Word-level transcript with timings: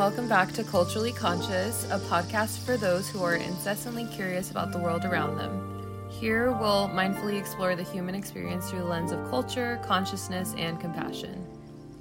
welcome 0.00 0.26
back 0.26 0.50
to 0.50 0.64
Culturally 0.64 1.12
Conscious, 1.12 1.84
a 1.90 1.98
podcast 1.98 2.64
for 2.64 2.78
those 2.78 3.06
who 3.10 3.22
are 3.22 3.34
incessantly 3.34 4.06
curious 4.06 4.50
about 4.50 4.72
the 4.72 4.78
world 4.78 5.04
around 5.04 5.36
them. 5.36 6.08
Here, 6.08 6.52
we'll 6.52 6.88
mindfully 6.88 7.38
explore 7.38 7.76
the 7.76 7.82
human 7.82 8.14
experience 8.14 8.70
through 8.70 8.78
the 8.78 8.86
lens 8.86 9.12
of 9.12 9.28
culture, 9.28 9.78
consciousness, 9.84 10.54
and 10.56 10.80
compassion. 10.80 11.46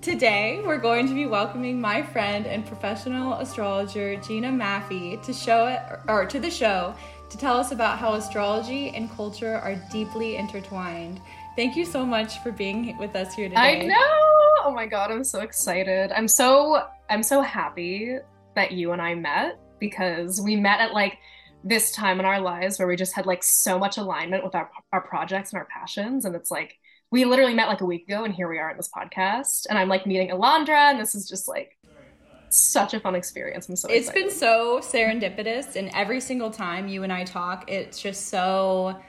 Today, 0.02 0.64
we're 0.66 0.78
going 0.78 1.10
to 1.10 1.14
be 1.14 1.26
welcoming 1.26 1.82
my 1.82 2.02
friend 2.02 2.48
and 2.48 2.66
professional 2.66 3.34
astrologer 3.34 4.16
Gina 4.16 4.48
Maffei 4.50 5.22
to 5.22 5.34
show 5.34 5.68
it, 5.68 5.82
or 6.08 6.26
to 6.26 6.40
the 6.40 6.50
show 6.50 6.96
to 7.30 7.38
tell 7.38 7.58
us 7.58 7.74
about 7.74 8.00
how 8.00 8.14
astrology 8.14 8.92
and 8.96 9.12
culture 9.12 9.58
are 9.58 9.76
deeply 9.92 10.38
intertwined. 10.38 11.20
Thank 11.58 11.76
you 11.76 11.84
so 11.84 12.06
much 12.06 12.42
for 12.44 12.54
being 12.54 12.98
with 12.98 13.18
us 13.18 13.34
here 13.34 13.50
today. 13.50 13.60
I 13.60 13.86
know. 13.88 14.29
Oh 14.70 14.72
my 14.72 14.86
god, 14.86 15.10
I'm 15.10 15.24
so 15.24 15.40
excited. 15.40 16.12
I'm 16.12 16.28
so 16.28 16.84
I'm 17.10 17.24
so 17.24 17.42
happy 17.42 18.18
that 18.56 18.72
you 18.72 18.92
and 18.92 19.02
I 19.02 19.16
met 19.16 19.60
because 19.80 20.40
we 20.40 20.56
met 20.56 20.80
at 20.80 20.94
like 20.94 21.18
this 21.64 21.92
time 21.92 22.20
in 22.20 22.26
our 22.28 22.40
lives 22.40 22.78
where 22.78 22.88
we 22.88 22.96
just 22.96 23.16
had 23.16 23.26
like 23.26 23.42
so 23.42 23.80
much 23.80 23.98
alignment 23.98 24.44
with 24.44 24.54
our 24.54 24.70
our 24.94 25.02
projects 25.02 25.52
and 25.54 25.58
our 25.58 25.66
passions 25.66 26.24
and 26.26 26.36
it's 26.36 26.52
like 26.52 26.78
we 27.10 27.26
literally 27.26 27.56
met 27.56 27.68
like 27.68 27.82
a 27.82 27.86
week 27.86 28.04
ago 28.08 28.26
and 28.26 28.36
here 28.36 28.48
we 28.48 28.60
are 28.60 28.70
in 28.70 28.78
this 28.78 28.92
podcast 28.96 29.66
and 29.68 29.80
I'm 29.80 29.90
like 29.90 30.06
meeting 30.06 30.30
Alondra 30.30 30.92
and 30.92 31.00
this 31.00 31.16
is 31.16 31.28
just 31.28 31.48
like 31.48 31.76
such 32.50 32.94
a 32.94 33.00
fun 33.00 33.16
experience. 33.16 33.70
I'm 33.70 33.76
so 33.76 33.90
It's 33.90 34.08
excited. 34.08 34.28
been 34.28 34.32
so 34.32 34.82
serendipitous 34.84 35.76
and 35.78 35.90
every 35.96 36.22
single 36.22 36.52
time 36.52 36.88
you 36.88 37.02
and 37.02 37.12
I 37.12 37.24
talk, 37.24 37.72
it's 37.72 38.00
just 38.00 38.28
so 38.28 39.00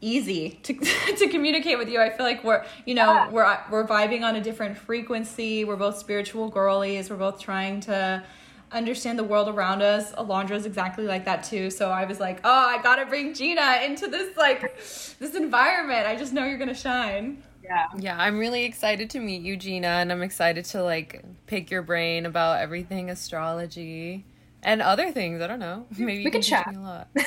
easy 0.00 0.50
to, 0.62 0.74
to 1.16 1.28
communicate 1.28 1.78
with 1.78 1.88
you. 1.88 2.00
I 2.00 2.10
feel 2.10 2.24
like 2.26 2.44
we're, 2.44 2.64
you 2.86 2.94
know, 2.94 3.12
Yeah. 3.12 3.30
we're 3.30 3.58
we're 3.70 3.86
vibing 3.86 4.22
on 4.22 4.36
a 4.36 4.40
different 4.40 4.76
frequency. 4.78 5.64
We're 5.64 5.76
both 5.76 5.98
spiritual 5.98 6.48
girlies. 6.48 7.10
We're 7.10 7.16
both 7.16 7.40
trying 7.40 7.80
to 7.82 8.22
understand 8.70 9.18
the 9.18 9.24
world 9.24 9.48
around 9.48 9.80
us. 9.82 10.12
Alondra 10.12 10.52
is 10.52 10.66
exactly 10.66 11.04
like 11.06 11.24
that 11.24 11.42
too. 11.44 11.70
So 11.70 11.90
I 11.90 12.04
was 12.04 12.20
like, 12.20 12.40
"Oh, 12.44 12.50
I 12.68 12.82
got 12.82 12.96
to 12.96 13.06
bring 13.06 13.32
Gina 13.34 13.80
into 13.84 14.08
this 14.08 14.36
like 14.36 14.76
this 15.18 15.34
environment. 15.34 16.06
I 16.06 16.16
just 16.16 16.32
know 16.32 16.44
you're 16.44 16.58
going 16.58 16.68
to 16.68 16.74
shine." 16.74 17.42
yeah. 17.64 17.86
Yeah, 17.98 18.16
I'm 18.18 18.38
really 18.38 18.64
excited 18.64 19.10
to 19.10 19.20
meet 19.20 19.42
you, 19.42 19.56
Gina, 19.56 19.88
and 19.88 20.10
I'm 20.12 20.22
excited 20.22 20.64
to 20.66 20.82
like 20.82 21.22
pick 21.46 21.70
your 21.70 21.82
brain 21.82 22.24
about 22.24 22.60
everything 22.60 23.10
astrology 23.10 24.24
and 24.62 24.80
other 24.80 25.12
things. 25.12 25.42
I 25.42 25.46
don't 25.46 25.58
know. 25.60 25.86
Maybe 25.98 26.14
you 26.14 26.24
We 26.24 26.30
can 26.30 26.40
could 26.40 26.42
chat. 26.48 26.66
me 26.68 26.76
a 26.76 26.80
lot. 26.80 27.08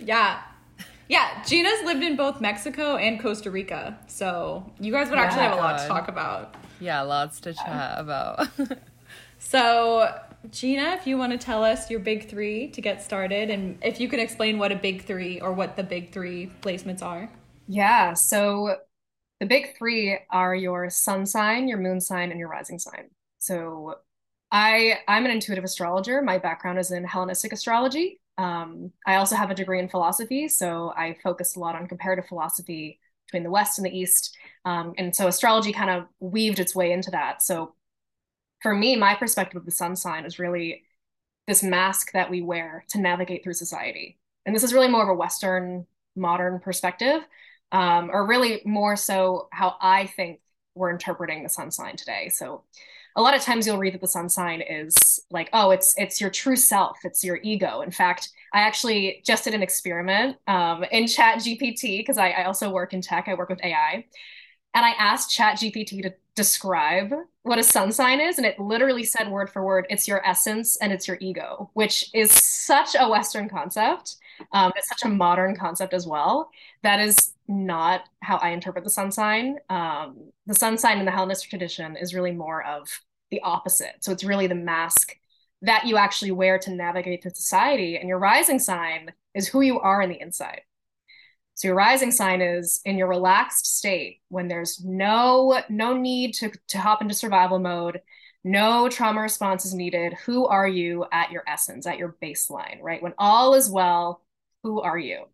Yeah. 0.00 0.40
Yeah, 1.08 1.42
Gina's 1.44 1.82
lived 1.84 2.02
in 2.02 2.16
both 2.16 2.40
Mexico 2.40 2.96
and 2.96 3.20
Costa 3.20 3.50
Rica. 3.50 3.98
So, 4.08 4.70
you 4.78 4.92
guys 4.92 5.08
would 5.10 5.18
actually 5.18 5.42
Yeah. 5.42 5.48
have 5.50 5.58
a 5.58 5.60
lot 5.62 5.78
to 5.78 5.88
talk 5.88 6.08
about. 6.08 6.54
Yeah, 6.80 7.00
lots 7.02 7.40
to 7.40 7.54
chat 7.54 7.98
about. 7.98 8.48
So, 9.38 10.12
Gina, 10.50 10.96
if 10.98 11.06
you 11.06 11.16
want 11.16 11.32
to 11.32 11.38
tell 11.38 11.62
us 11.62 11.90
your 11.90 12.00
big 12.00 12.28
three 12.28 12.68
to 12.72 12.80
get 12.80 13.02
started, 13.02 13.50
and 13.50 13.78
if 13.82 14.00
you 14.00 14.08
can 14.08 14.18
explain 14.20 14.58
what 14.58 14.72
a 14.72 14.76
big 14.76 15.04
three 15.04 15.40
or 15.40 15.52
what 15.52 15.76
the 15.76 15.84
big 15.84 16.12
three 16.12 16.50
placements 16.60 17.02
are. 17.02 17.30
Yeah, 17.68 18.14
so 18.14 18.76
the 19.40 19.46
big 19.46 19.76
three 19.78 20.18
are 20.30 20.54
your 20.54 20.90
sun 20.90 21.24
sign, 21.24 21.68
your 21.68 21.78
moon 21.78 22.00
sign, 22.00 22.30
and 22.30 22.40
your 22.40 22.48
rising 22.48 22.78
sign. 22.80 23.10
So 23.38 23.94
I 24.50 24.98
I'm 25.06 25.24
an 25.24 25.30
intuitive 25.30 25.64
astrologer. 25.64 26.20
My 26.20 26.38
background 26.38 26.78
is 26.80 26.90
in 26.90 27.04
Hellenistic 27.04 27.52
astrology. 27.52 28.20
Um, 28.38 28.92
I 29.06 29.16
also 29.16 29.36
have 29.36 29.50
a 29.50 29.54
degree 29.54 29.80
in 29.80 29.88
philosophy, 29.88 30.48
so 30.48 30.92
I 30.96 31.16
focus 31.22 31.56
a 31.56 31.60
lot 31.60 31.74
on 31.74 31.88
comparative 31.88 32.26
philosophy 32.26 33.00
between 33.26 33.42
the 33.42 33.50
West 33.50 33.78
and 33.78 33.84
the 33.84 33.96
East. 33.96 34.36
Um, 34.64 34.94
and 34.96 35.14
so 35.14 35.26
astrology 35.26 35.72
kind 35.72 35.90
of 35.90 36.06
weaved 36.20 36.60
its 36.60 36.74
way 36.74 36.92
into 36.92 37.10
that. 37.10 37.42
So 37.42 37.74
for 38.62 38.74
me, 38.74 38.96
my 38.96 39.14
perspective 39.14 39.58
of 39.58 39.66
the 39.66 39.70
sun 39.70 39.96
sign 39.96 40.24
is 40.24 40.38
really 40.38 40.84
this 41.46 41.62
mask 41.62 42.12
that 42.12 42.30
we 42.30 42.40
wear 42.40 42.84
to 42.90 43.00
navigate 43.00 43.42
through 43.42 43.54
society. 43.54 44.18
And 44.46 44.54
this 44.54 44.62
is 44.62 44.72
really 44.72 44.88
more 44.88 45.02
of 45.02 45.08
a 45.08 45.14
Western 45.14 45.86
modern 46.16 46.60
perspective 46.60 47.22
um, 47.72 48.10
or 48.12 48.26
really 48.26 48.62
more 48.64 48.96
so 48.96 49.48
how 49.52 49.76
I 49.80 50.06
think 50.06 50.40
we're 50.74 50.90
interpreting 50.90 51.42
the 51.42 51.48
sun 51.48 51.70
sign 51.70 51.96
today. 51.96 52.28
So 52.28 52.64
a 53.16 53.22
lot 53.22 53.34
of 53.34 53.42
times 53.42 53.66
you'll 53.66 53.78
read 53.78 53.94
that 53.94 54.00
the 54.00 54.08
sun 54.08 54.28
sign 54.28 54.60
is 54.60 55.20
like, 55.30 55.48
oh, 55.52 55.70
it's 55.70 55.94
it's 55.98 56.20
your 56.20 56.30
true 56.30 56.56
self, 56.56 56.98
it's 57.04 57.24
your 57.24 57.38
ego. 57.42 57.80
In 57.80 57.90
fact, 57.90 58.30
I 58.54 58.60
actually 58.60 59.22
just 59.24 59.44
did 59.44 59.54
an 59.54 59.62
experiment 59.62 60.36
um, 60.46 60.84
in 60.92 61.06
Chat 61.06 61.38
GPT 61.38 61.98
because 62.00 62.18
I, 62.18 62.30
I 62.30 62.44
also 62.44 62.70
work 62.70 62.92
in 62.92 63.00
tech. 63.02 63.28
I 63.28 63.34
work 63.34 63.48
with 63.48 63.64
AI, 63.64 64.04
and 64.74 64.84
I 64.86 64.90
asked 64.98 65.30
Chat 65.30 65.56
GPT 65.56 66.02
to 66.02 66.14
describe 66.34 67.12
what 67.42 67.58
a 67.58 67.64
sun 67.64 67.90
sign 67.90 68.20
is, 68.20 68.38
and 68.38 68.46
it 68.46 68.58
literally 68.60 69.04
said 69.04 69.28
word 69.30 69.50
for 69.50 69.64
word, 69.64 69.86
it's 69.90 70.06
your 70.06 70.24
essence 70.26 70.76
and 70.76 70.92
it's 70.92 71.08
your 71.08 71.18
ego, 71.20 71.70
which 71.74 72.10
is 72.14 72.30
such 72.30 72.94
a 72.98 73.08
Western 73.08 73.48
concept. 73.48 74.16
Um, 74.52 74.72
it's 74.76 74.88
such 74.88 75.04
a 75.04 75.08
modern 75.08 75.56
concept 75.56 75.94
as 75.94 76.06
well. 76.06 76.50
That 76.82 77.00
is 77.00 77.32
not 77.48 78.02
how 78.20 78.36
I 78.36 78.50
interpret 78.50 78.84
the 78.84 78.90
sun 78.90 79.10
sign. 79.10 79.56
Um, 79.70 80.30
the 80.46 80.54
sun 80.54 80.78
sign 80.78 80.98
in 80.98 81.06
the 81.06 81.10
Hellenistic 81.10 81.50
tradition 81.50 81.96
is 81.96 82.14
really 82.14 82.32
more 82.32 82.62
of 82.62 82.88
the 83.30 83.40
opposite. 83.42 83.96
So 84.00 84.12
it's 84.12 84.24
really 84.24 84.46
the 84.46 84.54
mask 84.54 85.16
that 85.62 85.86
you 85.86 85.96
actually 85.96 86.30
wear 86.30 86.58
to 86.60 86.70
navigate 86.70 87.22
through 87.22 87.32
society. 87.34 87.96
And 87.96 88.08
your 88.08 88.18
rising 88.18 88.58
sign 88.58 89.12
is 89.34 89.48
who 89.48 89.60
you 89.60 89.80
are 89.80 90.02
in 90.02 90.10
the 90.10 90.20
inside. 90.20 90.60
So 91.54 91.68
your 91.68 91.76
rising 91.76 92.12
sign 92.12 92.40
is 92.40 92.80
in 92.84 92.96
your 92.96 93.08
relaxed 93.08 93.78
state 93.78 94.20
when 94.28 94.46
there's 94.46 94.84
no 94.84 95.60
no 95.68 95.96
need 95.96 96.34
to 96.34 96.52
to 96.68 96.78
hop 96.78 97.02
into 97.02 97.14
survival 97.14 97.58
mode, 97.58 98.00
no 98.44 98.88
trauma 98.88 99.20
response 99.20 99.64
is 99.64 99.74
needed. 99.74 100.14
Who 100.24 100.46
are 100.46 100.68
you 100.68 101.06
at 101.10 101.32
your 101.32 101.42
essence, 101.48 101.84
at 101.86 101.98
your 101.98 102.16
baseline, 102.22 102.80
right? 102.80 103.02
When 103.02 103.14
all 103.18 103.54
is 103.54 103.68
well, 103.68 104.22
who 104.62 104.80
are 104.80 104.98
you? 104.98 105.24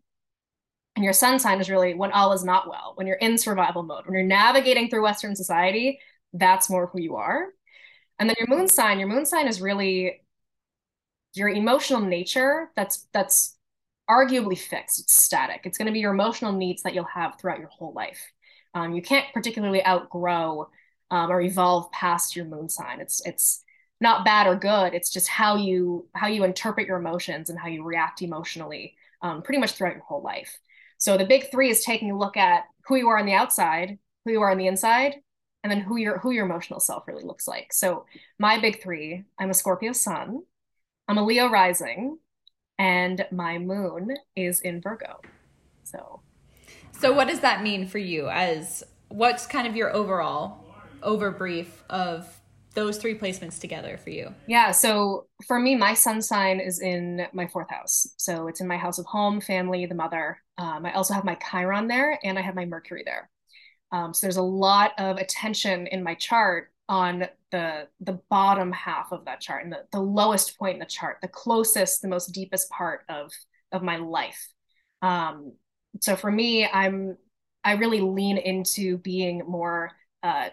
And 0.97 1.05
your 1.05 1.12
sun 1.12 1.38
sign 1.38 1.60
is 1.60 1.71
really 1.71 1.94
when 1.94 2.12
all 2.12 2.32
is 2.32 2.44
not 2.44 2.69
well, 2.69 2.93
when 2.94 3.06
you're 3.06 3.16
in 3.16 3.37
survival 3.37 3.82
mode, 3.82 4.06
when 4.06 4.15
you're 4.15 4.22
navigating 4.22 4.88
through 4.88 5.03
Western 5.03 5.34
society, 5.34 5.99
that's 6.32 6.71
more 6.71 6.87
who 6.87 7.00
you 7.00 7.16
are. 7.16 7.49
And 8.19 8.28
then 8.28 8.37
your 8.38 8.49
moon 8.49 8.69
sign, 8.69 8.99
your 8.99 9.09
moon 9.09 9.27
sign 9.27 9.49
is 9.49 9.60
really 9.60 10.21
your 11.34 11.49
emotional 11.49 12.00
nature 12.00 12.71
that's 12.77 13.09
that's 13.12 13.56
arguably 14.09 14.56
fixed. 14.56 15.00
It's 15.00 15.22
static. 15.22 15.62
It's 15.65 15.78
going 15.78 15.87
to 15.87 15.93
be 15.93 16.00
your 16.00 16.12
emotional 16.12 16.53
needs 16.53 16.82
that 16.82 16.94
you'll 16.94 17.05
have 17.05 17.38
throughout 17.38 17.59
your 17.59 17.69
whole 17.69 17.93
life. 17.93 18.21
Um, 18.75 18.94
you 18.94 19.03
can't 19.03 19.26
particularly 19.32 19.84
outgrow 19.84 20.69
um, 21.11 21.31
or 21.31 21.41
evolve 21.41 21.91
past 21.93 22.37
your 22.37 22.44
moon 22.44 22.69
sign. 22.69 23.00
It's 23.00 23.25
it's 23.26 23.65
not 24.00 24.25
bad 24.25 24.47
or 24.47 24.56
good. 24.56 24.94
It's 24.94 25.11
just 25.11 25.28
how 25.28 25.56
you 25.56 26.06
how 26.15 26.26
you 26.28 26.44
interpret 26.44 26.87
your 26.87 26.99
emotions 26.99 27.50
and 27.50 27.59
how 27.59 27.69
you 27.69 27.82
react 27.84 28.22
emotionally, 28.22 28.97
um, 29.22 29.43
pretty 29.43 29.61
much 29.61 29.72
throughout 29.72 29.94
your 29.94 30.05
whole 30.05 30.22
life. 30.22 30.59
So 30.99 31.16
the 31.16 31.27
big 31.27 31.50
three 31.50 31.71
is 31.71 31.84
taking 31.84 32.10
a 32.10 32.19
look 32.19 32.37
at 32.37 32.65
who 32.87 32.97
you 32.97 33.09
are 33.09 33.19
on 33.19 33.27
the 33.27 33.34
outside, 33.34 33.99
who 34.25 34.32
you 34.32 34.43
are 34.43 34.50
on 34.50 34.59
the 34.59 34.66
inside, 34.66 35.16
and 35.62 35.71
then 35.71 35.81
who 35.81 35.97
your 35.97 36.19
who 36.19 36.31
your 36.31 36.44
emotional 36.47 36.81
self 36.81 37.06
really 37.09 37.25
looks 37.25 37.49
like. 37.49 37.72
So 37.72 38.06
my 38.38 38.59
big 38.59 38.82
three: 38.82 39.25
I'm 39.38 39.50
a 39.50 39.55
Scorpio 39.55 39.93
sun, 39.93 40.43
I'm 41.09 41.19
a 41.19 41.25
Leo 41.25 41.49
rising, 41.49 42.19
and 42.78 43.27
my 43.32 43.59
moon 43.59 44.16
is 44.37 44.60
in 44.60 44.81
Virgo. 44.81 45.21
So 45.84 46.22
So, 46.93 47.12
what 47.12 47.28
does 47.28 47.41
that 47.41 47.62
mean 47.62 47.87
for 47.87 47.99
you? 47.99 48.28
As 48.28 48.82
what's 49.09 49.47
kind 49.47 49.66
of 49.66 49.76
your 49.76 49.94
overall 49.94 50.65
overbrief 51.03 51.69
of 51.91 52.41
those 52.75 52.99
three 52.99 53.17
placements 53.17 53.61
together 53.61 53.97
for 53.97 54.11
you? 54.11 54.35
yeah, 54.47 54.71
so 54.71 55.27
for 55.47 55.59
me, 55.59 55.75
my 55.75 55.95
sun 55.95 56.21
sign 56.21 56.61
is 56.61 56.81
in 56.81 57.27
my 57.33 57.47
fourth 57.47 57.71
house. 57.71 58.07
So 58.17 58.49
it's 58.49 58.61
in 58.61 58.67
my 58.67 58.77
house 58.77 58.99
of 58.99 59.07
home, 59.07 59.41
family, 59.41 59.87
the 59.87 59.94
mother. 59.94 60.38
Um, 60.59 60.85
I 60.87 60.93
also 60.93 61.15
have 61.15 61.25
my 61.25 61.37
Chiron 61.37 61.88
there, 61.88 62.19
and 62.23 62.38
I 62.38 62.43
have 62.43 62.55
my 62.55 62.65
Mercury 62.65 63.03
there. 63.05 63.31
Um, 63.93 64.12
so 64.12 64.26
there's 64.26 64.37
a 64.37 64.43
lot 64.43 64.93
of 64.99 65.19
attention 65.19 65.87
in 65.87 66.03
my 66.03 66.15
chart 66.15 66.71
on 66.88 67.26
the 67.50 67.88
the 68.00 68.21
bottom 68.29 68.71
half 68.73 69.11
of 69.12 69.25
that 69.25 69.41
chart 69.41 69.65
and 69.65 69.73
the, 69.73 69.85
the 69.93 70.00
lowest 70.00 70.59
point 70.59 70.75
in 70.75 70.81
the 70.81 70.87
chart, 70.87 71.19
the 71.23 71.29
closest, 71.29 72.03
the 72.03 72.09
most 72.09 72.32
deepest 72.32 72.69
part 72.70 73.03
of 73.09 73.31
of 73.73 73.82
my 73.82 73.97
life. 73.97 74.49
Um, 75.00 75.53
so 76.00 76.17
for 76.17 76.31
me, 76.31 76.67
I'm 76.67 77.17
I 77.62 77.75
really 77.75 78.00
lean 78.00 78.37
into 78.37 78.99
being 78.99 79.43
more 79.47 79.93
uh, 80.23 80.49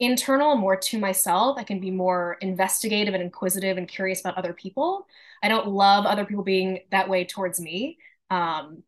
internal, 0.00 0.56
more 0.56 0.76
to 0.76 0.98
myself. 0.98 1.58
I 1.58 1.62
can 1.62 1.78
be 1.78 1.90
more 1.90 2.38
investigative 2.40 3.14
and 3.14 3.22
inquisitive 3.22 3.76
and 3.76 3.86
curious 3.86 4.20
about 4.20 4.38
other 4.38 4.54
people. 4.54 5.06
I 5.42 5.48
don't 5.48 5.68
love 5.68 6.06
other 6.06 6.24
people 6.24 6.42
being 6.42 6.80
that 6.90 7.08
way 7.08 7.24
towards 7.24 7.60
me. 7.60 7.98
Um, 8.30 8.82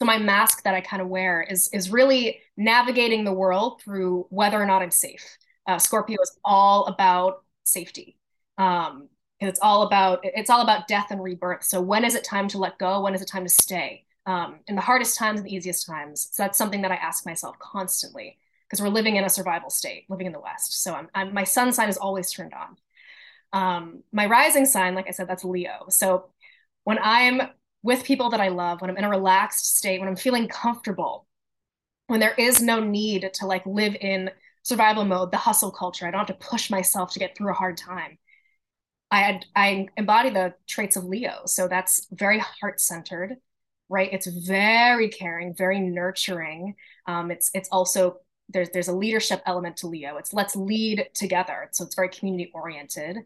so 0.00 0.06
my 0.06 0.18
mask 0.18 0.64
that 0.64 0.74
I 0.74 0.80
kind 0.80 1.02
of 1.02 1.08
wear 1.08 1.42
is 1.42 1.68
is 1.74 1.90
really 1.90 2.40
navigating 2.56 3.24
the 3.24 3.32
world 3.34 3.82
through 3.82 4.26
whether 4.30 4.60
or 4.60 4.64
not 4.64 4.82
I'm 4.82 4.90
safe. 4.90 5.24
Uh, 5.66 5.78
Scorpio 5.78 6.16
is 6.22 6.38
all 6.42 6.86
about 6.86 7.44
safety. 7.64 8.16
Um, 8.56 9.08
it's 9.40 9.60
all 9.60 9.82
about 9.82 10.20
it's 10.24 10.48
all 10.48 10.62
about 10.62 10.88
death 10.88 11.08
and 11.10 11.22
rebirth. 11.22 11.64
So 11.64 11.82
when 11.82 12.04
is 12.04 12.14
it 12.14 12.24
time 12.24 12.48
to 12.48 12.58
let 12.58 12.78
go? 12.78 13.02
When 13.02 13.14
is 13.14 13.20
it 13.20 13.28
time 13.28 13.44
to 13.44 13.50
stay? 13.50 14.06
Um, 14.26 14.60
in 14.68 14.74
the 14.74 14.82
hardest 14.82 15.18
times 15.18 15.40
and 15.40 15.48
the 15.48 15.54
easiest 15.54 15.86
times. 15.86 16.28
So 16.32 16.42
that's 16.42 16.56
something 16.58 16.82
that 16.82 16.92
I 16.92 16.96
ask 16.96 17.26
myself 17.26 17.58
constantly 17.58 18.38
because 18.70 18.80
we're 18.80 18.88
living 18.88 19.16
in 19.16 19.24
a 19.24 19.28
survival 19.28 19.68
state, 19.68 20.04
living 20.08 20.26
in 20.26 20.32
the 20.32 20.40
West. 20.40 20.82
So 20.82 20.94
I'm, 20.94 21.08
I'm 21.12 21.34
my 21.34 21.44
sun 21.44 21.72
sign 21.72 21.88
is 21.88 21.96
always 21.96 22.30
turned 22.30 22.54
on. 22.54 22.76
Um, 23.52 24.02
my 24.12 24.26
rising 24.26 24.64
sign, 24.64 24.94
like 24.94 25.08
I 25.08 25.10
said, 25.10 25.28
that's 25.28 25.44
Leo. 25.44 25.86
So 25.88 26.26
when 26.84 26.98
I'm 27.02 27.42
with 27.82 28.04
people 28.04 28.30
that 28.30 28.40
I 28.40 28.48
love, 28.48 28.80
when 28.80 28.90
I'm 28.90 28.96
in 28.96 29.04
a 29.04 29.10
relaxed 29.10 29.76
state, 29.76 29.98
when 29.98 30.08
I'm 30.08 30.16
feeling 30.16 30.46
comfortable, 30.46 31.26
when 32.06 32.20
there 32.20 32.34
is 32.34 32.62
no 32.62 32.80
need 32.80 33.30
to 33.34 33.46
like 33.46 33.66
live 33.66 33.96
in 34.00 34.30
survival 34.62 35.04
mode, 35.04 35.32
the 35.32 35.36
hustle 35.36 35.72
culture, 35.72 36.06
I 36.06 36.10
don't 36.10 36.26
have 36.26 36.38
to 36.38 36.46
push 36.46 36.70
myself 36.70 37.12
to 37.12 37.18
get 37.18 37.36
through 37.36 37.50
a 37.50 37.54
hard 37.54 37.76
time. 37.76 38.18
I 39.10 39.20
had, 39.20 39.46
I 39.56 39.88
embody 39.96 40.30
the 40.30 40.54
traits 40.68 40.96
of 40.96 41.04
Leo. 41.04 41.42
So 41.46 41.66
that's 41.66 42.06
very 42.12 42.38
heart 42.38 42.80
centered, 42.80 43.36
right? 43.88 44.12
It's 44.12 44.26
very 44.26 45.08
caring, 45.08 45.54
very 45.56 45.80
nurturing. 45.80 46.76
Um, 47.06 47.32
it's 47.32 47.50
it's 47.52 47.68
also 47.70 48.18
there's 48.52 48.70
there's 48.70 48.88
a 48.88 48.92
leadership 48.92 49.42
element 49.46 49.76
to 49.78 49.86
Leo. 49.86 50.16
It's 50.16 50.32
let's 50.32 50.56
lead 50.56 51.08
together. 51.14 51.68
So 51.72 51.84
it's 51.84 51.94
very 51.94 52.08
community 52.08 52.50
oriented. 52.54 53.18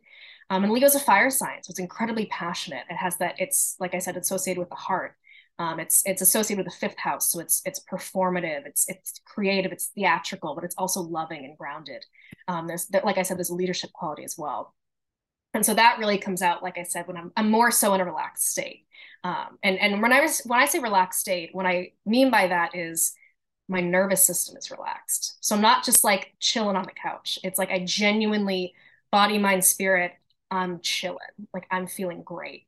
Um, 0.50 0.64
and 0.64 0.72
Leo's 0.72 0.94
a 0.94 1.00
fire 1.00 1.30
sign, 1.30 1.62
so 1.62 1.70
it's 1.70 1.78
incredibly 1.80 2.26
passionate. 2.26 2.84
It 2.90 2.96
has 2.96 3.16
that. 3.18 3.36
It's 3.38 3.76
like 3.80 3.94
I 3.94 3.98
said, 3.98 4.16
associated 4.16 4.60
with 4.60 4.68
the 4.68 4.74
heart. 4.76 5.16
Um, 5.58 5.78
it's 5.80 6.02
it's 6.04 6.20
associated 6.20 6.64
with 6.64 6.72
the 6.72 6.78
fifth 6.78 6.98
house, 6.98 7.30
so 7.30 7.40
it's 7.40 7.62
it's 7.64 7.80
performative, 7.90 8.66
it's 8.66 8.88
it's 8.88 9.20
creative, 9.24 9.72
it's 9.72 9.86
theatrical, 9.94 10.54
but 10.54 10.64
it's 10.64 10.74
also 10.76 11.00
loving 11.00 11.44
and 11.44 11.56
grounded. 11.56 12.04
Um, 12.48 12.66
there's 12.66 12.88
like 13.04 13.18
I 13.18 13.22
said, 13.22 13.38
there's 13.38 13.50
a 13.50 13.54
leadership 13.54 13.92
quality 13.92 14.24
as 14.24 14.34
well, 14.36 14.74
and 15.54 15.64
so 15.64 15.72
that 15.74 15.98
really 15.98 16.18
comes 16.18 16.42
out, 16.42 16.62
like 16.62 16.76
I 16.76 16.82
said, 16.82 17.06
when 17.06 17.16
I'm 17.16 17.32
I'm 17.36 17.50
more 17.50 17.70
so 17.70 17.94
in 17.94 18.00
a 18.00 18.04
relaxed 18.04 18.48
state. 18.50 18.86
Um, 19.22 19.58
and 19.62 19.78
and 19.78 20.02
when 20.02 20.12
I 20.12 20.20
was 20.20 20.40
when 20.44 20.58
I 20.58 20.66
say 20.66 20.80
relaxed 20.80 21.20
state, 21.20 21.50
what 21.52 21.66
I 21.66 21.92
mean 22.04 22.30
by 22.30 22.48
that 22.48 22.74
is 22.74 23.14
my 23.68 23.80
nervous 23.80 24.26
system 24.26 24.56
is 24.56 24.70
relaxed. 24.70 25.36
So 25.40 25.54
I'm 25.54 25.62
not 25.62 25.84
just 25.84 26.04
like 26.04 26.34
chilling 26.38 26.76
on 26.76 26.84
the 26.84 26.92
couch. 26.92 27.38
It's 27.42 27.58
like 27.58 27.70
I 27.70 27.84
genuinely 27.84 28.74
body, 29.10 29.38
mind, 29.38 29.64
spirit, 29.64 30.12
I'm 30.50 30.80
chilling. 30.80 31.18
Like 31.52 31.66
I'm 31.70 31.86
feeling 31.86 32.22
great. 32.22 32.66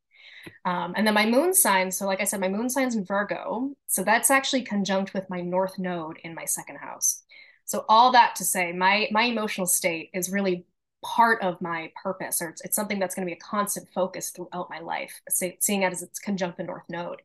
Um, 0.64 0.94
and 0.96 1.06
then 1.06 1.14
my 1.14 1.26
moon 1.26 1.54
sign. 1.54 1.90
So, 1.90 2.06
like 2.06 2.20
I 2.20 2.24
said, 2.24 2.40
my 2.40 2.48
moon 2.48 2.70
sign's 2.70 2.96
in 2.96 3.04
Virgo. 3.04 3.72
So 3.88 4.02
that's 4.02 4.30
actually 4.30 4.62
conjunct 4.62 5.14
with 5.14 5.28
my 5.28 5.40
North 5.40 5.78
Node 5.78 6.18
in 6.24 6.34
my 6.34 6.44
second 6.44 6.76
house. 6.76 7.22
So 7.64 7.84
all 7.88 8.12
that 8.12 8.36
to 8.36 8.44
say, 8.44 8.72
my 8.72 9.08
my 9.10 9.24
emotional 9.24 9.66
state 9.66 10.10
is 10.14 10.30
really 10.30 10.66
part 11.04 11.42
of 11.42 11.60
my 11.60 11.92
purpose, 12.02 12.40
or 12.40 12.48
it's, 12.48 12.64
it's 12.64 12.76
something 12.76 12.98
that's 12.98 13.14
going 13.14 13.26
to 13.26 13.30
be 13.30 13.36
a 13.36 13.44
constant 13.44 13.88
focus 13.94 14.30
throughout 14.30 14.70
my 14.70 14.80
life. 14.80 15.20
seeing 15.28 15.82
it 15.82 15.92
as 15.92 16.02
it's 16.02 16.18
conjunct 16.18 16.58
the 16.58 16.64
North 16.64 16.88
Node. 16.88 17.22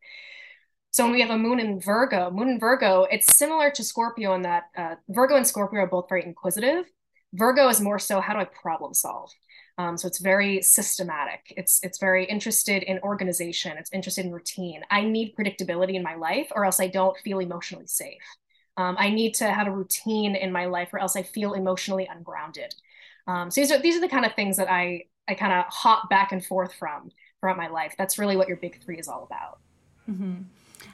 So 0.92 1.06
when 1.06 1.14
we 1.14 1.22
have 1.22 1.30
a 1.30 1.38
moon 1.38 1.60
in 1.60 1.80
Virgo, 1.80 2.30
moon 2.32 2.50
in 2.50 2.60
Virgo, 2.60 3.04
it's 3.10 3.38
similar 3.38 3.72
to 3.72 3.84
Scorpio 3.84 4.34
in 4.36 4.42
that 4.42 4.64
uh, 4.78 4.96
Virgo 5.08 5.38
and 5.38 5.48
Scorpio 5.48 5.80
are 5.82 5.88
both 5.88 6.10
very 6.10 6.26
inquisitive. 6.26 6.86
Virgo 7.34 7.70
is 7.70 7.80
more 7.80 7.98
so 7.98 8.20
how 8.20 8.34
do 8.34 8.40
I 8.40 8.46
problem 8.46 8.94
solve? 8.94 9.32
Um, 9.78 9.98
so 9.98 10.06
it's 10.06 10.20
very 10.20 10.62
systematic. 10.62 11.54
It's 11.56 11.80
it's 11.82 11.98
very 11.98 12.26
interested 12.26 12.84
in 12.84 13.00
organization. 13.00 13.78
It's 13.78 13.92
interested 13.94 14.26
in 14.26 14.34
routine. 14.34 14.82
I 14.92 15.04
need 15.04 15.34
predictability 15.36 15.94
in 15.94 16.04
my 16.04 16.16
life, 16.16 16.52
or 16.54 16.66
else 16.66 16.82
I 16.82 16.88
don't 16.88 17.18
feel 17.20 17.40
emotionally 17.40 17.88
safe. 17.88 18.22
Um, 18.76 18.98
I 19.00 19.10
need 19.10 19.34
to 19.36 19.46
have 19.46 19.68
a 19.68 19.72
routine 19.72 20.36
in 20.36 20.52
my 20.52 20.66
life, 20.66 20.90
or 20.92 21.00
else 21.00 21.16
I 21.16 21.24
feel 21.24 21.54
emotionally 21.54 22.08
ungrounded. 22.14 22.76
Um, 23.28 23.50
so 23.50 23.62
these 23.62 23.72
are 23.72 23.80
these 23.80 23.96
are 23.96 24.02
the 24.02 24.10
kind 24.10 24.26
of 24.26 24.34
things 24.36 24.58
that 24.58 24.70
I 24.70 25.06
I 25.28 25.36
kind 25.36 25.54
of 25.54 25.66
hop 25.70 26.10
back 26.10 26.34
and 26.34 26.46
forth 26.46 26.74
from 26.74 27.12
throughout 27.40 27.56
my 27.56 27.70
life. 27.70 27.96
That's 27.98 28.20
really 28.20 28.36
what 28.36 28.50
your 28.50 28.58
big 28.58 28.84
three 28.84 29.00
is 29.00 29.08
all 29.08 29.24
about. 29.24 29.60
Mm-hmm. 30.10 30.42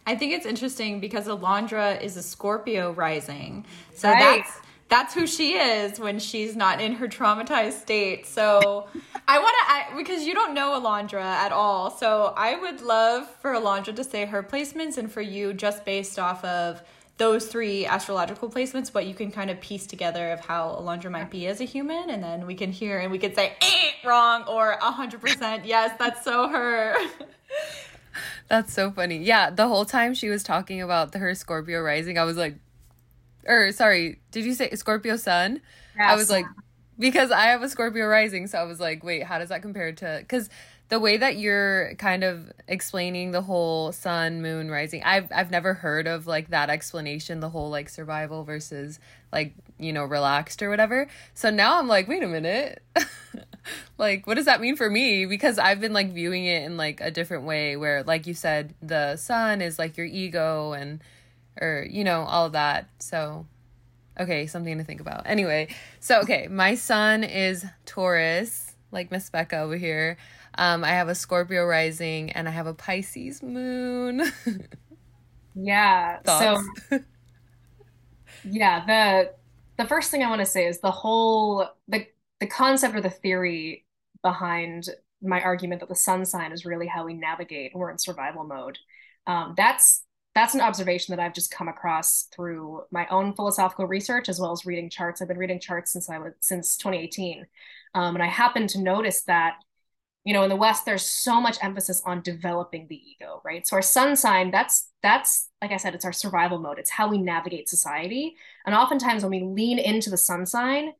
I 0.05 0.15
think 0.15 0.33
it's 0.33 0.45
interesting 0.45 0.99
because 0.99 1.27
Alondra 1.27 2.01
is 2.01 2.17
a 2.17 2.23
Scorpio 2.23 2.91
rising. 2.91 3.65
So 3.93 4.09
right. 4.09 4.43
that's 4.43 4.61
that's 4.89 5.13
who 5.13 5.27
she 5.27 5.53
is 5.53 5.99
when 5.99 6.19
she's 6.19 6.55
not 6.55 6.79
in 6.79 6.93
her 6.93 7.07
traumatized 7.07 7.81
state. 7.81 8.25
So 8.25 8.87
I 9.27 9.39
want 9.39 9.55
to, 9.91 9.97
because 9.97 10.25
you 10.25 10.33
don't 10.33 10.53
know 10.53 10.79
Alondra 10.79 11.21
at 11.21 11.51
all. 11.51 11.91
So 11.91 12.33
I 12.37 12.55
would 12.55 12.81
love 12.81 13.29
for 13.41 13.51
Alondra 13.51 13.95
to 13.95 14.03
say 14.03 14.25
her 14.25 14.41
placements 14.41 14.97
and 14.97 15.11
for 15.11 15.21
you, 15.21 15.53
just 15.53 15.83
based 15.83 16.17
off 16.17 16.43
of 16.45 16.81
those 17.17 17.47
three 17.47 17.85
astrological 17.85 18.49
placements, 18.49 18.93
what 18.93 19.07
you 19.07 19.13
can 19.13 19.31
kind 19.31 19.49
of 19.49 19.59
piece 19.59 19.87
together 19.87 20.31
of 20.31 20.39
how 20.39 20.77
Alondra 20.79 21.11
might 21.11 21.31
be 21.31 21.47
as 21.47 21.59
a 21.59 21.63
human. 21.65 22.09
And 22.09 22.23
then 22.23 22.45
we 22.45 22.55
can 22.55 22.71
hear 22.71 22.99
and 22.99 23.11
we 23.11 23.17
can 23.17 23.33
say, 23.33 23.55
eh, 23.61 24.07
wrong, 24.07 24.43
or 24.47 24.77
100%, 24.79 25.61
yes, 25.65 25.97
that's 25.99 26.23
so 26.23 26.47
her. 26.47 26.95
That's 28.49 28.73
so 28.73 28.91
funny. 28.91 29.17
Yeah, 29.17 29.49
the 29.49 29.67
whole 29.67 29.85
time 29.85 30.13
she 30.13 30.29
was 30.29 30.43
talking 30.43 30.81
about 30.81 31.11
the, 31.11 31.19
her 31.19 31.35
Scorpio 31.35 31.81
rising, 31.81 32.17
I 32.17 32.23
was 32.23 32.37
like, 32.37 32.55
or 33.45 33.71
sorry, 33.71 34.19
did 34.31 34.45
you 34.45 34.53
say 34.53 34.69
Scorpio 34.75 35.17
sun? 35.17 35.61
Yes. 35.97 36.11
I 36.11 36.15
was 36.15 36.29
like, 36.29 36.45
because 36.99 37.31
I 37.31 37.47
have 37.47 37.61
a 37.61 37.69
Scorpio 37.69 38.05
rising, 38.07 38.47
so 38.47 38.57
I 38.57 38.63
was 38.63 38.79
like, 38.79 39.03
wait, 39.03 39.23
how 39.23 39.39
does 39.39 39.49
that 39.49 39.61
compare 39.61 39.91
to? 39.91 40.17
Because 40.19 40.49
the 40.89 40.99
way 40.99 41.17
that 41.17 41.37
you're 41.37 41.95
kind 41.95 42.23
of 42.23 42.51
explaining 42.67 43.31
the 43.31 43.41
whole 43.41 43.91
sun, 43.91 44.41
moon, 44.41 44.71
rising, 44.71 45.03
I've 45.03 45.29
I've 45.33 45.51
never 45.51 45.73
heard 45.73 46.07
of 46.07 46.27
like 46.27 46.49
that 46.49 46.69
explanation, 46.69 47.41
the 47.41 47.49
whole 47.49 47.69
like 47.69 47.89
survival 47.89 48.43
versus 48.43 48.99
like 49.31 49.53
you 49.77 49.91
know 49.91 50.05
relaxed 50.05 50.63
or 50.63 50.69
whatever. 50.69 51.07
So 51.33 51.49
now 51.49 51.79
I'm 51.79 51.87
like, 51.87 52.07
wait 52.07 52.23
a 52.23 52.27
minute. 52.27 52.81
like 53.97 54.27
what 54.27 54.35
does 54.35 54.45
that 54.45 54.61
mean 54.61 54.75
for 54.75 54.89
me? 54.89 55.25
Because 55.25 55.57
i've 55.57 55.79
been 55.79 55.93
like 55.93 56.11
viewing 56.11 56.45
it 56.45 56.63
in 56.63 56.77
like 56.77 57.01
a 57.01 57.11
different 57.11 57.43
way 57.45 57.75
where 57.77 58.03
like 58.03 58.27
you 58.27 58.33
said 58.33 58.73
the 58.81 59.15
sun 59.17 59.61
is 59.61 59.79
like 59.79 59.97
your 59.97 60.05
ego 60.05 60.73
and 60.73 61.01
or 61.59 61.85
you 61.89 62.03
know 62.03 62.21
all 62.23 62.45
of 62.45 62.53
that. 62.53 62.89
So 62.99 63.45
okay 64.19 64.47
something 64.47 64.77
to 64.77 64.83
think 64.83 65.01
about. 65.01 65.23
Anyway 65.25 65.69
so 65.99 66.21
okay 66.21 66.47
my 66.49 66.75
sun 66.75 67.23
is 67.23 67.65
taurus 67.85 68.73
like 68.91 69.11
miss 69.11 69.29
becca 69.29 69.59
over 69.59 69.77
here. 69.77 70.17
Um 70.55 70.83
i 70.83 70.89
have 70.89 71.09
a 71.09 71.15
scorpio 71.15 71.65
rising 71.65 72.31
and 72.31 72.47
i 72.47 72.51
have 72.51 72.67
a 72.67 72.73
pisces 72.73 73.43
moon. 73.43 74.23
Yeah 75.55 76.19
Thoughts? 76.23 76.63
so 76.89 76.99
yeah 78.43 78.85
the 78.85 79.33
the 79.77 79.87
first 79.87 80.11
thing 80.11 80.23
i 80.23 80.29
want 80.29 80.39
to 80.39 80.45
say 80.45 80.65
is 80.65 80.79
the 80.79 80.91
whole 80.91 81.67
the 81.87 82.05
the 82.39 82.47
concept 82.47 82.95
or 82.95 83.01
the 83.01 83.09
theory 83.09 83.85
behind 84.21 84.89
my 85.21 85.41
argument 85.41 85.79
that 85.79 85.89
the 85.89 85.95
sun 85.95 86.25
sign 86.25 86.51
is 86.51 86.65
really 86.65 86.87
how 86.87 87.05
we 87.05 87.13
navigate 87.13 87.71
we're 87.75 87.89
in 87.89 87.97
survival 87.97 88.43
mode 88.43 88.77
um, 89.27 89.53
that's 89.57 90.03
that's 90.37 90.53
an 90.53 90.61
observation 90.61 91.15
that 91.15 91.23
I've 91.23 91.33
just 91.33 91.49
come 91.49 91.67
across 91.67 92.27
through 92.31 92.83
my 92.91 93.07
own 93.07 93.33
philosophical 93.33 93.87
research 93.87 94.29
as 94.29 94.39
well 94.39 94.51
as 94.51 94.67
reading 94.67 94.87
charts. 94.87 95.19
I've 95.19 95.27
been 95.27 95.39
reading 95.39 95.59
charts 95.59 95.91
since 95.91 96.11
I 96.11 96.19
was 96.19 96.33
since 96.41 96.77
2018, 96.77 97.47
um, 97.95 98.13
and 98.15 98.23
I 98.23 98.27
happened 98.27 98.69
to 98.69 98.79
notice 98.79 99.23
that 99.23 99.55
you 100.23 100.33
know 100.33 100.43
in 100.43 100.49
the 100.49 100.55
West 100.55 100.85
there's 100.85 101.01
so 101.01 101.41
much 101.41 101.57
emphasis 101.63 102.03
on 102.05 102.21
developing 102.21 102.85
the 102.87 103.01
ego, 103.09 103.41
right? 103.43 103.65
So 103.65 103.77
our 103.77 103.81
sun 103.81 104.15
sign 104.15 104.51
that's 104.51 104.91
that's 105.01 105.49
like 105.59 105.71
I 105.71 105.77
said, 105.77 105.95
it's 105.95 106.05
our 106.05 106.13
survival 106.13 106.59
mode. 106.59 106.77
It's 106.77 106.91
how 106.91 107.09
we 107.09 107.17
navigate 107.17 107.67
society, 107.67 108.35
and 108.67 108.75
oftentimes 108.75 109.23
when 109.23 109.31
we 109.31 109.41
lean 109.41 109.79
into 109.79 110.11
the 110.11 110.17
sun 110.17 110.45
sign, 110.45 110.93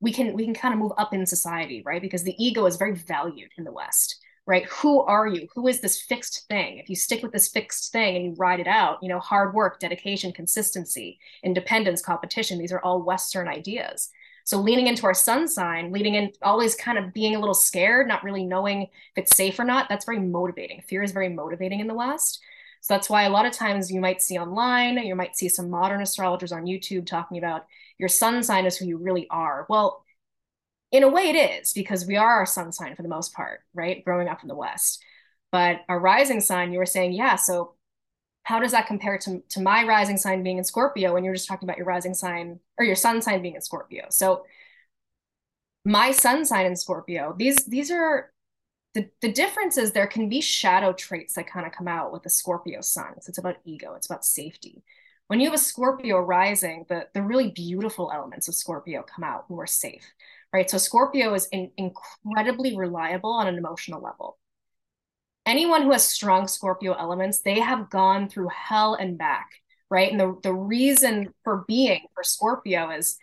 we 0.00 0.12
can 0.12 0.34
we 0.34 0.44
can 0.44 0.54
kind 0.54 0.74
of 0.74 0.80
move 0.80 0.92
up 0.98 1.12
in 1.14 1.26
society, 1.26 1.82
right? 1.84 2.02
Because 2.02 2.22
the 2.22 2.34
ego 2.42 2.66
is 2.66 2.76
very 2.76 2.94
valued 2.94 3.50
in 3.56 3.64
the 3.64 3.72
West 3.72 4.20
right? 4.46 4.64
Who 4.66 5.02
are 5.02 5.28
you? 5.28 5.46
Who 5.54 5.68
is 5.68 5.80
this 5.80 6.00
fixed 6.00 6.48
thing? 6.48 6.78
If 6.78 6.88
you 6.88 6.96
stick 6.96 7.22
with 7.22 7.30
this 7.30 7.46
fixed 7.46 7.92
thing 7.92 8.16
and 8.16 8.24
you 8.24 8.34
ride 8.36 8.58
it 8.58 8.66
out, 8.66 8.98
you 9.00 9.08
know, 9.08 9.20
hard 9.20 9.54
work, 9.54 9.78
dedication, 9.78 10.32
consistency, 10.32 11.20
independence, 11.44 12.02
competition, 12.02 12.58
these 12.58 12.72
are 12.72 12.80
all 12.80 13.00
Western 13.00 13.46
ideas. 13.46 14.10
So 14.44 14.58
leaning 14.58 14.88
into 14.88 15.06
our 15.06 15.14
sun 15.14 15.46
sign, 15.46 15.92
leading 15.92 16.16
in 16.16 16.32
always 16.42 16.74
kind 16.74 16.98
of 16.98 17.12
being 17.12 17.36
a 17.36 17.38
little 17.38 17.54
scared, 17.54 18.08
not 18.08 18.24
really 18.24 18.44
knowing 18.44 18.82
if 18.82 18.88
it's 19.18 19.36
safe 19.36 19.56
or 19.56 19.64
not, 19.64 19.88
that's 19.88 20.06
very 20.06 20.18
motivating. 20.18 20.82
Fear 20.82 21.04
is 21.04 21.12
very 21.12 21.28
motivating 21.28 21.78
in 21.78 21.86
the 21.86 21.94
West. 21.94 22.40
So 22.80 22.94
that's 22.94 23.08
why 23.10 23.24
a 23.24 23.30
lot 23.30 23.46
of 23.46 23.52
times 23.52 23.92
you 23.92 24.00
might 24.00 24.22
see 24.22 24.38
online, 24.38 24.98
you 24.98 25.14
might 25.14 25.36
see 25.36 25.48
some 25.48 25.70
modern 25.70 26.00
astrologers 26.00 26.50
on 26.50 26.64
YouTube 26.64 27.06
talking 27.06 27.38
about 27.38 27.66
your 28.00 28.08
sun 28.08 28.42
sign 28.42 28.66
is 28.66 28.76
who 28.76 28.86
you 28.86 28.96
really 28.96 29.28
are. 29.30 29.66
Well, 29.68 30.04
in 30.90 31.04
a 31.04 31.08
way 31.08 31.28
it 31.28 31.36
is 31.36 31.72
because 31.72 32.06
we 32.06 32.16
are 32.16 32.38
our 32.38 32.46
sun 32.46 32.72
sign 32.72 32.96
for 32.96 33.02
the 33.02 33.08
most 33.08 33.32
part 33.32 33.60
right? 33.74 34.04
Growing 34.04 34.28
up 34.28 34.42
in 34.42 34.48
the 34.48 34.56
west. 34.56 35.04
But 35.52 35.80
our 35.88 36.00
rising 36.00 36.40
sign 36.40 36.72
you 36.72 36.78
were 36.78 36.86
saying 36.86 37.12
yeah 37.12 37.36
so 37.36 37.74
how 38.44 38.58
does 38.58 38.72
that 38.72 38.86
compare 38.86 39.18
to, 39.18 39.42
to 39.50 39.60
my 39.60 39.84
rising 39.84 40.16
sign 40.16 40.42
being 40.42 40.58
in 40.58 40.64
scorpio 40.64 41.12
when 41.12 41.22
you're 41.22 41.34
just 41.34 41.46
talking 41.46 41.68
about 41.68 41.76
your 41.76 41.86
rising 41.86 42.14
sign 42.14 42.58
or 42.78 42.84
your 42.84 42.96
sun 42.96 43.20
sign 43.22 43.42
being 43.42 43.54
in 43.54 43.60
scorpio? 43.60 44.06
So 44.08 44.44
my 45.84 46.10
sun 46.10 46.44
sign 46.44 46.66
in 46.66 46.76
scorpio 46.76 47.34
these 47.38 47.56
these 47.66 47.90
are 47.90 48.32
the, 48.94 49.08
the 49.22 49.32
difference 49.32 49.76
is 49.78 49.92
there 49.92 50.06
can 50.06 50.28
be 50.28 50.40
shadow 50.40 50.92
traits 50.92 51.34
that 51.34 51.46
kind 51.46 51.66
of 51.66 51.72
come 51.72 51.88
out 51.88 52.12
with 52.12 52.22
the 52.22 52.30
scorpio 52.30 52.80
sun 52.80 53.20
so 53.20 53.28
it's 53.28 53.38
about 53.38 53.56
ego 53.64 53.94
it's 53.94 54.06
about 54.06 54.24
safety 54.24 54.82
when 55.30 55.40
you 55.40 55.46
have 55.46 55.54
a 55.54 55.62
scorpio 55.62 56.18
rising 56.18 56.84
the 56.88 57.06
the 57.14 57.22
really 57.22 57.50
beautiful 57.50 58.10
elements 58.12 58.48
of 58.48 58.54
scorpio 58.54 59.02
come 59.02 59.24
out 59.24 59.44
when 59.48 59.56
we're 59.56 59.66
safe 59.66 60.12
right? 60.52 60.68
So 60.70 60.78
Scorpio 60.78 61.34
is 61.34 61.46
in, 61.52 61.70
incredibly 61.76 62.76
reliable 62.76 63.32
on 63.32 63.46
an 63.46 63.56
emotional 63.56 64.02
level. 64.02 64.38
Anyone 65.46 65.82
who 65.82 65.92
has 65.92 66.04
strong 66.06 66.48
Scorpio 66.48 66.92
elements, 66.92 67.40
they 67.40 67.60
have 67.60 67.90
gone 67.90 68.28
through 68.28 68.48
hell 68.48 68.94
and 68.94 69.16
back, 69.16 69.48
right? 69.90 70.10
And 70.10 70.20
the, 70.20 70.38
the 70.42 70.54
reason 70.54 71.32
for 71.44 71.64
being 71.66 72.02
for 72.14 72.22
Scorpio 72.22 72.90
is 72.90 73.16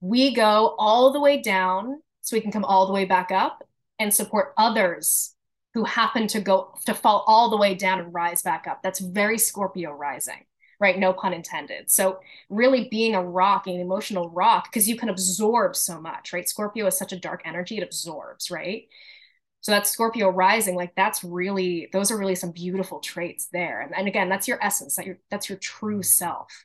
we 0.00 0.34
go 0.34 0.74
all 0.78 1.12
the 1.12 1.20
way 1.20 1.42
down 1.42 2.00
so 2.22 2.36
we 2.36 2.40
can 2.40 2.52
come 2.52 2.64
all 2.64 2.86
the 2.86 2.92
way 2.92 3.04
back 3.04 3.30
up. 3.30 3.62
and 3.98 4.14
support 4.14 4.54
others 4.56 5.34
who 5.74 5.84
happen 5.84 6.28
to 6.28 6.40
go 6.40 6.74
to 6.86 6.94
fall 6.94 7.24
all 7.26 7.50
the 7.50 7.56
way 7.56 7.74
down 7.74 8.00
and 8.00 8.14
rise 8.14 8.42
back 8.42 8.66
up. 8.68 8.80
That's 8.82 9.00
very 9.00 9.38
Scorpio 9.38 9.92
rising, 9.92 10.44
right? 10.80 10.98
No 10.98 11.12
pun 11.12 11.32
intended. 11.32 11.90
So 11.90 12.20
really 12.48 12.88
being 12.88 13.14
a 13.14 13.24
rock, 13.24 13.66
an 13.66 13.80
emotional 13.80 14.30
rock, 14.30 14.68
because 14.70 14.88
you 14.88 14.96
can 14.96 15.08
absorb 15.08 15.74
so 15.74 16.00
much, 16.00 16.32
right? 16.32 16.48
Scorpio 16.48 16.86
is 16.86 16.96
such 16.96 17.12
a 17.12 17.18
dark 17.18 17.42
energy, 17.44 17.78
it 17.78 17.82
absorbs, 17.82 18.50
right? 18.50 18.84
So 19.60 19.72
that's 19.72 19.90
Scorpio 19.90 20.28
rising. 20.30 20.76
Like 20.76 20.94
that's 20.94 21.24
really, 21.24 21.88
those 21.92 22.10
are 22.10 22.18
really 22.18 22.36
some 22.36 22.52
beautiful 22.52 23.00
traits 23.00 23.48
there. 23.52 23.80
And, 23.80 23.94
and 23.94 24.06
again, 24.06 24.28
that's 24.28 24.46
your 24.46 24.62
essence, 24.64 24.96
that 24.96 25.06
your, 25.06 25.18
that's 25.30 25.48
your 25.48 25.58
true 25.58 26.02
self. 26.02 26.64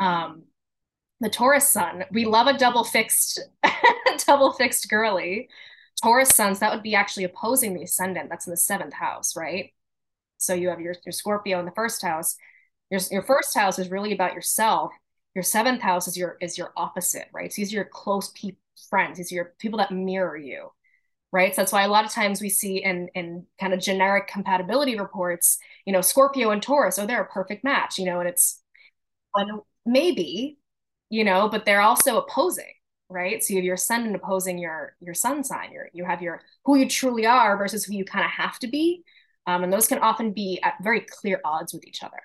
Um, 0.00 0.44
the 1.20 1.30
Taurus 1.30 1.68
sun, 1.68 2.04
we 2.10 2.24
love 2.24 2.48
a 2.48 2.58
double 2.58 2.82
fixed, 2.82 3.40
double 4.26 4.52
fixed 4.52 4.90
girly. 4.90 5.48
Taurus 6.02 6.30
suns, 6.30 6.58
that 6.58 6.74
would 6.74 6.82
be 6.82 6.96
actually 6.96 7.24
opposing 7.24 7.72
the 7.72 7.84
ascendant. 7.84 8.28
That's 8.28 8.46
in 8.46 8.50
the 8.50 8.56
seventh 8.56 8.94
house, 8.94 9.36
right? 9.36 9.70
So 10.38 10.54
you 10.54 10.68
have 10.70 10.80
your, 10.80 10.96
your 11.06 11.12
Scorpio 11.12 11.60
in 11.60 11.64
the 11.64 11.72
first 11.72 12.02
house. 12.02 12.36
Your, 12.90 13.00
your 13.10 13.22
first 13.22 13.56
house 13.56 13.78
is 13.78 13.90
really 13.90 14.12
about 14.12 14.34
yourself. 14.34 14.92
Your 15.34 15.42
seventh 15.42 15.80
house 15.80 16.06
is 16.06 16.16
your 16.16 16.36
is 16.40 16.56
your 16.56 16.72
opposite, 16.76 17.28
right? 17.32 17.52
So 17.52 17.60
these 17.60 17.72
are 17.72 17.76
your 17.76 17.84
close 17.86 18.30
pe- 18.30 18.56
friends. 18.88 19.18
These 19.18 19.32
are 19.32 19.36
your 19.36 19.54
people 19.58 19.78
that 19.78 19.90
mirror 19.90 20.36
you, 20.36 20.70
right? 21.32 21.54
So 21.54 21.62
that's 21.62 21.72
why 21.72 21.82
a 21.82 21.88
lot 21.88 22.04
of 22.04 22.12
times 22.12 22.40
we 22.40 22.48
see 22.48 22.84
in 22.84 23.08
in 23.14 23.46
kind 23.60 23.74
of 23.74 23.80
generic 23.80 24.28
compatibility 24.28 24.98
reports, 24.98 25.58
you 25.86 25.92
know, 25.92 26.00
Scorpio 26.02 26.50
and 26.50 26.62
Taurus, 26.62 26.98
oh, 26.98 27.06
they're 27.06 27.22
a 27.22 27.26
perfect 27.26 27.64
match, 27.64 27.98
you 27.98 28.04
know, 28.04 28.20
and 28.20 28.28
it's 28.28 28.60
maybe, 29.86 30.58
you 31.10 31.24
know, 31.24 31.48
but 31.48 31.64
they're 31.64 31.80
also 31.80 32.18
opposing, 32.18 32.72
right? 33.08 33.42
So 33.42 33.52
you 33.52 33.58
have 33.58 33.64
your 33.64 33.74
ascendant 33.74 34.16
opposing 34.16 34.58
your 34.58 34.96
your 35.00 35.14
sun 35.14 35.44
sign. 35.44 35.72
Your 35.72 35.88
you 35.92 36.04
have 36.04 36.22
your 36.22 36.42
who 36.64 36.76
you 36.76 36.88
truly 36.88 37.26
are 37.26 37.56
versus 37.56 37.84
who 37.84 37.94
you 37.94 38.04
kind 38.04 38.24
of 38.24 38.30
have 38.30 38.58
to 38.60 38.68
be, 38.68 39.04
um, 39.46 39.64
and 39.64 39.72
those 39.72 39.86
can 39.88 39.98
often 39.98 40.32
be 40.32 40.60
at 40.62 40.74
very 40.82 41.00
clear 41.00 41.40
odds 41.44 41.72
with 41.74 41.84
each 41.86 42.02
other. 42.02 42.20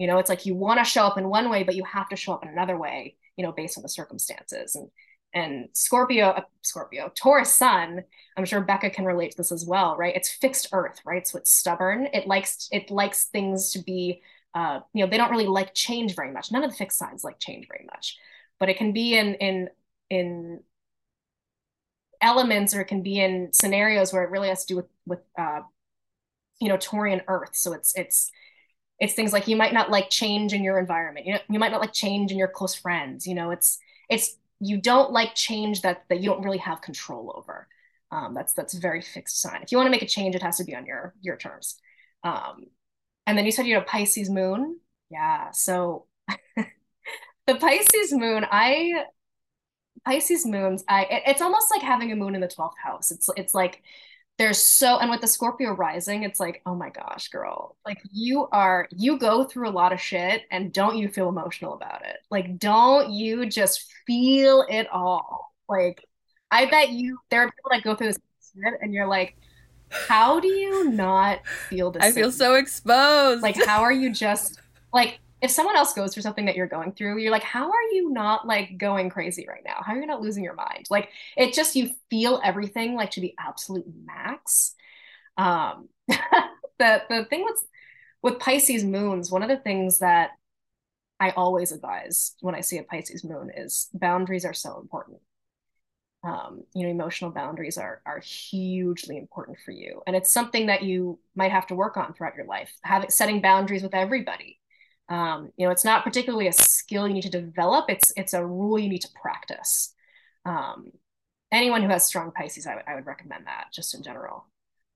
You 0.00 0.06
know, 0.08 0.18
it's 0.18 0.30
like 0.30 0.46
you 0.46 0.54
want 0.54 0.80
to 0.80 0.84
show 0.84 1.04
up 1.04 1.18
in 1.18 1.28
one 1.28 1.50
way, 1.50 1.62
but 1.62 1.76
you 1.76 1.84
have 1.84 2.08
to 2.08 2.16
show 2.16 2.32
up 2.32 2.42
in 2.42 2.48
another 2.48 2.76
way. 2.78 3.16
You 3.36 3.44
know, 3.46 3.52
based 3.52 3.78
on 3.78 3.82
the 3.82 3.88
circumstances 3.88 4.74
and 4.74 4.90
and 5.32 5.68
Scorpio, 5.74 6.28
uh, 6.30 6.42
Scorpio, 6.62 7.12
Taurus 7.14 7.54
sun. 7.54 8.02
I'm 8.36 8.44
sure 8.44 8.60
Becca 8.60 8.90
can 8.90 9.04
relate 9.04 9.32
to 9.32 9.36
this 9.36 9.52
as 9.52 9.64
well, 9.64 9.96
right? 9.96 10.16
It's 10.16 10.30
fixed 10.30 10.68
Earth, 10.72 11.00
right? 11.04 11.26
So 11.26 11.38
it's 11.38 11.54
stubborn. 11.54 12.08
It 12.12 12.26
likes 12.26 12.68
it 12.72 12.90
likes 12.90 13.24
things 13.26 13.72
to 13.72 13.80
be, 13.80 14.22
uh, 14.54 14.80
you 14.94 15.04
know, 15.04 15.10
they 15.10 15.16
don't 15.18 15.30
really 15.30 15.46
like 15.46 15.74
change 15.74 16.16
very 16.16 16.32
much. 16.32 16.50
None 16.52 16.64
of 16.64 16.70
the 16.70 16.76
fixed 16.76 16.98
signs 16.98 17.24
like 17.24 17.38
change 17.38 17.68
very 17.68 17.86
much, 17.92 18.18
but 18.58 18.68
it 18.68 18.78
can 18.78 18.92
be 18.92 19.16
in 19.16 19.34
in 19.34 19.70
in 20.10 20.60
elements 22.20 22.74
or 22.74 22.80
it 22.80 22.86
can 22.86 23.02
be 23.02 23.18
in 23.18 23.52
scenarios 23.52 24.12
where 24.12 24.22
it 24.24 24.30
really 24.30 24.48
has 24.48 24.64
to 24.64 24.74
do 24.74 24.76
with 24.76 24.86
with 25.06 25.20
uh, 25.38 25.60
you 26.60 26.68
know 26.68 26.76
Taurian 26.76 27.22
Earth. 27.28 27.54
So 27.54 27.72
it's 27.72 27.96
it's 27.96 28.30
it's 29.00 29.14
things 29.14 29.32
like 29.32 29.48
you 29.48 29.56
might 29.56 29.72
not 29.72 29.90
like 29.90 30.10
change 30.10 30.52
in 30.52 30.62
your 30.62 30.78
environment. 30.78 31.26
You 31.26 31.34
know, 31.34 31.40
you 31.48 31.58
might 31.58 31.72
not 31.72 31.80
like 31.80 31.92
change 31.92 32.30
in 32.30 32.38
your 32.38 32.48
close 32.48 32.74
friends. 32.74 33.26
You 33.26 33.34
know, 33.34 33.50
it's 33.50 33.78
it's 34.08 34.36
you 34.60 34.78
don't 34.80 35.10
like 35.10 35.34
change 35.34 35.82
that 35.82 36.04
that 36.10 36.20
you 36.20 36.28
don't 36.28 36.44
really 36.44 36.58
have 36.58 36.82
control 36.82 37.34
over. 37.36 37.66
Um, 38.12 38.34
that's 38.34 38.52
that's 38.52 38.74
very 38.74 39.00
fixed 39.00 39.40
sign. 39.40 39.62
If 39.62 39.72
you 39.72 39.78
want 39.78 39.86
to 39.86 39.90
make 39.90 40.02
a 40.02 40.06
change, 40.06 40.34
it 40.34 40.42
has 40.42 40.58
to 40.58 40.64
be 40.64 40.76
on 40.76 40.84
your 40.86 41.14
your 41.22 41.36
terms. 41.36 41.76
Um, 42.22 42.66
and 43.26 43.38
then 43.38 43.46
you 43.46 43.52
said 43.52 43.66
you 43.66 43.74
had 43.74 43.84
a 43.84 43.86
Pisces 43.86 44.28
moon. 44.28 44.78
Yeah. 45.10 45.50
So 45.52 46.06
the 46.56 47.54
Pisces 47.54 48.12
moon, 48.12 48.46
I 48.50 49.04
Pisces 50.04 50.46
moons, 50.46 50.84
I 50.88 51.04
it, 51.04 51.22
it's 51.26 51.42
almost 51.42 51.70
like 51.70 51.82
having 51.82 52.12
a 52.12 52.16
moon 52.16 52.34
in 52.34 52.40
the 52.40 52.48
12th 52.48 52.76
house. 52.82 53.10
It's 53.10 53.30
it's 53.36 53.54
like 53.54 53.82
there's 54.40 54.64
so 54.64 54.98
and 54.98 55.10
with 55.10 55.20
the 55.20 55.26
Scorpio 55.26 55.74
rising, 55.74 56.22
it's 56.22 56.40
like, 56.40 56.62
oh 56.64 56.74
my 56.74 56.88
gosh, 56.88 57.28
girl. 57.28 57.76
Like 57.84 57.98
you 58.10 58.48
are 58.52 58.88
you 58.90 59.18
go 59.18 59.44
through 59.44 59.68
a 59.68 59.70
lot 59.70 59.92
of 59.92 60.00
shit 60.00 60.44
and 60.50 60.72
don't 60.72 60.96
you 60.96 61.08
feel 61.08 61.28
emotional 61.28 61.74
about 61.74 62.06
it? 62.06 62.16
Like 62.30 62.58
don't 62.58 63.10
you 63.10 63.44
just 63.44 63.92
feel 64.06 64.64
it 64.70 64.88
all? 64.90 65.52
Like 65.68 66.02
I 66.50 66.64
bet 66.70 66.88
you 66.88 67.18
there 67.28 67.42
are 67.42 67.50
people 67.50 67.70
that 67.70 67.82
go 67.84 67.94
through 67.94 68.06
this 68.06 68.18
shit 68.54 68.80
and 68.80 68.94
you're 68.94 69.06
like, 69.06 69.36
how 69.90 70.40
do 70.40 70.48
you 70.48 70.90
not 70.90 71.46
feel 71.68 71.90
this? 71.90 72.02
I 72.02 72.10
feel 72.10 72.32
so 72.32 72.54
exposed. 72.54 73.42
Like 73.42 73.62
how 73.66 73.82
are 73.82 73.92
you 73.92 74.10
just 74.10 74.58
like 74.90 75.18
if 75.42 75.50
someone 75.50 75.76
else 75.76 75.94
goes 75.94 76.12
through 76.12 76.22
something 76.22 76.46
that 76.46 76.56
you're 76.56 76.66
going 76.66 76.92
through, 76.92 77.18
you're 77.18 77.30
like, 77.32 77.42
how 77.42 77.70
are 77.70 77.82
you 77.92 78.10
not 78.10 78.46
like 78.46 78.78
going 78.78 79.10
crazy 79.10 79.46
right 79.48 79.62
now? 79.64 79.76
How 79.84 79.94
are 79.94 80.00
you 80.00 80.06
not 80.06 80.20
losing 80.20 80.44
your 80.44 80.54
mind? 80.54 80.86
Like 80.90 81.10
it 81.36 81.54
just 81.54 81.76
you 81.76 81.90
feel 82.10 82.40
everything 82.44 82.94
like 82.94 83.12
to 83.12 83.20
the 83.20 83.34
absolute 83.38 83.86
max. 84.04 84.74
Um 85.36 85.88
the 86.08 87.02
the 87.08 87.26
thing 87.30 87.44
with 87.44 87.62
with 88.22 88.38
Pisces 88.38 88.84
moons, 88.84 89.30
one 89.30 89.42
of 89.42 89.48
the 89.48 89.56
things 89.56 90.00
that 90.00 90.30
I 91.20 91.30
always 91.30 91.72
advise 91.72 92.34
when 92.40 92.54
I 92.54 92.60
see 92.62 92.78
a 92.78 92.82
Pisces 92.82 93.24
moon 93.24 93.50
is 93.54 93.88
boundaries 93.92 94.44
are 94.44 94.54
so 94.54 94.78
important. 94.80 95.18
Um, 96.22 96.64
you 96.74 96.84
know, 96.84 96.90
emotional 96.90 97.30
boundaries 97.30 97.78
are 97.78 98.02
are 98.04 98.20
hugely 98.20 99.16
important 99.16 99.58
for 99.64 99.70
you, 99.70 100.02
and 100.06 100.14
it's 100.14 100.32
something 100.32 100.66
that 100.66 100.82
you 100.82 101.18
might 101.34 101.50
have 101.52 101.66
to 101.68 101.74
work 101.74 101.96
on 101.96 102.12
throughout 102.12 102.36
your 102.36 102.46
life. 102.46 102.70
Having 102.84 103.10
setting 103.10 103.40
boundaries 103.40 103.82
with 103.82 103.94
everybody, 103.94 104.59
um, 105.10 105.50
you 105.56 105.66
know, 105.66 105.72
it's 105.72 105.84
not 105.84 106.04
particularly 106.04 106.46
a 106.46 106.52
skill 106.52 107.08
you 107.08 107.14
need 107.14 107.22
to 107.22 107.30
develop. 107.30 107.86
It's 107.88 108.12
it's 108.16 108.32
a 108.32 108.46
rule 108.46 108.78
you 108.78 108.88
need 108.88 109.02
to 109.02 109.10
practice. 109.20 109.92
Um, 110.46 110.92
anyone 111.50 111.82
who 111.82 111.88
has 111.88 112.06
strong 112.06 112.30
Pisces, 112.30 112.66
I, 112.66 112.76
w- 112.76 112.84
I 112.86 112.94
would 112.94 113.06
recommend 113.06 113.46
that 113.46 113.66
just 113.72 113.94
in 113.94 114.02
general. 114.02 114.46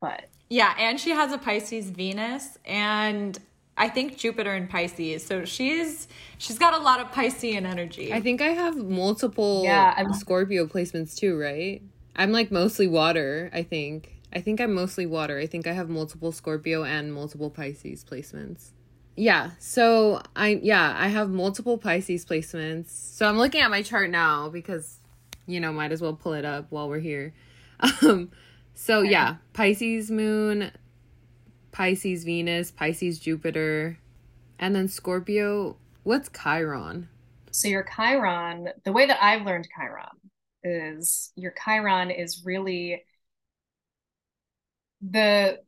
But 0.01 0.27
yeah, 0.49 0.75
and 0.79 1.01
she 1.01 1.11
has 1.11 1.33
a 1.33 1.39
Pisces 1.39 1.91
Venus 1.91 2.59
and 2.65 3.39
I 3.77 3.89
think 3.89 4.17
Jupiter 4.17 4.55
in 4.55 4.69
Pisces. 4.69 5.27
So 5.27 5.45
she's 5.45 6.07
she's 6.39 6.59
got 6.59 6.75
a 6.75 6.79
lot 6.79 7.01
of 7.01 7.11
Piscean 7.11 7.65
energy. 7.65 8.13
I 8.13 8.21
think 8.21 8.41
I 8.41 8.51
have 8.51 8.77
multiple 8.77 9.63
yeah, 9.65 9.95
I'm... 9.97 10.15
Scorpio 10.15 10.67
placements 10.67 11.17
too, 11.17 11.37
right? 11.39 11.83
I'm 12.15 12.31
like 12.31 12.53
mostly 12.53 12.87
water, 12.87 13.51
I 13.53 13.65
think. 13.65 14.13
I 14.33 14.41
think 14.41 14.61
I'm 14.61 14.75
mostly 14.75 15.07
water. 15.07 15.39
I 15.39 15.47
think 15.47 15.67
I 15.67 15.73
have 15.73 15.89
multiple 15.89 16.31
Scorpio 16.31 16.85
and 16.85 17.13
multiple 17.13 17.51
Pisces 17.51 18.05
placements. 18.05 18.71
Yeah. 19.17 19.51
So 19.59 20.23
I 20.35 20.61
yeah, 20.63 20.95
I 20.99 21.09
have 21.09 21.31
multiple 21.31 21.79
Pisces 21.79 22.25
placements. 22.25 22.89
So 22.89 23.29
I'm 23.29 23.39
looking 23.39 23.61
at 23.61 23.71
my 23.71 23.83
chart 23.83 24.11
now 24.11 24.49
because 24.49 24.99
you 25.47 25.61
know, 25.61 25.73
might 25.73 25.93
as 25.93 26.01
well 26.01 26.15
pull 26.15 26.33
it 26.33 26.45
up 26.45 26.67
while 26.71 26.89
we're 26.89 27.01
here. 27.01 27.35
Um 28.03 28.31
so 28.75 29.01
okay. 29.01 29.11
yeah, 29.11 29.37
Pisces 29.53 30.11
moon, 30.11 30.73
Pisces 31.73 32.25
Venus, 32.25 32.71
Pisces 32.71 33.19
Jupiter, 33.19 33.99
and 34.59 34.75
then 34.75 34.89
Scorpio. 34.89 35.77
What's 36.03 36.29
Chiron? 36.29 37.09
So 37.51 37.69
your 37.69 37.85
Chiron, 37.85 38.69
the 38.85 38.93
way 38.93 39.07
that 39.07 39.23
I've 39.23 39.47
learned 39.47 39.69
Chiron 39.77 40.07
is 40.65 41.33
your 41.37 41.53
Chiron 41.63 42.11
is 42.11 42.43
really 42.45 43.05
the 45.01 45.61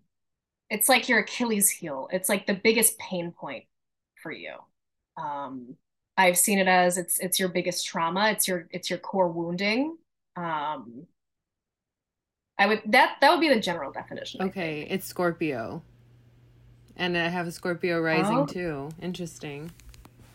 it's 0.70 0.88
like 0.88 1.08
your 1.08 1.20
Achilles 1.20 1.70
heel. 1.70 2.08
It's 2.12 2.28
like 2.28 2.46
the 2.46 2.54
biggest 2.54 2.98
pain 2.98 3.32
point 3.32 3.64
for 4.22 4.32
you. 4.32 4.54
Um, 5.16 5.76
I've 6.16 6.38
seen 6.38 6.58
it 6.58 6.68
as 6.68 6.98
it's 6.98 7.18
it's 7.18 7.38
your 7.38 7.48
biggest 7.48 7.86
trauma. 7.86 8.30
It's 8.30 8.48
your 8.48 8.68
it's 8.70 8.90
your 8.90 8.98
core 8.98 9.28
wounding. 9.28 9.96
Um, 10.36 11.06
I 12.58 12.66
would 12.66 12.82
that 12.86 13.16
that 13.20 13.30
would 13.30 13.40
be 13.40 13.48
the 13.48 13.60
general 13.60 13.92
definition. 13.92 14.42
Okay, 14.42 14.86
it's 14.88 15.06
Scorpio, 15.06 15.82
and 16.96 17.16
I 17.16 17.28
have 17.28 17.46
a 17.46 17.52
Scorpio 17.52 18.00
rising 18.00 18.38
oh. 18.38 18.46
too. 18.46 18.88
Interesting. 19.00 19.70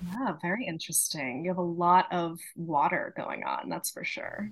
Yeah, 0.08 0.34
very 0.42 0.66
interesting. 0.66 1.44
You 1.44 1.52
have 1.52 1.58
a 1.58 1.62
lot 1.62 2.12
of 2.12 2.40
water 2.56 3.14
going 3.16 3.44
on. 3.44 3.70
That's 3.70 3.92
for 3.92 4.04
sure. 4.04 4.52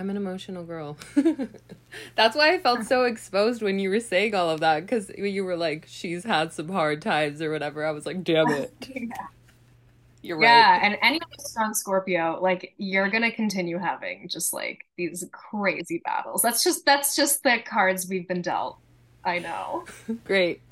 I'm 0.00 0.08
an 0.08 0.16
emotional 0.16 0.64
girl. 0.64 0.96
That's 2.16 2.34
why 2.34 2.54
I 2.54 2.58
felt 2.58 2.86
so 2.86 3.04
exposed 3.04 3.60
when 3.60 3.78
you 3.78 3.90
were 3.90 4.00
saying 4.00 4.34
all 4.34 4.48
of 4.48 4.60
that 4.60 4.80
because 4.80 5.10
you 5.10 5.44
were 5.44 5.58
like, 5.58 5.84
she's 5.86 6.24
had 6.24 6.54
some 6.54 6.70
hard 6.70 7.02
times 7.02 7.42
or 7.42 7.50
whatever. 7.52 7.84
I 7.84 7.90
was 7.90 8.06
like, 8.06 8.24
damn 8.24 8.48
it. 8.50 8.72
yeah. 8.88 9.26
You're 10.22 10.38
right. 10.38 10.44
Yeah, 10.44 10.96
and 11.02 11.22
who's 11.22 11.56
on 11.58 11.74
Scorpio, 11.74 12.38
like 12.40 12.72
you're 12.78 13.10
gonna 13.10 13.30
continue 13.30 13.76
having 13.76 14.26
just 14.28 14.54
like 14.54 14.86
these 14.96 15.24
crazy 15.32 16.00
battles. 16.02 16.40
That's 16.40 16.64
just 16.64 16.86
that's 16.86 17.14
just 17.14 17.42
the 17.42 17.58
cards 17.64 18.08
we've 18.08 18.26
been 18.28 18.42
dealt. 18.42 18.78
I 19.22 19.38
know. 19.38 19.84
Great. 20.24 20.62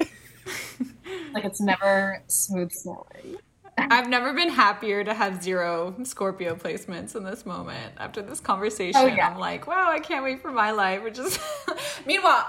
like 1.34 1.44
it's 1.44 1.60
never 1.60 2.22
smooth 2.28 2.72
sailing. 2.72 3.36
I've 3.90 4.08
never 4.08 4.32
been 4.32 4.48
happier 4.48 5.04
to 5.04 5.14
have 5.14 5.42
zero 5.42 5.94
Scorpio 6.02 6.54
placements 6.54 7.14
in 7.14 7.24
this 7.24 7.46
moment. 7.46 7.94
After 7.98 8.22
this 8.22 8.40
conversation, 8.40 9.00
oh, 9.00 9.06
yeah. 9.06 9.28
I'm 9.28 9.38
like, 9.38 9.66
wow, 9.66 9.90
I 9.90 10.00
can't 10.00 10.24
wait 10.24 10.42
for 10.42 10.50
my 10.50 10.70
life. 10.70 11.02
Which 11.02 11.18
is, 11.18 11.38
meanwhile, 12.06 12.46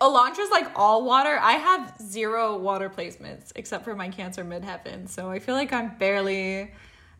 Alondra's 0.00 0.50
like 0.50 0.70
all 0.76 1.04
water. 1.04 1.38
I 1.40 1.52
have 1.52 1.94
zero 2.00 2.56
water 2.58 2.90
placements 2.90 3.52
except 3.56 3.84
for 3.84 3.94
my 3.94 4.08
Cancer 4.08 4.44
midheaven. 4.44 5.08
So 5.08 5.30
I 5.30 5.38
feel 5.38 5.54
like 5.54 5.72
I'm 5.72 5.96
barely, 5.98 6.70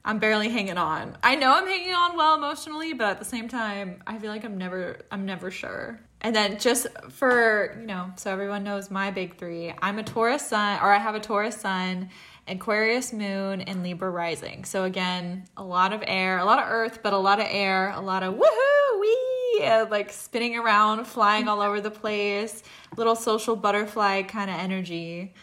I'm 0.04 0.18
barely 0.18 0.48
hanging 0.48 0.78
on. 0.78 1.16
I 1.22 1.34
know 1.34 1.52
I'm 1.54 1.66
hanging 1.66 1.94
on 1.94 2.16
well 2.16 2.36
emotionally, 2.36 2.92
but 2.92 3.06
at 3.08 3.18
the 3.18 3.24
same 3.24 3.48
time, 3.48 4.02
I 4.06 4.18
feel 4.18 4.30
like 4.30 4.44
I'm 4.44 4.58
never, 4.58 4.98
I'm 5.10 5.26
never 5.26 5.50
sure. 5.50 6.00
And 6.22 6.34
then 6.34 6.58
just 6.58 6.86
for, 7.10 7.76
you 7.78 7.86
know, 7.86 8.10
so 8.16 8.32
everyone 8.32 8.64
knows 8.64 8.90
my 8.90 9.10
big 9.10 9.36
three, 9.36 9.72
I'm 9.82 9.98
a 9.98 10.02
Taurus 10.02 10.48
sun, 10.48 10.80
or 10.80 10.92
I 10.92 10.98
have 10.98 11.14
a 11.14 11.20
Taurus 11.20 11.56
sun, 11.56 12.08
Aquarius 12.48 13.12
moon, 13.12 13.60
and 13.60 13.82
Libra 13.82 14.10
rising. 14.10 14.64
So 14.64 14.84
again, 14.84 15.46
a 15.56 15.64
lot 15.64 15.92
of 15.92 16.02
air, 16.06 16.38
a 16.38 16.44
lot 16.44 16.58
of 16.60 16.68
earth, 16.68 17.00
but 17.02 17.12
a 17.12 17.18
lot 17.18 17.40
of 17.40 17.46
air, 17.48 17.90
a 17.90 18.00
lot 18.00 18.22
of 18.22 18.34
woohoo, 18.34 19.00
wee, 19.00 19.64
uh, 19.64 19.86
like 19.90 20.12
spinning 20.12 20.56
around, 20.56 21.06
flying 21.06 21.48
all 21.48 21.60
over 21.60 21.80
the 21.80 21.90
place, 21.90 22.62
little 22.96 23.16
social 23.16 23.56
butterfly 23.56 24.22
kind 24.22 24.50
of 24.50 24.56
energy. 24.56 25.34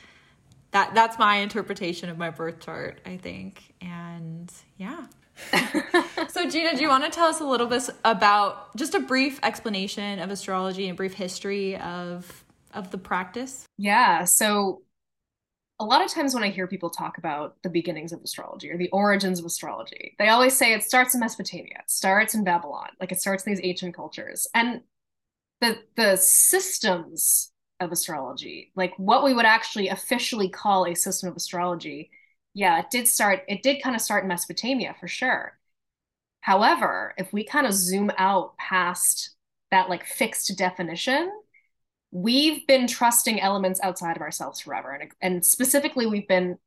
That 0.72 0.95
that's 0.95 1.19
my 1.19 1.38
interpretation 1.38 2.10
of 2.10 2.17
my 2.17 2.29
birth 2.29 2.60
chart, 2.62 3.01
I 3.05 3.17
think. 3.17 3.74
And 3.81 4.51
yeah. 4.77 5.05
so 6.29 6.50
Gina, 6.50 6.75
do 6.75 6.81
you 6.81 6.89
want 6.89 7.03
to 7.03 7.10
tell 7.10 7.27
us 7.27 7.41
a 7.41 7.45
little 7.45 7.67
bit 7.67 7.89
about 8.05 8.75
just 8.77 8.95
a 8.95 9.00
brief 9.00 9.39
explanation 9.43 10.19
of 10.19 10.29
astrology 10.31 10.88
and 10.88 10.95
brief 10.95 11.13
history 11.13 11.75
of 11.77 12.45
of 12.74 12.91
the 12.91 12.98
practice? 12.98 13.67
Yeah. 13.77 14.24
So 14.24 14.81
a 15.84 15.86
lot 15.86 16.04
of 16.04 16.10
times 16.10 16.34
when 16.34 16.44
I 16.44 16.50
hear 16.50 16.66
people 16.66 16.90
talk 16.90 17.18
about 17.18 17.58
the 17.62 17.70
beginnings 17.70 18.13
of 18.13 18.22
astrology 18.24 18.72
or 18.72 18.78
the 18.78 18.90
origins 18.90 19.40
of 19.40 19.46
astrology, 19.46 20.16
they 20.18 20.30
always 20.30 20.56
say 20.58 20.74
it 20.74 20.84
starts 20.84 21.13
in 21.13 21.20
Mesopotamia, 21.20 21.80
it 21.80 21.92
starts 21.92 22.34
in 22.36 22.46
Babylon, 22.46 22.88
like 23.02 23.12
it 23.12 23.20
starts 23.20 23.46
in 23.46 23.52
these 23.52 23.62
ancient 23.63 23.94
cultures. 23.94 24.48
And 24.54 24.82
the 25.60 25.78
the 25.96 26.16
systems 26.16 27.52
of 27.82 27.92
astrology, 27.92 28.72
like 28.75 28.94
what 28.98 29.25
we 29.25 29.34
would 29.34 29.46
actually 29.46 29.90
officially 29.90 30.48
call 30.48 30.86
a 30.86 30.96
system 30.96 31.30
of 31.30 31.36
astrology, 31.36 32.12
yeah, 32.54 32.80
it 32.80 32.90
did 32.90 33.08
start, 33.08 33.42
it 33.50 33.62
did 33.62 33.84
kind 33.84 33.96
of 33.96 34.02
start 34.02 34.24
in 34.24 34.30
Mesopotamia 34.30 34.96
for 35.00 35.08
sure. 35.10 35.58
However, 36.42 37.13
if 37.18 37.34
we 37.34 37.44
kind 37.44 37.68
of 37.68 37.74
zoom 37.74 38.10
out 38.18 38.58
past 38.58 39.32
that 39.72 39.90
like 39.90 40.06
fixed 40.06 40.58
definition, 40.58 41.30
we've 42.13 42.65
been 42.67 42.86
trusting 42.86 43.41
elements 43.41 43.79
outside 43.82 44.15
of 44.15 44.22
ourselves 44.22 44.60
forever. 44.60 44.91
And, 44.91 45.12
and 45.20 45.46
specifically, 45.46 46.05
we've 46.05 46.27
been 46.27 46.60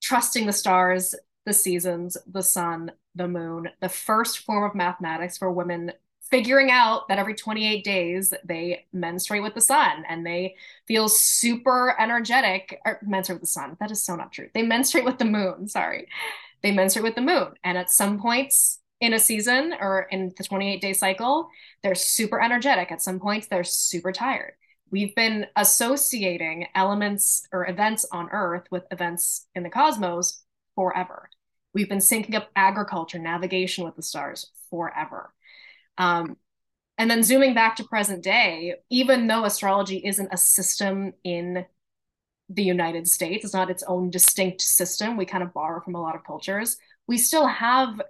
trusting 0.00 0.46
the 0.46 0.52
stars, 0.52 1.16
the 1.44 1.52
seasons, 1.52 2.16
the 2.30 2.42
sun, 2.42 2.92
the 3.16 3.26
moon, 3.26 3.68
the 3.80 3.88
first 3.88 4.38
form 4.38 4.62
of 4.62 4.76
mathematics 4.76 5.36
for 5.36 5.50
women 5.50 5.92
figuring 6.30 6.70
out 6.70 7.08
that 7.08 7.18
every 7.18 7.34
28 7.34 7.84
days 7.84 8.32
they 8.44 8.86
menstruate 8.92 9.42
with 9.42 9.54
the 9.54 9.60
sun 9.60 10.04
and 10.08 10.24
they 10.24 10.54
feel 10.86 11.08
super 11.08 11.94
energetic 12.00 12.80
or 12.86 13.00
menstruate 13.02 13.40
with 13.40 13.48
the 13.48 13.52
sun. 13.52 13.76
That 13.80 13.90
is 13.90 14.02
so 14.02 14.14
not 14.14 14.32
true. 14.32 14.48
They 14.54 14.62
menstruate 14.62 15.04
with 15.04 15.18
the 15.18 15.24
moon 15.24 15.68
sorry. 15.68 16.06
They 16.62 16.70
menstruate 16.70 17.04
with 17.04 17.16
the 17.16 17.20
moon. 17.20 17.54
And 17.64 17.76
at 17.76 17.90
some 17.90 18.20
points 18.20 18.78
in 19.02 19.12
a 19.12 19.18
season 19.18 19.74
or 19.78 20.06
in 20.10 20.32
the 20.38 20.44
28 20.44 20.80
day 20.80 20.92
cycle 20.94 21.50
they're 21.82 21.94
super 21.94 22.40
energetic 22.40 22.90
at 22.90 23.02
some 23.02 23.20
points 23.20 23.48
they're 23.48 23.64
super 23.64 24.12
tired 24.12 24.52
we've 24.90 25.14
been 25.14 25.46
associating 25.56 26.66
elements 26.74 27.46
or 27.52 27.68
events 27.68 28.06
on 28.12 28.30
earth 28.30 28.64
with 28.70 28.84
events 28.90 29.46
in 29.54 29.62
the 29.62 29.70
cosmos 29.70 30.42
forever 30.74 31.28
we've 31.74 31.88
been 31.88 31.98
syncing 31.98 32.34
up 32.34 32.48
agriculture 32.56 33.18
navigation 33.18 33.84
with 33.84 33.96
the 33.96 34.02
stars 34.02 34.50
forever 34.70 35.34
um, 35.98 36.36
and 36.98 37.10
then 37.10 37.22
zooming 37.22 37.54
back 37.54 37.76
to 37.76 37.84
present 37.84 38.22
day, 38.22 38.76
even 38.90 39.26
though 39.26 39.44
astrology 39.44 40.00
isn't 40.04 40.28
a 40.30 40.36
system 40.36 41.12
in 41.24 41.66
the 42.48 42.62
United 42.62 43.08
States, 43.08 43.44
it's 43.44 43.54
not 43.54 43.70
its 43.70 43.82
own 43.84 44.10
distinct 44.10 44.60
system. 44.60 45.16
We 45.16 45.24
kind 45.24 45.42
of 45.42 45.54
borrow 45.54 45.80
from 45.80 45.94
a 45.94 46.00
lot 46.00 46.14
of 46.14 46.24
cultures. 46.24 46.76
We 47.06 47.18
still 47.18 47.46
have 47.46 48.00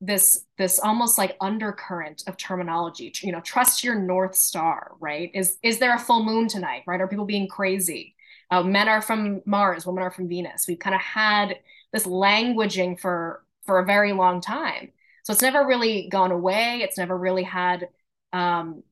this 0.00 0.46
this 0.56 0.78
almost 0.78 1.18
like 1.18 1.36
undercurrent 1.40 2.24
of 2.26 2.36
terminology. 2.36 3.12
You 3.22 3.32
know, 3.32 3.40
trust 3.40 3.84
your 3.84 3.96
north 3.96 4.34
star, 4.34 4.92
right? 5.00 5.30
Is 5.34 5.58
is 5.62 5.78
there 5.78 5.94
a 5.94 5.98
full 5.98 6.24
moon 6.24 6.48
tonight? 6.48 6.82
Right? 6.86 7.00
Are 7.00 7.08
people 7.08 7.26
being 7.26 7.48
crazy? 7.48 8.14
Uh, 8.50 8.62
men 8.62 8.88
are 8.88 9.02
from 9.02 9.42
Mars, 9.46 9.86
women 9.86 10.02
are 10.02 10.10
from 10.10 10.28
Venus. 10.28 10.66
We've 10.66 10.78
kind 10.78 10.94
of 10.94 11.00
had 11.00 11.58
this 11.92 12.06
languaging 12.06 12.98
for 12.98 13.44
for 13.66 13.78
a 13.78 13.84
very 13.84 14.12
long 14.12 14.40
time. 14.40 14.92
So 15.24 15.32
it's 15.32 15.42
never 15.42 15.66
really 15.66 16.08
gone 16.08 16.32
away. 16.32 16.80
It's 16.82 16.98
never 16.98 17.16
really 17.16 17.42
had, 17.42 17.88
um, 18.32 18.82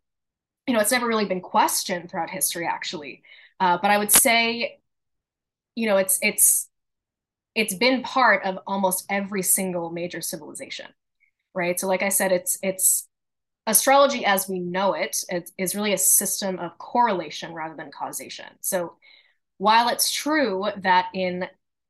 you 0.67 0.75
know, 0.75 0.81
it's 0.81 0.93
never 0.93 1.07
really 1.07 1.25
been 1.25 1.41
questioned 1.41 2.11
throughout 2.11 2.31
history, 2.31 2.67
actually. 2.67 3.23
Uh, 3.61 3.79
but 3.81 3.91
I 3.91 3.99
would 3.99 4.13
say, 4.13 4.81
you 5.75 5.87
know, 5.89 5.97
it's 5.97 6.19
it's 6.23 6.68
it's 7.55 7.75
been 7.75 8.03
part 8.03 8.45
of 8.45 8.59
almost 8.67 9.05
every 9.11 9.43
single 9.43 9.91
major 9.91 10.21
civilization, 10.21 10.87
right? 11.55 11.79
So, 11.79 11.87
like 11.87 12.03
I 12.03 12.09
said, 12.09 12.33
it's 12.33 12.59
it's 12.63 13.09
astrology 13.67 14.25
as 14.25 14.49
we 14.49 14.61
know 14.61 14.95
it, 14.95 15.25
it 15.29 15.51
is, 15.59 15.75
really 15.75 15.93
a 15.93 15.99
system 15.99 16.59
of 16.59 16.79
correlation 16.79 17.53
rather 17.53 17.77
than 17.77 17.91
causation. 17.91 18.47
So, 18.61 18.97
while 19.59 19.89
it's 19.89 20.13
true 20.13 20.69
that 20.83 21.07
in 21.15 21.49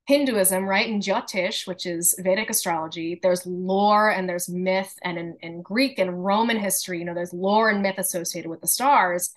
Hinduism, 0.08 0.64
right, 0.64 0.88
in 0.88 1.00
Jyotish, 1.00 1.66
which 1.66 1.84
is 1.84 2.14
Vedic 2.18 2.48
astrology, 2.48 3.20
there's 3.22 3.44
lore 3.44 4.10
and 4.10 4.26
there's 4.26 4.48
myth, 4.48 4.98
and 5.02 5.18
in, 5.18 5.36
in 5.42 5.60
Greek 5.60 5.98
and 5.98 6.24
Roman 6.24 6.58
history, 6.58 6.98
you 6.98 7.04
know, 7.04 7.12
there's 7.12 7.34
lore 7.34 7.68
and 7.68 7.82
myth 7.82 7.98
associated 7.98 8.48
with 8.48 8.62
the 8.62 8.66
stars. 8.66 9.34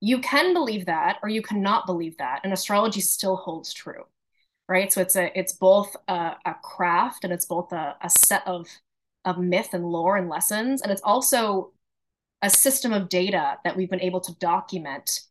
You 0.00 0.20
can 0.20 0.54
believe 0.54 0.86
that, 0.86 1.18
or 1.22 1.28
you 1.28 1.42
cannot 1.42 1.84
believe 1.84 2.16
that, 2.16 2.40
and 2.42 2.54
astrology 2.54 3.02
still 3.02 3.36
holds 3.36 3.74
true, 3.74 4.04
right? 4.70 4.92
So 4.92 5.02
it's 5.02 5.16
a 5.16 5.38
it's 5.38 5.52
both 5.54 5.96
a, 6.08 6.36
a 6.46 6.54
craft 6.62 7.24
and 7.24 7.32
it's 7.34 7.46
both 7.46 7.72
a, 7.72 7.96
a 8.02 8.10
set 8.10 8.46
of 8.46 8.68
of 9.26 9.38
myth 9.38 9.70
and 9.74 9.84
lore 9.86 10.16
and 10.16 10.30
lessons, 10.30 10.82
and 10.82 10.92
it's 10.92 11.02
also 11.02 11.72
a 12.42 12.50
system 12.50 12.92
of 12.92 13.08
data 13.10 13.58
that 13.64 13.76
we've 13.76 13.90
been 13.90 14.00
able 14.00 14.20
to 14.22 14.34
document 14.36 15.22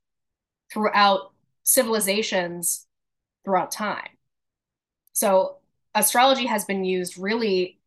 throughout 0.73 1.34
civilizations 1.63 2.88
throughout 3.45 3.71
time 3.71 4.10
so 5.13 5.58
astrology 5.95 6.45
has 6.45 6.65
been 6.65 6.84
used 6.86 7.17
really, 7.17 7.80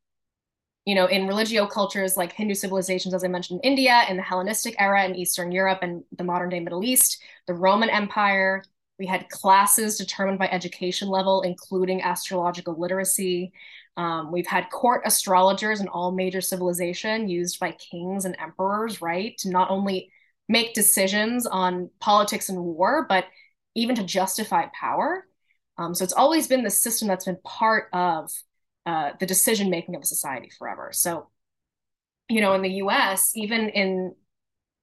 you 0.85 0.95
know, 0.95 1.07
in 1.07 1.27
religio 1.27 1.67
cultures 1.67 2.17
like 2.17 2.33
Hindu 2.33 2.55
civilizations, 2.55 3.15
as 3.15 3.25
I 3.25 3.29
mentioned, 3.29 3.61
in 3.63 3.71
India, 3.71 4.03
in 4.09 4.17
the 4.17 4.23
Hellenistic 4.23 4.75
era 4.79 5.05
in 5.05 5.15
Eastern 5.15 5.53
Europe 5.53 5.79
and 5.83 6.05
the 6.17 6.25
modern 6.25 6.51
day 6.51 6.61
Middle 6.61 6.85
East, 6.85 7.23
the 7.47 7.55
Roman 7.55 7.89
Empire. 7.91 8.65
We 8.99 9.07
had 9.07 9.29
classes 9.29 9.97
determined 9.97 10.39
by 10.39 10.49
education 10.49 11.09
level, 11.09 11.43
including 11.43 12.03
astrological 12.03 12.79
literacy. 12.79 13.53
Um, 13.97 14.31
we've 14.31 14.47
had 14.47 14.71
court 14.71 15.03
astrologers 15.05 15.81
in 15.81 15.89
all 15.89 16.13
major 16.13 16.41
civilization 16.41 17.29
used 17.29 17.59
by 17.59 17.73
kings 17.73 18.25
and 18.25 18.37
emperors, 18.39 19.03
right? 19.03 19.37
To 19.39 19.51
not 19.51 19.71
only 19.71 20.11
make 20.49 20.75
decisions 20.75 21.47
on 21.47 21.91
politics 22.01 22.49
and 22.49 22.63
war, 22.63 23.07
but 23.09 23.27
even 23.75 23.97
to 23.97 24.05
justify 24.05 24.67
power. 24.79 25.27
Um, 25.79 25.95
so 25.95 26.05
it's 26.05 26.13
always 26.13 26.47
been 26.47 26.63
the 26.63 26.71
system 26.71 27.09
that's 27.09 27.25
been 27.25 27.39
part 27.45 27.89
of 27.93 28.31
uh, 28.85 29.13
the 29.19 29.27
decision 29.27 29.71
making 29.71 29.95
of 29.95 30.03
a 30.03 30.07
society 30.07 30.51
forever. 30.59 30.91
So, 30.93 31.29
you 32.29 32.41
know, 32.41 32.55
in 32.55 32.63
the 32.63 32.83
US, 32.85 33.33
even 33.35 33.69
in 33.71 34.15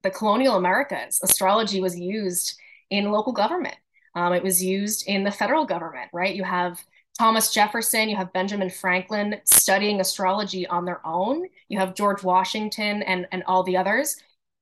the 0.03 0.09
colonial 0.09 0.55
Americas, 0.55 1.19
astrology 1.21 1.81
was 1.81 1.97
used 1.97 2.57
in 2.89 3.11
local 3.11 3.33
government. 3.33 3.75
Um, 4.19 4.33
it 4.33 4.43
was 4.43 4.61
used 4.61 5.07
in 5.07 5.23
the 5.23 5.31
federal 5.31 5.63
government, 5.63 6.09
right? 6.11 6.35
You 6.35 6.43
have 6.43 6.83
Thomas 7.17 7.53
Jefferson, 7.53 8.09
you 8.09 8.17
have 8.17 8.33
Benjamin 8.33 8.69
Franklin 8.69 9.39
studying 9.45 10.01
astrology 10.01 10.67
on 10.67 10.83
their 10.83 10.99
own. 11.07 11.45
You 11.69 11.79
have 11.79 11.95
George 11.95 12.21
Washington 12.21 13.01
and, 13.03 13.27
and 13.31 13.43
all 13.47 13.63
the 13.63 13.77
others 13.77 14.17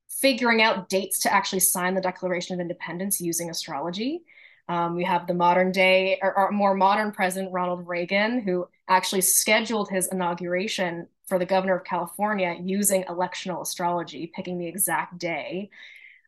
figuring 0.10 0.62
out 0.62 0.89
dates 0.89 1.20
to 1.20 1.34
actually 1.34 1.60
sign 1.60 1.96
the 1.96 2.02
Declaration 2.02 2.54
of 2.54 2.60
Independence 2.60 3.20
using 3.20 3.50
astrology. 3.50 4.22
Um, 4.70 4.96
we 4.96 5.04
have 5.06 5.26
the 5.26 5.34
modern 5.34 5.72
day 5.72 6.20
or, 6.22 6.38
or, 6.38 6.52
more 6.52 6.76
modern 6.76 7.12
president, 7.12 7.52
Ronald 7.52 7.88
Reagan, 7.88 8.41
who 8.41 8.67
actually 8.88 9.22
scheduled 9.22 9.89
his 9.89 10.08
inauguration 10.08 11.08
for 11.26 11.39
the 11.39 11.46
governor 11.46 11.78
of 11.78 11.84
California 11.84 12.56
using 12.62 13.06
electional 13.06 13.62
astrology, 13.62 14.32
picking 14.36 14.60
the 14.60 14.67
exact 14.67 15.17
day. 15.17 15.72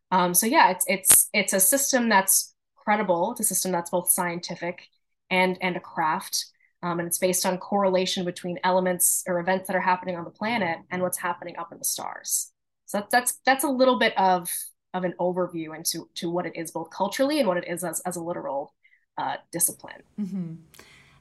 Um, 0.09 0.33
so 0.33 0.47
yeah, 0.47 0.71
it's 0.71 0.85
it's 0.87 1.29
it's 1.33 1.53
a 1.53 1.59
system 1.59 2.09
that's 2.09 2.55
credible. 2.89 3.31
It's 3.31 3.41
a 3.41 3.43
system 3.43 3.71
that's 3.71 3.91
both 3.91 4.09
scientific 4.09 4.87
and 5.29 5.59
and 5.61 5.77
a 5.77 5.79
craft. 5.79 6.47
Um, 6.81 6.97
and 6.99 7.07
it's 7.07 7.19
based 7.19 7.45
on 7.45 7.59
correlation 7.59 8.25
between 8.25 8.57
elements 8.63 9.23
or 9.27 9.39
events 9.39 9.67
that 9.67 9.75
are 9.75 9.81
happening 9.91 10.15
on 10.15 10.23
the 10.23 10.31
planet 10.31 10.79
and 10.89 11.03
what's 11.03 11.19
happening 11.19 11.55
up 11.57 11.71
in 11.71 11.77
the 11.77 11.83
stars. 11.83 12.51
So 12.87 12.97
that's 12.97 13.11
that's 13.11 13.39
that's 13.45 13.63
a 13.63 13.69
little 13.69 13.99
bit 13.99 14.17
of 14.17 14.49
of 14.95 15.03
an 15.03 15.13
overview 15.19 15.75
into 15.77 16.09
to 16.15 16.31
what 16.31 16.47
it 16.47 16.53
is 16.55 16.71
both 16.71 16.89
culturally 16.89 17.37
and 17.37 17.47
what 17.47 17.57
it 17.57 17.67
is 17.67 17.83
as, 17.83 17.99
as 18.07 18.15
a 18.15 18.23
literal 18.23 18.73
uh, 19.19 19.35
discipline. 19.51 20.01
Mm-hmm. 20.19 20.53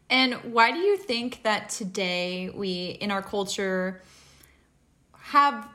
And 0.08 0.34
why 0.54 0.72
do 0.72 0.78
you 0.78 0.96
think 0.96 1.42
that 1.42 1.68
today 1.68 2.48
we 2.54 2.96
in 3.02 3.10
our 3.10 3.22
culture 3.22 4.00
have 5.18 5.68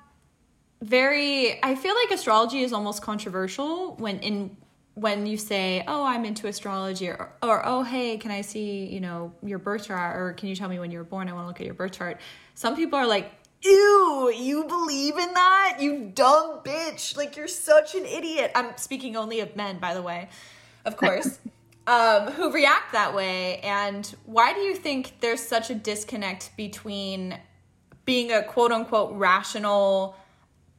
very 0.82 1.63
I 1.63 1.75
feel 1.75 1.93
like 1.93 2.10
astrology 2.10 2.63
is 2.63 2.73
almost 2.73 3.03
controversial 3.03 3.95
when 3.97 4.17
in 4.21 4.58
when 4.95 5.25
you 5.25 5.38
say, 5.38 5.84
"Oh, 5.88 6.03
I'm 6.03 6.25
into 6.25 6.47
astrology," 6.47 7.10
or, 7.10 7.32
or 7.41 7.65
"Oh, 7.65 7.84
hey, 7.84 8.17
can 8.17 8.32
I 8.32 8.41
see, 8.41 8.86
you 8.86 8.99
know, 8.99 9.34
your 9.43 9.60
birth 9.60 9.88
chart?" 9.88 10.19
or 10.19 10.34
"Can 10.34 10.49
you 10.49 10.56
tell 10.56 10.69
me 10.69 10.79
when 10.79 10.91
you 10.91 10.99
were 10.99 11.03
born? 11.03 11.29
I 11.29 11.34
want 11.34 11.43
to 11.43 11.47
look 11.47 11.60
at 11.60 11.65
your 11.65 11.75
birth 11.75 11.93
chart." 11.93 12.19
Some 12.56 12.75
people 12.75 12.99
are 12.99 13.08
like, 13.08 13.32
Ew, 13.63 14.34
you 14.36 14.65
believe 14.65 15.17
in 15.17 15.34
that? 15.34 15.77
You 15.79 16.12
dumb 16.13 16.60
bitch. 16.65 17.15
Like, 17.15 17.38
you're 17.38 17.47
such 17.47 17.95
an 17.95 18.06
idiot. 18.06 18.51
I'm 18.56 18.75
speaking 18.75 19.15
only 19.15 19.39
of 19.39 19.56
men, 19.56 19.79
by 19.79 19.93
the 19.93 20.01
way, 20.01 20.27
of 20.84 20.97
course, 20.97 21.39
um, 21.88 22.32
who 22.32 22.51
react 22.51 22.91
that 22.91 23.15
way. 23.15 23.60
And 23.60 24.13
why 24.25 24.53
do 24.53 24.60
you 24.60 24.75
think 24.75 25.21
there's 25.21 25.41
such 25.41 25.69
a 25.69 25.75
disconnect 25.75 26.51
between 26.58 27.39
being 28.03 28.34
a 28.34 28.43
quote 28.43 28.73
unquote 28.73 29.13
rational 29.13 30.17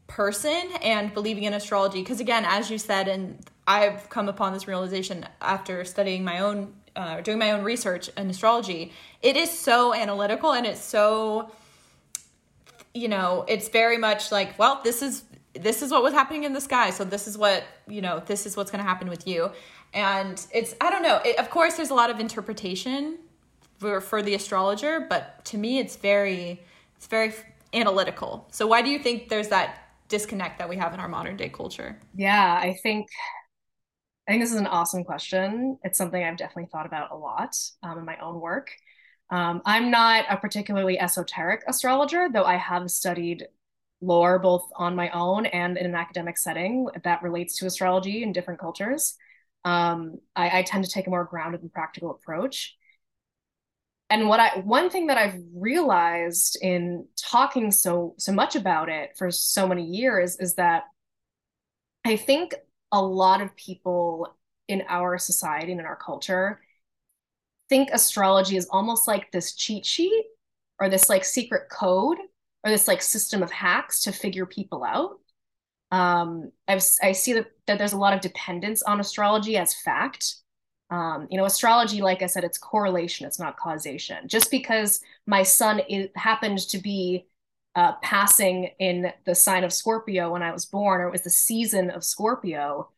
person 0.06 0.70
and 0.82 1.14
believing 1.14 1.44
in 1.44 1.54
astrology? 1.54 2.02
Because, 2.02 2.20
again, 2.20 2.44
as 2.44 2.70
you 2.70 2.76
said, 2.76 3.08
and 3.08 3.38
I've 3.66 4.08
come 4.10 4.28
upon 4.28 4.52
this 4.52 4.68
realization 4.68 5.26
after 5.40 5.84
studying 5.84 6.24
my 6.24 6.40
own, 6.40 6.74
uh, 6.96 7.20
doing 7.20 7.38
my 7.38 7.52
own 7.52 7.64
research 7.64 8.08
in 8.16 8.28
astrology, 8.28 8.92
it 9.22 9.36
is 9.36 9.50
so 9.50 9.94
analytical 9.94 10.52
and 10.52 10.66
it's 10.66 10.80
so 10.82 11.50
you 12.94 13.08
know, 13.08 13.44
it's 13.48 13.68
very 13.68 13.98
much 13.98 14.30
like, 14.30 14.56
well, 14.58 14.80
this 14.84 15.02
is 15.02 15.24
this 15.52 15.82
is 15.82 15.90
what 15.92 16.02
was 16.02 16.12
happening 16.12 16.44
in 16.44 16.52
the 16.52 16.60
sky, 16.60 16.90
so 16.90 17.04
this 17.04 17.26
is 17.26 17.36
what 17.36 17.64
you 17.88 18.00
know, 18.00 18.22
this 18.24 18.46
is 18.46 18.56
what's 18.56 18.70
going 18.70 18.82
to 18.82 18.88
happen 18.88 19.08
with 19.08 19.26
you, 19.26 19.50
and 19.92 20.44
it's 20.52 20.74
I 20.80 20.90
don't 20.90 21.02
know. 21.02 21.20
It, 21.24 21.38
of 21.38 21.50
course, 21.50 21.74
there's 21.74 21.90
a 21.90 21.94
lot 21.94 22.10
of 22.10 22.20
interpretation 22.20 23.18
for 23.78 24.00
for 24.00 24.22
the 24.22 24.34
astrologer, 24.34 25.06
but 25.08 25.44
to 25.46 25.58
me, 25.58 25.78
it's 25.78 25.96
very 25.96 26.62
it's 26.96 27.06
very 27.06 27.34
analytical. 27.72 28.46
So 28.52 28.66
why 28.66 28.82
do 28.82 28.88
you 28.88 28.98
think 29.00 29.28
there's 29.28 29.48
that 29.48 29.88
disconnect 30.08 30.58
that 30.58 30.68
we 30.68 30.76
have 30.76 30.94
in 30.94 31.00
our 31.00 31.08
modern 31.08 31.36
day 31.36 31.48
culture? 31.48 31.98
Yeah, 32.14 32.58
I 32.60 32.74
think 32.82 33.08
I 34.26 34.32
think 34.32 34.42
this 34.42 34.52
is 34.52 34.58
an 34.58 34.66
awesome 34.66 35.04
question. 35.04 35.78
It's 35.82 35.98
something 35.98 36.22
I've 36.22 36.38
definitely 36.38 36.70
thought 36.72 36.86
about 36.86 37.10
a 37.10 37.16
lot 37.16 37.56
um, 37.82 37.98
in 37.98 38.04
my 38.04 38.16
own 38.18 38.40
work. 38.40 38.70
Um, 39.30 39.60
I'm 39.66 39.90
not 39.90 40.24
a 40.30 40.36
particularly 40.36 40.98
esoteric 40.98 41.62
astrologer, 41.66 42.28
though 42.32 42.44
I 42.44 42.56
have 42.56 42.90
studied 42.90 43.46
lore 44.00 44.38
both 44.38 44.68
on 44.76 44.96
my 44.96 45.10
own 45.10 45.46
and 45.46 45.76
in 45.76 45.86
an 45.86 45.94
academic 45.94 46.38
setting 46.38 46.88
that 47.04 47.22
relates 47.22 47.56
to 47.58 47.66
astrology 47.66 48.22
in 48.22 48.32
different 48.32 48.60
cultures. 48.60 49.16
Um, 49.64 50.18
I, 50.36 50.58
I, 50.58 50.62
tend 50.62 50.84
to 50.84 50.90
take 50.90 51.06
a 51.06 51.10
more 51.10 51.24
grounded 51.24 51.62
and 51.62 51.72
practical 51.72 52.10
approach. 52.10 52.76
And 54.10 54.28
what 54.28 54.40
I 54.40 54.58
one 54.58 54.90
thing 54.90 55.06
that 55.06 55.16
I've 55.16 55.40
realized 55.54 56.58
in 56.60 57.06
talking 57.16 57.70
so 57.70 58.14
so 58.18 58.32
much 58.32 58.56
about 58.56 58.90
it 58.90 59.16
for 59.16 59.30
so 59.30 59.66
many 59.66 59.84
years 59.84 60.36
is 60.38 60.56
that 60.56 60.84
I 62.04 62.16
think 62.16 62.54
a 62.94 63.02
lot 63.02 63.42
of 63.42 63.54
people 63.56 64.34
in 64.68 64.84
our 64.88 65.18
society 65.18 65.72
and 65.72 65.80
in 65.80 65.86
our 65.86 65.96
culture 65.96 66.60
think 67.68 67.90
astrology 67.92 68.56
is 68.56 68.68
almost 68.70 69.08
like 69.08 69.32
this 69.32 69.54
cheat 69.54 69.84
sheet 69.84 70.24
or 70.78 70.88
this 70.88 71.08
like 71.08 71.24
secret 71.24 71.68
code 71.70 72.18
or 72.62 72.70
this 72.70 72.86
like 72.86 73.02
system 73.02 73.42
of 73.42 73.50
hacks 73.50 74.04
to 74.04 74.12
figure 74.12 74.46
people 74.46 74.84
out. 74.84 75.18
Um, 75.90 76.52
I've, 76.68 76.84
I 77.02 77.12
see 77.12 77.32
that, 77.34 77.50
that 77.66 77.78
there's 77.78 77.94
a 77.94 77.98
lot 77.98 78.14
of 78.14 78.20
dependence 78.20 78.82
on 78.82 79.00
astrology 79.00 79.56
as 79.56 79.74
fact. 79.74 80.36
Um, 80.90 81.26
you 81.30 81.36
know, 81.36 81.46
astrology, 81.46 82.00
like 82.00 82.22
I 82.22 82.26
said, 82.26 82.44
it's 82.44 82.58
correlation, 82.58 83.26
it's 83.26 83.40
not 83.40 83.56
causation. 83.56 84.28
Just 84.28 84.52
because 84.52 85.00
my 85.26 85.42
sun 85.42 85.80
is, 85.88 86.10
happened 86.14 86.58
to 86.68 86.78
be 86.78 87.26
uh, 87.74 87.92
passing 88.02 88.70
in 88.78 89.12
the 89.24 89.34
sign 89.34 89.64
of 89.64 89.72
Scorpio 89.72 90.32
when 90.32 90.42
I 90.42 90.52
was 90.52 90.64
born, 90.64 91.00
or 91.00 91.08
it 91.08 91.12
was 91.12 91.22
the 91.22 91.30
season 91.30 91.90
of 91.90 92.04
Scorpio, 92.04 92.90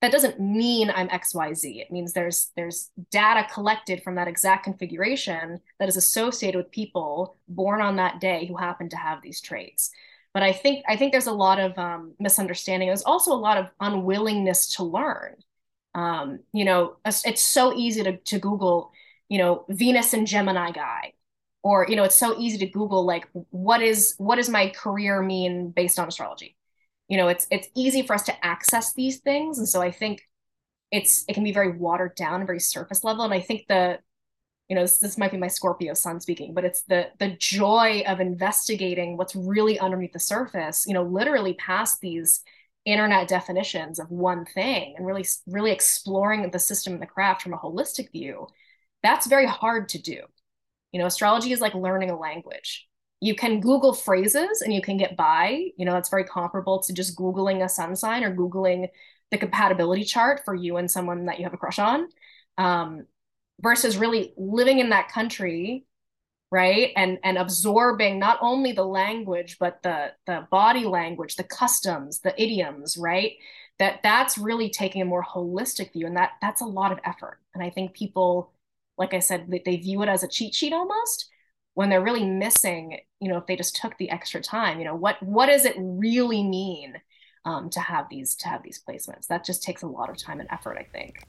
that 0.00 0.12
doesn't 0.12 0.38
mean 0.38 0.90
I'm 0.90 1.08
XYZ. 1.08 1.80
It 1.80 1.90
means 1.90 2.12
there's 2.12 2.50
there's 2.56 2.90
data 3.10 3.46
collected 3.50 4.02
from 4.02 4.16
that 4.16 4.28
exact 4.28 4.64
configuration 4.64 5.60
that 5.78 5.88
is 5.88 5.96
associated 5.96 6.58
with 6.58 6.70
people 6.70 7.38
born 7.48 7.80
on 7.80 7.96
that 7.96 8.20
day 8.20 8.44
who 8.46 8.56
happen 8.56 8.90
to 8.90 8.96
have 8.98 9.22
these 9.22 9.40
traits. 9.40 9.90
But 10.34 10.42
I 10.42 10.52
think 10.52 10.84
I 10.88 10.96
think 10.96 11.12
there's 11.12 11.26
a 11.26 11.32
lot 11.32 11.58
of 11.58 11.78
um, 11.78 12.12
misunderstanding. 12.18 12.88
There's 12.88 13.02
also 13.04 13.32
a 13.32 13.34
lot 13.34 13.56
of 13.56 13.70
unwillingness 13.80 14.74
to 14.76 14.84
learn. 14.84 15.36
Um, 15.94 16.40
you 16.52 16.64
know, 16.66 16.96
it's 17.06 17.42
so 17.42 17.72
easy 17.72 18.02
to, 18.02 18.16
to 18.16 18.38
Google, 18.38 18.92
you 19.28 19.38
know, 19.38 19.64
Venus 19.68 20.12
and 20.12 20.26
Gemini 20.26 20.72
guy, 20.72 21.12
or 21.64 21.86
you 21.88 21.96
know, 21.96 22.04
it's 22.04 22.14
so 22.14 22.38
easy 22.38 22.58
to 22.58 22.66
Google 22.66 23.04
like 23.04 23.26
what 23.50 23.82
is 23.82 24.14
what 24.18 24.36
does 24.36 24.48
my 24.48 24.68
career 24.68 25.20
mean 25.22 25.70
based 25.70 25.98
on 25.98 26.06
astrology? 26.06 26.56
You 27.08 27.16
know 27.16 27.28
it's 27.28 27.46
it's 27.50 27.68
easy 27.74 28.02
for 28.06 28.14
us 28.14 28.24
to 28.24 28.46
access 28.46 28.94
these 28.94 29.18
things. 29.18 29.58
And 29.58 29.68
so 29.68 29.82
i 29.82 29.90
think 29.90 30.22
it's 30.92 31.24
it 31.28 31.34
can 31.34 31.44
be 31.44 31.52
very 31.52 31.76
watered 31.76 32.14
down 32.14 32.46
very 32.46 32.60
surface 32.60 33.02
level. 33.02 33.24
And 33.24 33.34
i 33.34 33.40
think 33.40 33.66
the 33.68 33.98
you 34.68 34.76
know 34.76 34.82
this, 34.82 34.98
this 34.98 35.18
might 35.18 35.32
be 35.32 35.36
my 35.36 35.48
scorpio 35.48 35.92
sun 35.92 36.20
speaking 36.20 36.54
but 36.54 36.64
it's 36.64 36.82
the 36.84 37.08
the 37.18 37.36
joy 37.38 38.02
of 38.06 38.20
investigating 38.20 39.16
what's 39.18 39.36
really 39.36 39.78
underneath 39.78 40.14
the 40.14 40.18
surface 40.18 40.86
you 40.86 40.94
know 40.94 41.02
literally 41.02 41.52
past 41.54 42.00
these 42.00 42.42
internet 42.84 43.28
definitions 43.28 43.98
of 43.98 44.10
one 44.10 44.44
thing 44.44 44.94
and 44.96 45.06
really 45.06 45.26
really 45.46 45.72
exploring 45.72 46.50
the 46.50 46.58
system 46.58 46.92
and 46.94 47.02
the 47.02 47.06
craft 47.06 47.42
from 47.42 47.54
a 47.54 47.58
holistic 47.58 48.12
view. 48.12 48.46
That's 49.02 49.26
very 49.26 49.46
hard 49.46 49.88
to 49.90 49.98
do 50.00 50.22
you 50.94 51.00
know 51.00 51.06
astrology 51.06 51.52
is 51.52 51.60
like 51.60 51.74
learning 51.74 52.08
a 52.08 52.18
language 52.18 52.88
you 53.24 53.34
can 53.34 53.60
Google 53.60 53.94
phrases 53.94 54.60
and 54.60 54.70
you 54.70 54.82
can 54.82 54.98
get 54.98 55.16
by. 55.16 55.68
You 55.78 55.86
know, 55.86 55.92
that's 55.92 56.10
very 56.10 56.24
comparable 56.24 56.82
to 56.82 56.92
just 56.92 57.16
Googling 57.16 57.64
a 57.64 57.70
sun 57.70 57.96
sign 57.96 58.22
or 58.22 58.36
Googling 58.36 58.88
the 59.30 59.38
compatibility 59.38 60.04
chart 60.04 60.42
for 60.44 60.54
you 60.54 60.76
and 60.76 60.90
someone 60.90 61.24
that 61.24 61.38
you 61.38 61.44
have 61.44 61.54
a 61.54 61.56
crush 61.56 61.78
on. 61.78 62.08
Um, 62.58 63.06
versus 63.60 63.96
really 63.96 64.34
living 64.36 64.78
in 64.78 64.90
that 64.90 65.08
country 65.08 65.86
right 66.50 66.90
and 66.96 67.18
and 67.24 67.38
absorbing 67.38 68.18
not 68.18 68.38
only 68.42 68.72
the 68.72 68.84
language 68.84 69.56
but 69.58 69.82
the 69.82 70.12
the 70.26 70.46
body 70.50 70.84
language 70.84 71.36
the 71.36 71.44
customs 71.44 72.20
the 72.20 72.42
idioms 72.42 72.96
right 72.98 73.34
that 73.78 74.00
that's 74.02 74.36
really 74.36 74.68
taking 74.68 75.02
a 75.02 75.04
more 75.04 75.24
holistic 75.24 75.92
view 75.92 76.06
and 76.06 76.16
that 76.16 76.32
that's 76.42 76.60
a 76.60 76.66
lot 76.66 76.90
of 76.90 76.98
effort 77.04 77.38
and 77.54 77.62
i 77.62 77.70
think 77.70 77.94
people 77.94 78.52
like 78.98 79.14
i 79.14 79.18
said 79.18 79.46
they, 79.48 79.62
they 79.64 79.76
view 79.76 80.02
it 80.02 80.08
as 80.08 80.22
a 80.22 80.28
cheat 80.28 80.54
sheet 80.54 80.72
almost 80.72 81.28
when 81.74 81.90
they're 81.90 82.02
really 82.02 82.24
missing 82.24 82.98
you 83.20 83.28
know 83.28 83.38
if 83.38 83.46
they 83.46 83.56
just 83.56 83.76
took 83.76 83.96
the 83.98 84.10
extra 84.10 84.40
time 84.40 84.78
you 84.78 84.84
know 84.84 84.94
what 84.94 85.22
what 85.22 85.46
does 85.46 85.64
it 85.64 85.74
really 85.78 86.42
mean 86.42 86.94
um, 87.44 87.70
to 87.70 87.80
have 87.80 88.08
these 88.08 88.34
to 88.36 88.48
have 88.48 88.62
these 88.62 88.80
placements? 88.86 89.26
That 89.26 89.44
just 89.44 89.62
takes 89.62 89.82
a 89.82 89.86
lot 89.86 90.10
of 90.10 90.16
time 90.16 90.40
and 90.40 90.48
effort 90.50 90.78
i 90.78 90.84
think. 90.84 91.26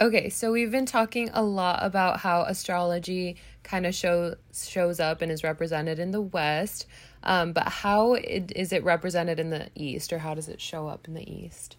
Okay 0.00 0.28
so 0.28 0.52
we've 0.52 0.70
been 0.70 0.86
talking 0.86 1.30
a 1.32 1.42
lot 1.42 1.78
about 1.82 2.20
how 2.20 2.42
astrology 2.42 3.36
kind 3.62 3.86
of 3.86 3.94
shows 3.94 4.36
shows 4.52 5.00
up 5.00 5.22
and 5.22 5.30
is 5.30 5.44
represented 5.44 5.98
in 5.98 6.10
the 6.10 6.20
west 6.20 6.86
um, 7.22 7.52
but 7.52 7.68
how 7.68 8.14
it, 8.14 8.52
is 8.54 8.72
it 8.72 8.84
represented 8.84 9.40
in 9.40 9.48
the 9.48 9.68
east 9.74 10.12
or 10.12 10.18
how 10.18 10.34
does 10.34 10.48
it 10.48 10.60
show 10.60 10.88
up 10.88 11.08
in 11.08 11.14
the 11.14 11.32
east? 11.32 11.76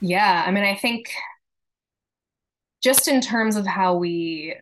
Yeah 0.00 0.44
i 0.46 0.50
mean 0.50 0.64
i 0.64 0.76
think 0.76 1.10
just 2.82 3.08
in 3.08 3.20
terms 3.20 3.56
of 3.56 3.66
how 3.66 3.96
we 3.96 4.56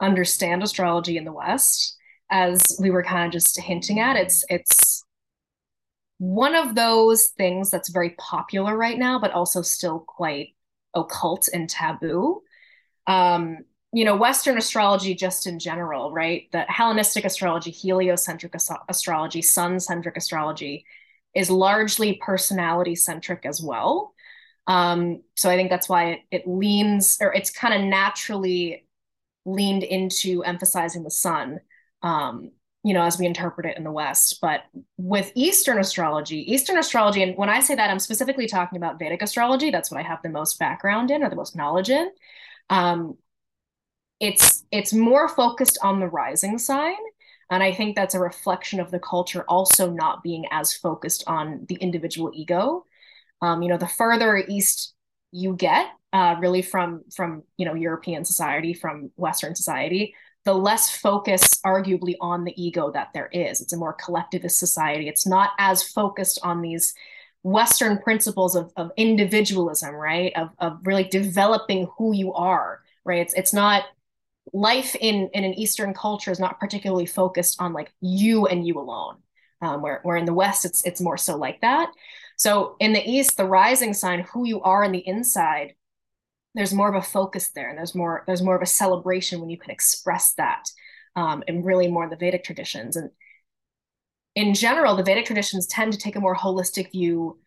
understand 0.00 0.62
astrology 0.62 1.16
in 1.16 1.24
the 1.24 1.32
West, 1.32 1.96
as 2.30 2.76
we 2.80 2.90
were 2.90 3.02
kind 3.02 3.26
of 3.26 3.32
just 3.32 3.58
hinting 3.58 4.00
at. 4.00 4.16
It's 4.16 4.44
it's 4.48 5.04
one 6.18 6.54
of 6.54 6.74
those 6.74 7.28
things 7.38 7.70
that's 7.70 7.88
very 7.88 8.10
popular 8.18 8.76
right 8.76 8.98
now, 8.98 9.18
but 9.18 9.32
also 9.32 9.62
still 9.62 10.00
quite 10.00 10.54
occult 10.94 11.48
and 11.52 11.68
taboo. 11.68 12.42
Um, 13.06 13.58
you 13.92 14.04
know, 14.04 14.16
Western 14.16 14.56
astrology, 14.56 15.14
just 15.14 15.46
in 15.46 15.58
general, 15.58 16.12
right? 16.12 16.44
The 16.52 16.60
Hellenistic 16.68 17.24
astrology, 17.24 17.70
heliocentric 17.70 18.54
astrology, 18.88 19.42
sun 19.42 19.80
centric 19.80 20.16
astrology 20.16 20.84
is 21.34 21.50
largely 21.50 22.20
personality 22.22 22.94
centric 22.94 23.44
as 23.44 23.60
well. 23.60 24.14
Um, 24.70 25.22
so 25.34 25.50
I 25.50 25.56
think 25.56 25.68
that's 25.68 25.88
why 25.88 26.10
it, 26.12 26.20
it 26.30 26.46
leans 26.46 27.18
or 27.20 27.34
it's 27.34 27.50
kind 27.50 27.74
of 27.74 27.88
naturally 27.88 28.86
leaned 29.44 29.82
into 29.82 30.44
emphasizing 30.44 31.02
the 31.02 31.10
sun 31.10 31.58
um, 32.02 32.52
you 32.84 32.94
know 32.94 33.02
as 33.02 33.18
we 33.18 33.26
interpret 33.26 33.66
it 33.66 33.76
in 33.76 33.82
the 33.82 33.90
west. 33.90 34.38
But 34.40 34.60
with 34.96 35.32
eastern 35.34 35.80
astrology 35.80 36.52
eastern 36.52 36.78
astrology 36.78 37.22
and 37.24 37.36
when 37.36 37.48
i 37.48 37.58
say 37.60 37.74
that 37.74 37.90
i'm 37.90 37.98
specifically 37.98 38.46
talking 38.46 38.76
about 38.76 39.00
vedic 39.00 39.22
astrology. 39.22 39.70
That's 39.70 39.90
what 39.90 39.98
i 39.98 40.04
have 40.04 40.22
the 40.22 40.28
most 40.28 40.58
background 40.60 41.10
in 41.10 41.24
or 41.24 41.30
the 41.30 41.36
most 41.36 41.56
knowledge 41.56 41.90
in. 41.90 42.08
Um, 42.70 43.16
it's 44.20 44.64
it's 44.70 44.92
more 44.92 45.28
focused 45.28 45.78
on 45.82 45.98
the 45.98 46.06
rising 46.06 46.58
sign 46.58 46.96
and 47.50 47.62
i 47.62 47.72
think 47.72 47.96
that's 47.96 48.14
a 48.14 48.20
reflection 48.20 48.78
of 48.80 48.90
the 48.90 48.98
culture 49.00 49.44
also 49.48 49.90
not 49.90 50.22
being 50.22 50.44
as 50.50 50.74
focused 50.74 51.24
on 51.26 51.64
the 51.68 51.76
individual 51.76 52.30
ego 52.34 52.84
um, 53.42 53.62
you 53.62 53.68
know 53.68 53.78
the 53.78 53.88
further 53.88 54.36
east 54.48 54.94
you 55.32 55.54
get 55.54 55.86
uh, 56.12 56.36
really 56.40 56.62
from 56.62 57.02
from 57.14 57.42
you 57.56 57.66
know 57.66 57.74
European 57.74 58.24
society, 58.24 58.74
from 58.74 59.10
Western 59.16 59.54
society, 59.54 60.14
the 60.44 60.54
less 60.54 60.94
focus 60.96 61.48
arguably 61.64 62.16
on 62.20 62.44
the 62.44 62.62
ego 62.62 62.90
that 62.90 63.10
there 63.14 63.28
is. 63.32 63.60
It's 63.60 63.72
a 63.72 63.76
more 63.76 63.92
collectivist 63.92 64.58
society. 64.58 65.08
It's 65.08 65.26
not 65.26 65.50
as 65.58 65.82
focused 65.82 66.40
on 66.42 66.62
these 66.62 66.94
Western 67.42 67.98
principles 67.98 68.54
of, 68.56 68.72
of 68.76 68.90
individualism, 68.96 69.94
right? 69.94 70.32
Of, 70.36 70.50
of 70.58 70.78
really 70.84 71.04
developing 71.04 71.88
who 71.96 72.14
you 72.14 72.34
are, 72.34 72.82
right? 73.04 73.20
It's, 73.20 73.34
it's 73.34 73.54
not 73.54 73.84
life 74.52 74.96
in 75.00 75.30
in 75.32 75.44
an 75.44 75.54
Eastern 75.54 75.94
culture 75.94 76.30
is 76.30 76.40
not 76.40 76.58
particularly 76.58 77.06
focused 77.06 77.60
on 77.60 77.72
like 77.72 77.92
you 78.00 78.46
and 78.46 78.66
you 78.66 78.78
alone. 78.78 79.18
Um, 79.62 79.82
where 79.82 80.00
where 80.04 80.16
in 80.16 80.24
the 80.24 80.34
West 80.34 80.64
it's 80.64 80.84
it's 80.84 81.00
more 81.00 81.18
so 81.18 81.36
like 81.36 81.60
that. 81.60 81.90
So 82.40 82.76
in 82.80 82.94
the 82.94 83.06
East, 83.06 83.36
the 83.36 83.44
rising 83.44 83.92
sign, 83.92 84.20
who 84.20 84.46
you 84.46 84.62
are 84.62 84.82
on 84.82 84.92
the 84.92 85.06
inside, 85.06 85.74
there's 86.54 86.72
more 86.72 86.88
of 86.88 86.94
a 86.94 87.06
focus 87.06 87.50
there, 87.50 87.68
and 87.68 87.76
there's 87.76 87.94
more 87.94 88.24
there's 88.26 88.40
more 88.40 88.56
of 88.56 88.62
a 88.62 88.66
celebration 88.66 89.40
when 89.40 89.50
you 89.50 89.58
can 89.58 89.70
express 89.70 90.32
that, 90.38 90.64
um, 91.16 91.44
and 91.46 91.66
really 91.66 91.86
more 91.86 92.04
in 92.04 92.08
the 92.08 92.16
Vedic 92.16 92.42
traditions. 92.42 92.96
And 92.96 93.10
in 94.34 94.54
general, 94.54 94.96
the 94.96 95.02
Vedic 95.02 95.26
traditions 95.26 95.66
tend 95.66 95.92
to 95.92 95.98
take 95.98 96.16
a 96.16 96.20
more 96.20 96.34
holistic 96.34 96.92
view 96.92 97.38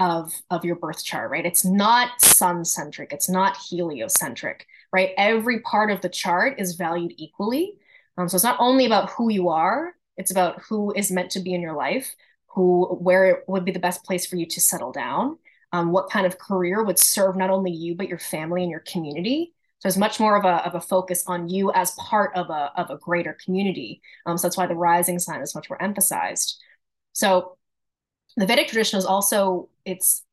of 0.00 0.32
of 0.50 0.64
your 0.64 0.74
birth 0.74 1.04
chart, 1.04 1.30
right? 1.30 1.46
It's 1.46 1.64
not 1.64 2.20
sun 2.20 2.64
centric, 2.64 3.12
it's 3.12 3.28
not 3.28 3.56
heliocentric, 3.56 4.66
right? 4.92 5.10
Every 5.16 5.60
part 5.60 5.92
of 5.92 6.00
the 6.00 6.08
chart 6.08 6.58
is 6.58 6.74
valued 6.74 7.12
equally. 7.18 7.74
Um, 8.18 8.28
so 8.28 8.34
it's 8.34 8.42
not 8.42 8.58
only 8.58 8.84
about 8.84 9.10
who 9.10 9.30
you 9.30 9.50
are, 9.50 9.94
it's 10.16 10.32
about 10.32 10.60
who 10.62 10.92
is 10.92 11.12
meant 11.12 11.30
to 11.30 11.40
be 11.40 11.54
in 11.54 11.60
your 11.60 11.74
life, 11.74 12.16
who 12.54 12.86
where 13.00 13.26
it 13.26 13.44
would 13.46 13.64
be 13.64 13.72
the 13.72 13.78
best 13.78 14.04
place 14.04 14.26
for 14.26 14.36
you 14.36 14.46
to 14.46 14.60
settle 14.60 14.92
down, 14.92 15.38
um, 15.72 15.92
what 15.92 16.10
kind 16.10 16.26
of 16.26 16.38
career 16.38 16.82
would 16.82 16.98
serve 16.98 17.36
not 17.36 17.50
only 17.50 17.70
you 17.70 17.94
but 17.94 18.08
your 18.08 18.18
family 18.18 18.62
and 18.62 18.70
your 18.70 18.84
community. 18.86 19.52
So 19.78 19.88
it's 19.88 19.96
much 19.96 20.20
more 20.20 20.36
of 20.36 20.44
a, 20.44 20.66
of 20.66 20.74
a 20.74 20.80
focus 20.80 21.24
on 21.26 21.48
you 21.48 21.72
as 21.72 21.92
part 21.92 22.36
of 22.36 22.50
a, 22.50 22.70
of 22.76 22.90
a 22.90 22.98
greater 22.98 23.36
community. 23.42 24.02
Um, 24.26 24.36
so 24.36 24.46
that's 24.46 24.56
why 24.58 24.66
the 24.66 24.74
rising 24.74 25.18
sign 25.18 25.40
is 25.40 25.54
much 25.54 25.70
more 25.70 25.82
emphasized. 25.82 26.62
So 27.14 27.56
the 28.36 28.46
Vedic 28.46 28.68
tradition 28.68 28.98
is 28.98 29.06
also 29.06 29.68
it's 29.84 30.24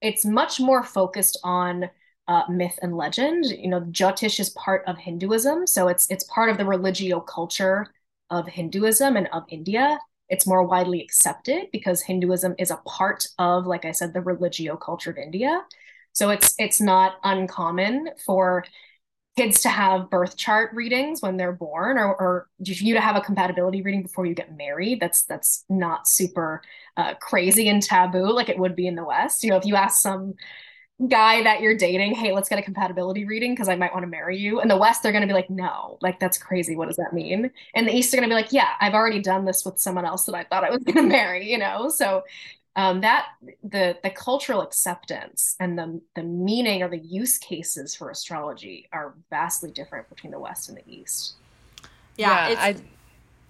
it's 0.00 0.24
much 0.24 0.60
more 0.60 0.82
focused 0.82 1.38
on 1.42 1.90
uh, 2.28 2.42
myth 2.48 2.78
and 2.82 2.96
legend. 2.96 3.44
You 3.46 3.68
know, 3.68 3.80
Jyotish 3.82 4.40
is 4.40 4.50
part 4.50 4.82
of 4.86 4.96
Hinduism, 4.98 5.66
so 5.66 5.88
it's 5.88 6.10
it's 6.10 6.24
part 6.24 6.48
of 6.48 6.58
the 6.58 6.64
religio 6.64 7.20
culture 7.20 7.86
of 8.30 8.46
Hinduism 8.46 9.16
and 9.16 9.28
of 9.32 9.44
India. 9.48 9.98
It's 10.28 10.46
more 10.46 10.64
widely 10.64 11.00
accepted 11.00 11.68
because 11.72 12.02
Hinduism 12.02 12.54
is 12.58 12.70
a 12.70 12.80
part 12.86 13.26
of, 13.38 13.66
like 13.66 13.84
I 13.84 13.92
said, 13.92 14.12
the 14.12 14.20
religio 14.20 14.76
culture 14.76 15.10
of 15.10 15.18
India. 15.18 15.64
So 16.12 16.30
it's 16.30 16.54
it's 16.58 16.80
not 16.80 17.16
uncommon 17.24 18.10
for 18.24 18.64
kids 19.36 19.60
to 19.60 19.68
have 19.68 20.08
birth 20.08 20.36
chart 20.36 20.70
readings 20.74 21.20
when 21.20 21.36
they're 21.36 21.52
born 21.52 21.98
or, 21.98 22.14
or 22.16 22.48
you 22.58 22.94
to 22.94 23.00
have 23.00 23.16
a 23.16 23.20
compatibility 23.20 23.82
reading 23.82 24.02
before 24.02 24.24
you 24.24 24.34
get 24.34 24.56
married 24.56 24.98
that's 24.98 25.24
that's 25.24 25.64
not 25.68 26.08
super 26.08 26.62
uh, 26.96 27.12
crazy 27.20 27.68
and 27.68 27.82
taboo 27.82 28.32
like 28.32 28.48
it 28.48 28.58
would 28.58 28.74
be 28.74 28.86
in 28.86 28.94
the 28.94 29.04
west 29.04 29.44
you 29.44 29.50
know 29.50 29.56
if 29.58 29.66
you 29.66 29.76
ask 29.76 30.00
some 30.00 30.32
guy 31.08 31.42
that 31.42 31.60
you're 31.60 31.76
dating 31.76 32.14
hey 32.14 32.32
let's 32.32 32.48
get 32.48 32.58
a 32.58 32.62
compatibility 32.62 33.26
reading 33.26 33.52
because 33.52 33.68
i 33.68 33.76
might 33.76 33.92
want 33.92 34.02
to 34.02 34.06
marry 34.06 34.38
you 34.38 34.62
in 34.62 34.68
the 34.68 34.76
west 34.76 35.02
they're 35.02 35.12
going 35.12 35.20
to 35.20 35.28
be 35.28 35.34
like 35.34 35.50
no 35.50 35.98
like 36.00 36.18
that's 36.18 36.38
crazy 36.38 36.74
what 36.74 36.88
does 36.88 36.96
that 36.96 37.12
mean 37.12 37.50
and 37.74 37.86
the 37.86 37.94
east 37.94 38.14
are 38.14 38.16
going 38.16 38.26
to 38.26 38.32
be 38.32 38.34
like 38.34 38.50
yeah 38.50 38.70
i've 38.80 38.94
already 38.94 39.20
done 39.20 39.44
this 39.44 39.62
with 39.62 39.78
someone 39.78 40.06
else 40.06 40.24
that 40.24 40.34
i 40.34 40.42
thought 40.44 40.64
i 40.64 40.70
was 40.70 40.78
going 40.84 40.96
to 40.96 41.02
marry 41.02 41.50
you 41.50 41.58
know 41.58 41.90
so 41.90 42.22
um, 42.76 43.00
that 43.00 43.28
the 43.64 43.96
the 44.02 44.10
cultural 44.10 44.60
acceptance 44.60 45.56
and 45.58 45.78
the 45.78 45.98
the 46.14 46.22
meaning 46.22 46.82
or 46.82 46.88
the 46.88 46.98
use 46.98 47.38
cases 47.38 47.94
for 47.94 48.10
astrology 48.10 48.86
are 48.92 49.14
vastly 49.30 49.70
different 49.70 50.08
between 50.10 50.30
the 50.30 50.38
West 50.38 50.68
and 50.68 50.76
the 50.76 50.82
East. 50.86 51.36
Yeah, 52.16 52.50
yeah 52.50 52.60
I. 52.60 52.76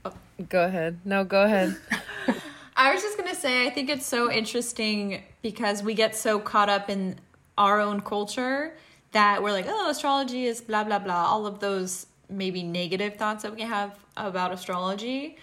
Oh. 0.05 0.13
Go 0.49 0.65
ahead. 0.65 1.01
No, 1.05 1.25
go 1.25 1.43
ahead. 1.43 1.77
I 2.77 2.93
was 2.93 3.03
just 3.03 3.19
gonna 3.19 3.35
say, 3.35 3.67
I 3.67 3.71
think 3.71 3.91
it's 3.91 4.07
so 4.07 4.31
interesting 4.31 5.25
because 5.43 5.83
we 5.83 5.95
get 5.95 6.15
so 6.15 6.39
caught 6.39 6.69
up 6.69 6.89
in 6.89 7.19
our 7.59 7.81
own 7.81 8.01
culture 8.01 8.77
that 9.13 9.43
we're 9.43 9.53
like, 9.53 9.67
oh, 9.69 9.91
astrology 9.91 10.47
is 10.47 10.61
blah 10.61 10.85
blah 10.85 10.99
blah. 10.99 11.25
All 11.27 11.47
of 11.47 11.61
those 11.61 12.07
maybe 12.29 12.63
negative 12.63 13.17
thoughts 13.17 13.43
that 13.43 13.55
we 13.55 13.63
have 13.63 13.99
about 14.17 14.53
astrology, 14.53 15.37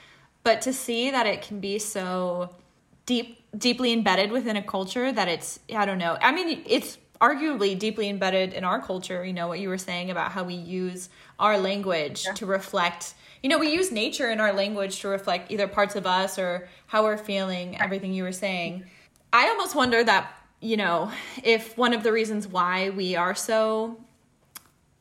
but 0.43 0.61
to 0.61 0.73
see 0.73 1.11
that 1.11 1.25
it 1.25 1.41
can 1.41 1.59
be 1.59 1.79
so 1.79 2.49
deep 3.05 3.39
deeply 3.57 3.93
embedded 3.93 4.31
within 4.31 4.57
a 4.57 4.63
culture 4.63 5.11
that 5.11 5.27
it's 5.27 5.59
I 5.75 5.85
don't 5.85 5.97
know. 5.97 6.17
I 6.21 6.31
mean, 6.31 6.63
it's 6.65 6.97
arguably 7.21 7.77
deeply 7.77 8.09
embedded 8.09 8.53
in 8.53 8.63
our 8.63 8.81
culture, 8.81 9.23
you 9.23 9.33
know, 9.33 9.47
what 9.47 9.59
you 9.59 9.69
were 9.69 9.77
saying 9.77 10.11
about 10.11 10.31
how 10.31 10.43
we 10.43 10.55
use 10.55 11.09
our 11.39 11.57
language 11.57 12.25
yeah. 12.25 12.33
to 12.33 12.45
reflect 12.45 13.13
you 13.43 13.49
know, 13.49 13.59
we 13.59 13.73
use 13.73 13.91
nature 13.91 14.31
in 14.31 14.39
our 14.39 14.53
language 14.53 15.01
to 15.01 15.09
reflect 15.09 15.51
either 15.51 15.67
parts 15.67 15.95
of 15.95 16.07
us 16.07 16.39
or 16.39 16.69
how 16.87 17.03
we're 17.03 17.17
feeling, 17.17 17.79
everything 17.79 18.13
you 18.13 18.23
were 18.23 18.31
saying. 18.31 18.85
I 19.33 19.49
almost 19.49 19.75
wonder 19.75 20.01
that, 20.01 20.31
you 20.63 20.77
know, 20.77 21.11
if 21.43 21.77
one 21.77 21.93
of 21.93 22.03
the 22.03 22.11
reasons 22.11 22.47
why 22.47 22.89
we 22.89 23.15
are 23.15 23.35
so 23.35 23.99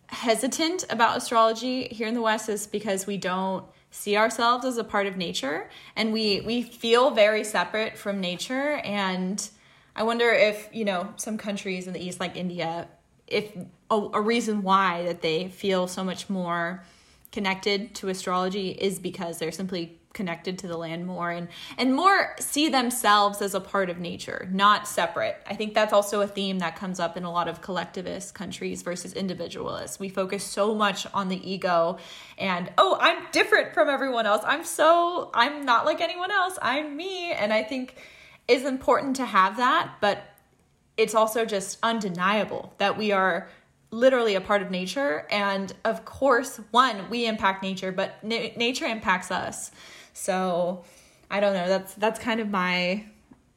hesitant 0.08 0.84
about 0.90 1.16
astrology 1.16 1.84
here 1.84 2.08
in 2.08 2.14
the 2.14 2.20
West 2.20 2.48
is 2.48 2.66
because 2.66 3.06
we 3.06 3.16
don't 3.16 3.64
see 3.90 4.16
ourselves 4.16 4.64
as 4.64 4.76
a 4.76 4.84
part 4.84 5.06
of 5.06 5.16
nature 5.16 5.70
and 5.96 6.12
we 6.12 6.40
we 6.40 6.62
feel 6.62 7.10
very 7.10 7.44
separate 7.44 7.96
from 7.96 8.20
nature. 8.20 8.80
And 8.84 9.48
i 9.94 10.02
wonder 10.02 10.30
if 10.30 10.68
you 10.72 10.84
know 10.84 11.12
some 11.16 11.36
countries 11.36 11.86
in 11.86 11.92
the 11.92 12.02
east 12.02 12.18
like 12.18 12.36
india 12.36 12.88
if 13.26 13.54
a, 13.90 14.08
a 14.14 14.20
reason 14.20 14.62
why 14.62 15.02
that 15.04 15.22
they 15.22 15.48
feel 15.48 15.86
so 15.86 16.02
much 16.02 16.28
more 16.28 16.82
connected 17.30 17.94
to 17.94 18.08
astrology 18.08 18.70
is 18.70 18.98
because 18.98 19.38
they're 19.38 19.52
simply 19.52 19.98
connected 20.12 20.58
to 20.58 20.66
the 20.68 20.76
land 20.76 21.06
more 21.06 21.30
and 21.30 21.48
and 21.78 21.94
more 21.94 22.34
see 22.38 22.68
themselves 22.68 23.40
as 23.40 23.54
a 23.54 23.60
part 23.60 23.90
of 23.90 23.98
nature 23.98 24.48
not 24.52 24.86
separate. 24.86 25.36
I 25.46 25.54
think 25.54 25.74
that's 25.74 25.92
also 25.92 26.20
a 26.20 26.26
theme 26.26 26.58
that 26.58 26.76
comes 26.76 27.00
up 27.00 27.16
in 27.16 27.24
a 27.24 27.30
lot 27.30 27.48
of 27.48 27.62
collectivist 27.62 28.34
countries 28.34 28.82
versus 28.82 29.12
individualists 29.14 29.98
we 29.98 30.08
focus 30.08 30.44
so 30.44 30.74
much 30.74 31.06
on 31.14 31.28
the 31.28 31.50
ego 31.50 31.98
and 32.38 32.70
oh 32.78 32.96
i'm 33.00 33.24
different 33.32 33.74
from 33.74 33.88
everyone 33.88 34.26
else. 34.26 34.42
I'm 34.44 34.64
so 34.64 35.30
i'm 35.34 35.64
not 35.64 35.86
like 35.86 36.00
anyone 36.00 36.30
else. 36.30 36.58
I'm 36.60 36.96
me. 36.96 37.32
And 37.32 37.52
i 37.52 37.62
think 37.62 37.96
it's 38.48 38.64
important 38.64 39.16
to 39.16 39.24
have 39.24 39.56
that 39.56 39.94
but 40.00 40.24
it's 40.96 41.14
also 41.14 41.44
just 41.44 41.78
undeniable 41.82 42.74
that 42.78 42.98
we 42.98 43.12
are 43.12 43.48
literally 43.90 44.34
a 44.34 44.40
part 44.40 44.62
of 44.62 44.70
nature. 44.70 45.26
And 45.30 45.72
of 45.84 46.04
course 46.04 46.60
one 46.70 47.08
we 47.10 47.26
impact 47.26 47.62
nature 47.62 47.92
but 47.92 48.22
na- 48.24 48.48
nature 48.56 48.86
impacts 48.86 49.30
us 49.30 49.70
so 50.12 50.84
I 51.30 51.40
don't 51.40 51.54
know. 51.54 51.68
That's 51.68 51.94
that's 51.94 52.18
kind 52.20 52.40
of 52.40 52.50
my 52.50 53.04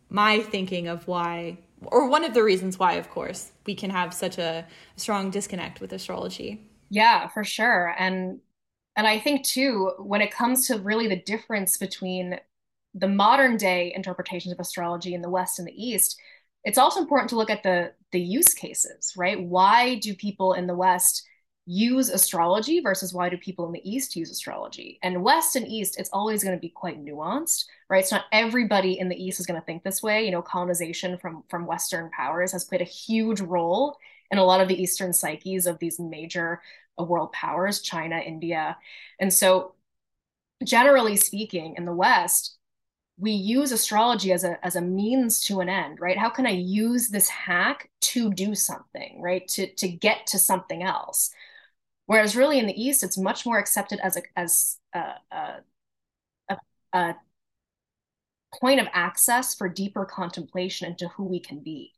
my 0.10 0.40
thinking 0.42 0.88
of 0.88 1.08
why 1.08 1.58
or 1.88 2.08
one 2.08 2.24
of 2.24 2.34
the 2.34 2.44
reasons 2.44 2.80
why 2.80 2.94
of 2.94 3.10
course 3.10 3.52
we 3.66 3.76
can 3.76 3.90
have 3.90 4.14
such 4.14 4.38
a 4.38 4.66
strong 4.96 5.30
disconnect 5.30 5.82
with 5.82 5.94
astrology. 5.94 6.62
Yeah, 6.90 7.28
for 7.28 7.44
sure. 7.44 7.94
And 7.98 8.40
and 8.96 9.08
I 9.08 9.20
think 9.20 9.46
too 9.46 9.92
when 10.00 10.22
it 10.22 10.32
comes 10.32 10.68
to 10.68 10.80
really 10.80 11.08
the 11.08 11.22
difference 11.22 11.78
between 11.78 12.40
the 12.94 13.08
modern 13.08 13.58
day 13.58 13.92
interpretations 13.94 14.54
of 14.54 14.60
astrology 14.60 15.14
in 15.14 15.22
the 15.22 15.30
west 15.30 15.60
and 15.60 15.68
the 15.68 15.84
east, 15.86 16.18
it's 16.64 16.78
also 16.78 17.02
important 17.02 17.30
to 17.32 17.36
look 17.36 17.50
at 17.50 17.64
the 17.64 17.94
the 18.12 18.22
use 18.22 18.54
cases, 18.54 19.14
right? 19.18 19.42
Why 19.42 19.96
do 19.96 20.16
people 20.16 20.54
in 20.54 20.68
the 20.68 20.76
west 20.76 21.28
use 21.66 22.10
astrology 22.10 22.80
versus 22.80 23.14
why 23.14 23.28
do 23.28 23.38
people 23.38 23.66
in 23.66 23.72
the 23.72 23.90
East 23.90 24.16
use 24.16 24.30
astrology? 24.30 25.00
And 25.02 25.24
West 25.24 25.56
and 25.56 25.68
East, 25.68 26.00
it's 26.00 26.12
always 26.12 26.44
going 26.44 26.56
to 26.56 26.62
be 26.62 26.70
quite 26.70 27.04
nuanced, 27.04 27.66
right? 27.90 28.02
It's 28.02 28.12
not 28.12 28.26
everybody 28.32 29.00
in 29.00 29.10
the 29.10 29.22
East 29.22 29.40
is 29.40 29.46
going 29.46 29.60
to 29.60 29.66
think 29.66 29.84
this 29.84 30.04
way. 30.04 30.26
You 30.26 30.32
know, 30.32 30.42
colonization 30.42 31.18
from 31.18 31.44
from 31.50 31.66
Western 31.66 32.10
powers 32.12 32.52
has 32.52 32.66
played 32.66 32.82
a 32.82 32.86
huge 32.86 33.42
role 33.42 33.98
in 34.32 34.38
a 34.38 34.44
lot 34.44 34.62
of 34.62 34.68
the 34.68 34.80
Eastern 34.82 35.12
psyches 35.14 35.66
of 35.66 35.80
these 35.80 36.00
major 36.00 36.62
uh, 37.00 37.04
world 37.04 37.32
powers, 37.32 37.82
China, 37.82 38.20
India. 38.20 38.78
And 39.20 39.34
so, 39.34 39.74
generally 40.64 41.16
speaking, 41.16 41.76
in 41.78 41.86
the 41.86 41.94
West, 41.94 42.58
we 43.18 43.32
use 43.32 43.72
astrology 43.72 44.32
as 44.32 44.44
a 44.44 44.64
as 44.66 44.76
a 44.76 44.82
means 44.82 45.40
to 45.40 45.62
an 45.62 45.70
end 45.70 46.00
right 46.02 46.18
how 46.18 46.30
can 46.30 46.46
i 46.46 46.52
use 46.52 47.08
this 47.08 47.30
hack 47.30 47.90
to 48.02 48.32
do 48.34 48.54
something 48.54 49.22
right 49.22 49.48
to 49.48 49.68
to 49.76 49.88
get 49.88 50.28
to 50.28 50.38
something 50.38 50.84
else 50.84 51.32
Whereas 52.08 52.36
really 52.36 52.60
in 52.60 52.68
the 52.68 52.82
East, 52.82 53.04
it's 53.04 53.18
much 53.18 53.46
more 53.46 53.58
accepted 53.58 54.00
as 54.04 54.18
a 54.18 54.22
as 54.36 54.78
a, 54.94 55.00
a, 55.32 55.62
a, 56.50 56.58
a 56.94 57.16
point 58.60 58.80
of 58.80 58.88
access 58.94 59.56
for 59.56 59.68
deeper 59.68 60.06
contemplation 60.06 60.88
into 60.88 61.08
who 61.10 61.26
we 61.26 61.40
can 61.40 61.60
be, 61.60 61.94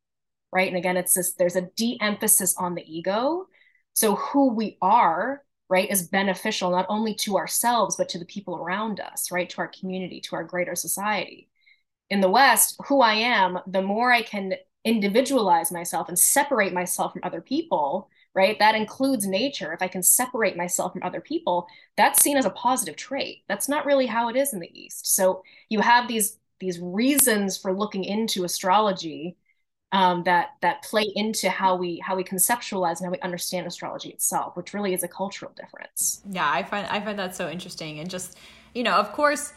right? 0.51 0.67
And 0.67 0.77
again, 0.77 0.97
it's 0.97 1.13
this 1.13 1.33
there's 1.33 1.55
a 1.55 1.69
de-emphasis 1.75 2.55
on 2.57 2.75
the 2.75 2.83
ego. 2.85 3.47
So 3.93 4.15
who 4.15 4.53
we 4.53 4.77
are, 4.81 5.43
right, 5.69 5.89
is 5.89 6.07
beneficial 6.07 6.71
not 6.71 6.85
only 6.89 7.13
to 7.15 7.37
ourselves, 7.37 7.95
but 7.95 8.09
to 8.09 8.19
the 8.19 8.25
people 8.25 8.55
around 8.55 8.99
us, 8.99 9.31
right? 9.31 9.49
To 9.49 9.57
our 9.59 9.67
community, 9.67 10.21
to 10.21 10.35
our 10.35 10.43
greater 10.43 10.75
society. 10.75 11.49
In 12.09 12.21
the 12.21 12.29
West, 12.29 12.79
who 12.87 13.01
I 13.01 13.15
am, 13.15 13.59
the 13.67 13.81
more 13.81 14.11
I 14.11 14.21
can 14.21 14.53
individualize 14.85 15.71
myself 15.71 16.07
and 16.07 16.17
separate 16.17 16.73
myself 16.73 17.11
from 17.11 17.23
other 17.25 17.41
people, 17.41 18.09
right? 18.37 18.59
That 18.59 18.75
includes 18.75 19.27
nature. 19.27 19.73
If 19.73 19.81
I 19.81 19.87
can 19.87 20.03
separate 20.03 20.55
myself 20.55 20.93
from 20.93 21.01
other 21.01 21.19
people, 21.19 21.67
that's 21.97 22.21
seen 22.21 22.37
as 22.37 22.45
a 22.45 22.51
positive 22.51 22.95
trait. 22.95 23.41
That's 23.49 23.67
not 23.67 23.85
really 23.85 24.05
how 24.05 24.29
it 24.29 24.35
is 24.35 24.53
in 24.53 24.59
the 24.59 24.69
East. 24.79 25.15
So 25.15 25.43
you 25.69 25.81
have 25.81 26.07
these 26.07 26.37
these 26.59 26.79
reasons 26.79 27.57
for 27.57 27.73
looking 27.73 28.03
into 28.03 28.43
astrology 28.43 29.37
um, 29.91 30.23
that 30.25 30.49
that 30.61 30.83
play 30.83 31.05
into 31.15 31.49
how 31.49 31.75
we 31.75 31.97
how 32.05 32.15
we 32.15 32.23
conceptualize 32.23 32.97
and 32.99 33.07
how 33.07 33.11
we 33.11 33.19
understand 33.21 33.65
astrology 33.65 34.09
itself, 34.09 34.55
which 34.55 34.71
really 34.71 34.93
is 34.93 35.01
a 35.01 35.07
cultural 35.07 35.51
difference. 35.55 36.21
Yeah, 36.29 36.47
I 36.49 36.61
find 36.61 36.85
I 36.87 36.99
find 37.01 37.17
that 37.17 37.35
so 37.35 37.49
interesting, 37.49 37.99
and 37.99 38.07
just 38.09 38.37
you 38.75 38.83
know, 38.83 38.93
of 38.97 39.13
course, 39.13 39.51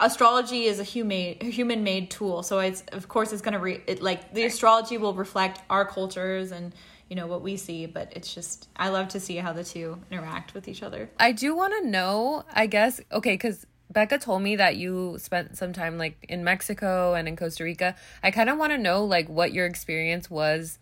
astrology 0.00 0.64
is 0.64 0.80
a 0.80 0.84
human 0.84 1.38
human 1.40 1.84
made 1.84 2.10
tool, 2.10 2.42
so 2.42 2.58
it's 2.58 2.82
of 2.90 3.06
course 3.06 3.32
it's 3.32 3.42
gonna 3.42 3.60
re 3.60 3.80
it, 3.86 4.02
like 4.02 4.34
the 4.34 4.44
astrology 4.46 4.98
will 4.98 5.14
reflect 5.14 5.60
our 5.70 5.84
cultures 5.84 6.50
and 6.50 6.74
you 7.08 7.16
know 7.16 7.26
what 7.26 7.42
we 7.42 7.56
see 7.56 7.86
but 7.86 8.12
it's 8.16 8.34
just 8.34 8.68
i 8.76 8.88
love 8.88 9.08
to 9.08 9.20
see 9.20 9.36
how 9.36 9.52
the 9.52 9.64
two 9.64 10.00
interact 10.10 10.54
with 10.54 10.68
each 10.68 10.82
other 10.82 11.10
I 11.18 11.32
do 11.32 11.54
want 11.54 11.72
to 11.80 11.88
know, 11.88 12.44
I 12.52 12.66
guess, 12.66 13.00
okay, 13.12 13.34
because 13.34 13.66
Becca 13.90 14.18
told 14.18 14.42
me 14.42 14.56
that 14.56 14.76
you 14.76 15.16
spent 15.18 15.56
some 15.56 15.72
time 15.72 15.98
like 15.98 16.24
in 16.28 16.44
Mexico 16.44 17.14
and 17.14 17.28
in 17.28 17.36
Costa 17.36 17.64
Rica. 17.64 17.94
I 18.22 18.30
kind 18.30 18.50
of 18.50 18.58
want 18.58 18.72
to 18.72 18.78
know 18.78 19.04
like 19.04 19.28
what 19.28 19.52
your 19.52 19.66
experience 19.66 20.30
was 20.30 20.78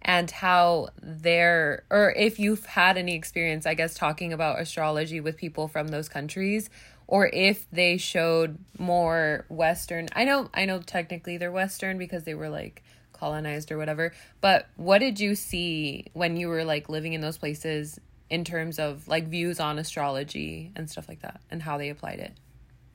and 0.00 0.30
how 0.30 0.88
their, 1.00 1.84
or 1.90 2.12
if 2.12 2.38
you've 2.38 2.64
had 2.64 2.96
any 2.96 3.14
experience, 3.14 3.66
I 3.66 3.74
guess, 3.74 3.94
talking 3.94 4.32
about 4.32 4.60
astrology 4.60 5.20
with 5.20 5.36
people 5.36 5.68
from 5.68 5.88
those 5.88 6.08
countries 6.08 6.70
or 7.06 7.28
if 7.32 7.66
they 7.70 7.98
showed 7.98 8.58
more 8.78 9.44
Western. 9.48 10.08
I 10.14 10.24
know, 10.24 10.48
I 10.54 10.64
know 10.64 10.80
technically 10.80 11.36
they're 11.36 11.52
Western 11.52 11.98
because 11.98 12.24
they 12.24 12.34
were 12.34 12.48
like 12.48 12.82
colonized 13.22 13.70
or 13.70 13.78
whatever, 13.78 14.12
but 14.40 14.68
what 14.76 14.98
did 14.98 15.20
you 15.20 15.34
see 15.34 16.06
when 16.12 16.36
you 16.36 16.48
were 16.48 16.64
like 16.64 16.88
living 16.88 17.12
in 17.12 17.20
those 17.20 17.38
places 17.38 18.00
in 18.32 18.44
terms 18.44 18.78
of 18.78 19.06
like 19.06 19.28
views 19.28 19.60
on 19.60 19.78
astrology 19.78 20.72
and 20.74 20.88
stuff 20.90 21.06
like 21.06 21.20
that 21.20 21.42
and 21.50 21.62
how 21.62 21.76
they 21.76 21.90
applied 21.90 22.18
it. 22.18 22.32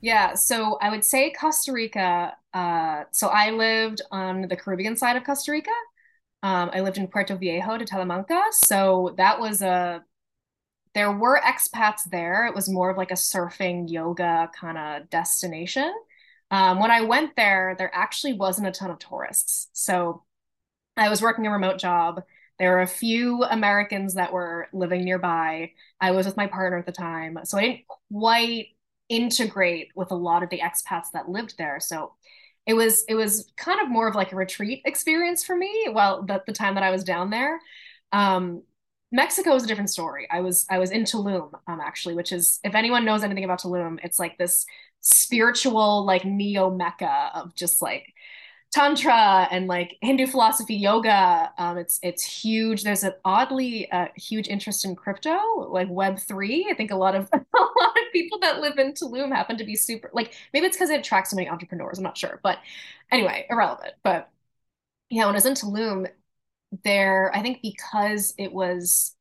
Yeah, 0.00 0.34
so 0.34 0.78
I 0.82 0.90
would 0.90 1.04
say 1.04 1.32
Costa 1.32 1.72
Rica. 1.72 2.36
Uh, 2.52 3.04
so 3.12 3.28
I 3.28 3.50
lived 3.52 4.02
on 4.10 4.48
the 4.48 4.56
Caribbean 4.56 4.96
side 4.96 5.16
of 5.16 5.22
Costa 5.22 5.52
Rica. 5.52 5.70
Um, 6.42 6.70
I 6.72 6.80
lived 6.80 6.98
in 6.98 7.06
Puerto 7.06 7.36
Viejo 7.36 7.78
de 7.78 7.84
Talamanca. 7.84 8.42
So 8.50 9.14
that 9.16 9.38
was 9.38 9.62
a, 9.62 10.04
there 10.94 11.12
were 11.12 11.40
expats 11.40 12.02
there. 12.10 12.46
It 12.46 12.54
was 12.54 12.68
more 12.68 12.90
of 12.90 12.96
like 12.96 13.12
a 13.12 13.14
surfing 13.14 13.88
yoga 13.88 14.50
kind 14.58 14.76
of 14.76 15.08
destination. 15.08 15.92
Um, 16.50 16.80
when 16.80 16.90
I 16.90 17.02
went 17.02 17.36
there, 17.36 17.74
there 17.76 17.90
actually 17.94 18.32
wasn't 18.32 18.68
a 18.68 18.72
ton 18.72 18.90
of 18.90 18.98
tourists. 18.98 19.68
So 19.72 20.24
I 20.96 21.08
was 21.08 21.22
working 21.22 21.46
a 21.46 21.50
remote 21.50 21.78
job. 21.78 22.22
There 22.58 22.72
were 22.72 22.80
a 22.80 22.86
few 22.86 23.44
Americans 23.44 24.14
that 24.14 24.32
were 24.32 24.68
living 24.72 25.04
nearby. 25.04 25.72
I 26.00 26.10
was 26.10 26.26
with 26.26 26.36
my 26.36 26.46
partner 26.46 26.78
at 26.78 26.86
the 26.86 26.92
time. 26.92 27.38
So 27.44 27.58
I 27.58 27.62
didn't 27.62 27.84
quite 28.12 28.68
integrate 29.08 29.88
with 29.94 30.10
a 30.10 30.16
lot 30.16 30.42
of 30.42 30.50
the 30.50 30.60
expats 30.60 31.12
that 31.12 31.28
lived 31.28 31.54
there. 31.56 31.80
So 31.80 32.14
it 32.66 32.74
was 32.74 33.04
it 33.08 33.14
was 33.14 33.50
kind 33.56 33.80
of 33.80 33.88
more 33.88 34.08
of 34.08 34.14
like 34.14 34.32
a 34.32 34.36
retreat 34.36 34.82
experience 34.84 35.42
for 35.44 35.56
me 35.56 35.88
while 35.90 36.22
the, 36.22 36.42
the 36.46 36.52
time 36.52 36.74
that 36.74 36.82
I 36.82 36.90
was 36.90 37.04
down 37.04 37.30
there. 37.30 37.60
Um, 38.12 38.62
Mexico 39.10 39.54
is 39.54 39.64
a 39.64 39.66
different 39.66 39.88
story. 39.90 40.28
I 40.30 40.40
was 40.40 40.66
I 40.68 40.78
was 40.78 40.90
in 40.90 41.04
Tulum 41.04 41.50
um, 41.66 41.80
actually, 41.80 42.14
which 42.14 42.32
is 42.32 42.60
if 42.62 42.74
anyone 42.74 43.04
knows 43.06 43.22
anything 43.22 43.44
about 43.44 43.60
Tulum, 43.62 43.98
it's 44.02 44.18
like 44.18 44.36
this 44.36 44.66
spiritual 45.00 46.04
like 46.04 46.24
neo 46.24 46.70
mecca 46.70 47.30
of 47.34 47.54
just 47.54 47.80
like 47.82 48.12
tantra 48.72 49.48
and 49.50 49.66
like 49.66 49.96
Hindu 50.02 50.26
philosophy, 50.26 50.74
yoga. 50.76 51.52
Um, 51.58 51.78
it's 51.78 51.98
it's 52.02 52.22
huge. 52.24 52.84
There's 52.84 53.04
an 53.04 53.14
oddly 53.24 53.90
uh, 53.90 54.08
huge 54.16 54.48
interest 54.48 54.84
in 54.84 54.96
crypto, 54.96 55.38
like 55.70 55.88
Web 55.90 56.18
three. 56.18 56.68
I 56.70 56.74
think 56.74 56.90
a 56.90 56.96
lot 56.96 57.14
of 57.14 57.28
a 57.34 57.36
lot 57.38 57.98
of 57.98 58.12
people 58.12 58.38
that 58.40 58.60
live 58.60 58.78
in 58.78 58.92
Tulum 58.92 59.34
happen 59.34 59.56
to 59.58 59.64
be 59.64 59.76
super. 59.76 60.10
Like 60.12 60.34
maybe 60.52 60.66
it's 60.66 60.76
because 60.76 60.90
it 60.90 61.00
attracts 61.00 61.30
so 61.30 61.36
many 61.36 61.48
entrepreneurs. 61.48 61.98
I'm 61.98 62.04
not 62.04 62.18
sure, 62.18 62.40
but 62.42 62.58
anyway, 63.10 63.46
irrelevant. 63.50 63.94
But 64.02 64.30
yeah, 65.10 65.26
when 65.26 65.34
I 65.34 65.38
was 65.38 65.46
in 65.46 65.54
Tulum, 65.54 66.08
there 66.84 67.32
I 67.34 67.42
think 67.42 67.60
because 67.62 68.34
it 68.38 68.52
was 68.52 69.16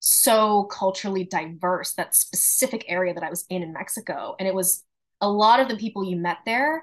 so 0.00 0.64
culturally 0.64 1.24
diverse 1.24 1.94
that 1.94 2.14
specific 2.14 2.84
area 2.88 3.14
that 3.14 3.24
I 3.24 3.30
was 3.30 3.46
in 3.50 3.62
in 3.62 3.72
Mexico, 3.72 4.36
and 4.38 4.48
it 4.48 4.54
was 4.54 4.84
a 5.20 5.28
lot 5.28 5.60
of 5.60 5.68
the 5.68 5.76
people 5.76 6.04
you 6.04 6.16
met 6.16 6.38
there 6.44 6.82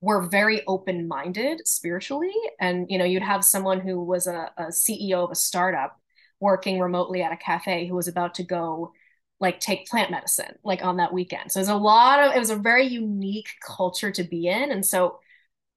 were 0.00 0.28
very 0.28 0.62
open-minded 0.66 1.66
spiritually. 1.66 2.32
And 2.60 2.86
you 2.88 2.98
know 2.98 3.04
you'd 3.04 3.22
have 3.22 3.44
someone 3.44 3.80
who 3.80 4.02
was 4.02 4.26
a, 4.26 4.50
a 4.56 4.64
ceo 4.66 5.24
of 5.24 5.30
a 5.30 5.34
startup 5.34 6.00
working 6.40 6.78
remotely 6.78 7.22
at 7.22 7.32
a 7.32 7.36
cafe 7.36 7.86
who 7.86 7.94
was 7.94 8.08
about 8.08 8.34
to 8.34 8.44
go 8.44 8.92
like 9.40 9.60
take 9.60 9.88
plant 9.88 10.10
medicine 10.10 10.54
like 10.64 10.84
on 10.84 10.96
that 10.98 11.12
weekend. 11.12 11.50
So 11.52 11.58
it 11.58 11.62
was 11.62 11.68
a 11.68 11.76
lot 11.76 12.20
of 12.20 12.34
it 12.34 12.38
was 12.38 12.50
a 12.50 12.56
very 12.56 12.86
unique 12.86 13.48
culture 13.64 14.10
to 14.12 14.24
be 14.24 14.48
in. 14.48 14.70
And 14.70 14.84
so 14.84 15.18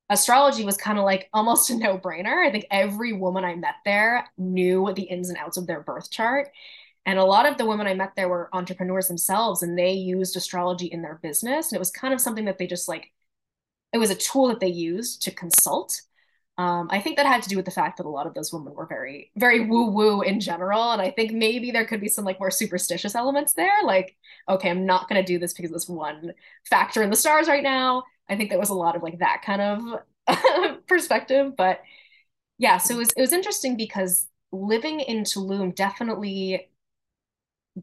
astrology 0.10 0.66
was 0.66 0.78
kind 0.78 0.98
of 0.98 1.06
like 1.06 1.30
almost 1.34 1.70
a 1.70 1.78
no-brainer. 1.78 2.46
I 2.46 2.52
think 2.52 2.66
every 2.72 3.14
woman 3.14 3.46
i 3.46 3.56
met 3.56 3.76
there 3.86 4.28
knew 4.38 4.92
the 4.96 5.04
ins 5.04 5.30
and 5.30 5.38
outs 5.38 5.58
of 5.58 5.68
their 5.68 5.82
birth 5.82 6.12
chart 6.12 6.50
and 7.06 7.18
a 7.20 7.26
lot 7.26 7.46
of 7.46 7.58
the 7.58 7.66
women 7.66 7.88
i 7.88 7.94
met 7.94 8.12
there 8.16 8.30
were 8.30 8.50
entrepreneurs 8.54 9.08
themselves 9.08 9.64
and 9.64 9.78
they 9.78 9.92
used 9.92 10.36
astrology 10.36 10.88
in 10.88 11.02
their 11.02 11.20
business 11.22 11.72
and 11.72 11.76
it 11.78 11.80
was 11.80 11.92
kind 11.92 12.14
of 12.14 12.22
something 12.22 12.46
that 12.46 12.58
they 12.58 12.68
just 12.68 12.88
like 12.88 13.12
it 13.94 13.98
was 13.98 14.10
a 14.10 14.16
tool 14.16 14.48
that 14.48 14.60
they 14.60 14.68
used 14.68 15.22
to 15.24 15.32
consult. 15.32 16.02
Um, 16.58 16.88
I 16.92 17.00
think 17.00 17.18
that 17.18 17.26
had 17.26 17.42
to 17.44 17.50
do 17.50 17.56
with 17.56 17.66
the 17.66 17.72
fact 17.72 17.98
that 17.98 18.06
a 18.06 18.10
lot 18.10 18.28
of 18.28 18.34
those 18.34 18.54
women 18.54 18.74
were 18.74 18.86
very, 18.86 19.32
very 19.36 19.62
woo 19.66 19.88
woo 19.92 20.22
in 20.22 20.40
general. 20.40 20.92
And 20.92 21.02
I 21.02 21.12
think 21.12 21.32
maybe 21.32 21.72
there 21.72 21.86
could 21.86 22.02
be 22.02 22.08
some 22.08 22.26
like 22.26 22.40
more 22.40 22.52
superstitious 22.52 23.16
elements 23.16 23.54
there. 23.54 23.84
Like, 23.84 24.16
okay, 24.48 24.70
I'm 24.70 24.86
not 24.86 25.10
going 25.10 25.22
to 25.22 25.26
do 25.26 25.40
this 25.40 25.54
because 25.54 25.72
this 25.72 25.90
one 25.90 26.34
factor 26.70 27.02
in 27.02 27.10
the 27.10 27.16
stars 27.16 27.48
right 27.48 27.64
now. 27.64 28.04
I 28.30 28.36
think 28.36 28.50
there 28.50 28.60
was 28.60 28.70
a 28.70 28.76
lot 28.76 28.96
of 28.96 29.04
like 29.04 29.20
that 29.20 29.42
kind 29.46 29.62
of 30.28 30.78
perspective. 30.88 31.56
But 31.58 31.82
yeah, 32.58 32.78
so 32.78 32.96
it 32.96 32.98
was, 32.98 33.10
it 33.18 33.22
was 33.22 33.34
interesting 33.34 33.76
because 33.76 34.28
living 34.52 35.00
in 35.00 35.24
Tulum 35.24 35.74
definitely 35.76 36.70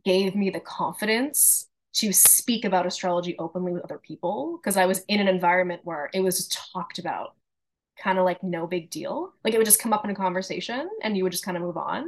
gave 0.05 0.35
me 0.35 0.51
the 0.51 0.61
confidence 0.61 1.67
to 1.95 2.13
speak 2.13 2.65
about 2.65 2.87
astrology 2.87 3.37
openly 3.39 3.73
with 3.73 3.83
other 3.83 3.99
people 3.99 4.59
because 4.61 4.77
I 4.77 4.87
was 4.87 5.05
in 5.09 5.21
an 5.21 5.29
environment 5.29 5.81
where 5.85 6.11
it 6.13 6.21
was 6.21 6.37
just 6.37 6.59
talked 6.73 6.99
about 6.99 7.35
kind 8.03 8.19
of 8.19 8.25
like 8.25 8.43
no 8.43 8.67
big 8.67 8.91
deal. 8.91 9.33
Like 9.45 9.55
it 9.55 9.59
would 9.59 9.67
just 9.67 9.81
come 9.81 9.93
up 9.93 10.05
in 10.05 10.11
a 10.11 10.15
conversation 10.15 10.89
and 11.03 11.17
you 11.17 11.23
would 11.25 11.33
just 11.33 11.45
kind 11.45 11.57
of 11.57 11.63
move 11.63 11.77
on. 11.77 12.07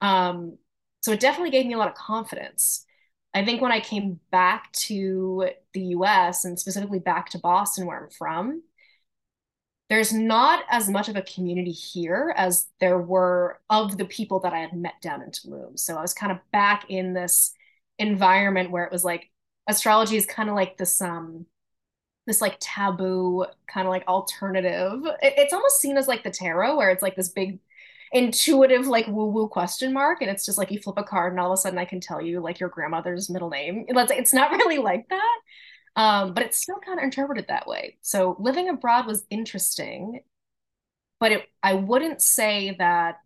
Um, 0.00 0.58
so 1.02 1.12
it 1.12 1.20
definitely 1.20 1.50
gave 1.50 1.66
me 1.66 1.74
a 1.74 1.78
lot 1.78 1.88
of 1.88 1.94
confidence. 1.94 2.84
I 3.34 3.44
think 3.44 3.62
when 3.62 3.72
I 3.72 3.80
came 3.80 4.20
back 4.30 4.72
to 4.72 5.48
the 5.72 5.80
US 5.96 6.44
and 6.44 6.58
specifically 6.58 6.98
back 6.98 7.30
to 7.30 7.38
Boston, 7.38 7.86
where 7.86 7.98
I'm 7.98 8.10
from, 8.10 8.62
there's 9.92 10.10
not 10.10 10.64
as 10.70 10.88
much 10.88 11.10
of 11.10 11.16
a 11.16 11.22
community 11.22 11.70
here 11.70 12.32
as 12.34 12.66
there 12.80 12.96
were 12.96 13.60
of 13.68 13.98
the 13.98 14.06
people 14.06 14.40
that 14.40 14.54
I 14.54 14.60
had 14.60 14.72
met 14.72 14.94
down 15.02 15.20
in 15.20 15.28
Tulum. 15.28 15.78
So 15.78 15.98
I 15.98 16.00
was 16.00 16.14
kind 16.14 16.32
of 16.32 16.38
back 16.50 16.86
in 16.88 17.12
this 17.12 17.52
environment 17.98 18.70
where 18.70 18.84
it 18.84 18.90
was 18.90 19.04
like 19.04 19.30
astrology 19.68 20.16
is 20.16 20.24
kind 20.24 20.48
of 20.48 20.54
like 20.54 20.78
this 20.78 21.02
um 21.02 21.44
this 22.26 22.40
like 22.40 22.56
taboo 22.58 23.44
kind 23.68 23.86
of 23.86 23.90
like 23.90 24.08
alternative. 24.08 25.04
It, 25.20 25.34
it's 25.36 25.52
almost 25.52 25.82
seen 25.82 25.98
as 25.98 26.08
like 26.08 26.24
the 26.24 26.30
tarot 26.30 26.74
where 26.74 26.88
it's 26.88 27.02
like 27.02 27.14
this 27.14 27.28
big 27.28 27.58
intuitive 28.12 28.86
like 28.86 29.06
woo 29.08 29.26
woo 29.26 29.46
question 29.46 29.92
mark. 29.92 30.22
And 30.22 30.30
it's 30.30 30.46
just 30.46 30.56
like 30.56 30.70
you 30.70 30.80
flip 30.80 30.96
a 30.96 31.02
card 31.02 31.34
and 31.34 31.40
all 31.40 31.52
of 31.52 31.58
a 31.58 31.58
sudden 31.58 31.78
i 31.78 31.84
can 31.84 32.00
tell 32.00 32.22
you 32.22 32.40
like 32.40 32.60
your 32.60 32.70
grandmother's 32.70 33.28
middle 33.28 33.50
name. 33.50 33.84
It's, 33.88 34.10
it's 34.10 34.32
not 34.32 34.52
really 34.52 34.78
like 34.78 35.06
that 35.10 35.38
um 35.96 36.34
but 36.34 36.42
it's 36.42 36.56
still 36.56 36.78
kind 36.84 36.98
of 36.98 37.04
interpreted 37.04 37.46
that 37.48 37.66
way 37.66 37.96
so 38.00 38.36
living 38.38 38.68
abroad 38.68 39.06
was 39.06 39.24
interesting 39.30 40.20
but 41.20 41.32
it 41.32 41.48
i 41.62 41.74
wouldn't 41.74 42.22
say 42.22 42.74
that 42.78 43.18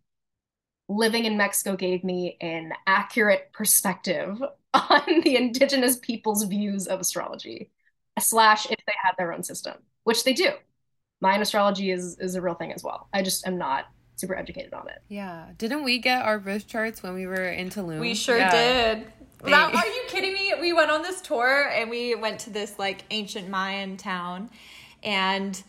living 0.89 1.25
in 1.25 1.37
Mexico 1.37 1.77
gave 1.77 2.05
me 2.05 2.37
an 2.41 2.73
accurate 2.87 3.51
perspective 3.53 4.41
on 4.75 5.21
the 5.25 5.37
indigenous 5.37 5.97
people's 5.97 6.45
views 6.45 6.87
of 6.87 7.01
astrology, 7.01 7.71
slash 8.19 8.67
if 8.67 8.79
they 8.87 8.93
had 9.03 9.13
their 9.19 9.33
own 9.33 9.43
system, 9.43 9.75
which 10.05 10.25
they 10.25 10.33
do. 10.33 10.51
Mayan 11.21 11.41
astrology 11.41 11.91
is 11.91 12.19
is 12.19 12.35
a 12.35 12.43
real 12.43 12.55
thing 12.55 12.73
as 12.73 12.85
well. 12.85 13.09
I 13.13 13.23
just 13.23 13.47
am 13.47 13.57
not 13.57 13.87
super 14.17 14.37
educated 14.37 14.75
on 14.75 14.89
it. 14.89 14.99
Yeah. 15.09 15.47
Didn't 15.59 15.85
we 15.85 15.99
get 15.99 16.23
our 16.23 16.39
birth 16.39 16.67
charts 16.67 17.03
when 17.03 17.15
we 17.15 17.27
were 17.27 17.49
in 17.49 17.71
Tulum? 17.71 18.01
We 18.01 18.15
sure 18.15 18.39
yeah. 18.39 18.51
did. 18.51 19.13
That, 19.45 19.75
are 19.75 19.87
you 19.87 20.03
kidding 20.09 20.33
me? 20.33 20.55
We 20.61 20.73
went 20.73 20.91
on 20.91 21.03
this 21.03 21.21
tour 21.21 21.69
and 21.69 21.91
we 21.91 22.15
went 22.15 22.41
to 22.41 22.51
this 22.51 22.79
like 22.79 23.05
ancient 23.11 23.49
Mayan 23.49 23.97
town 23.97 24.51
and 25.03 25.63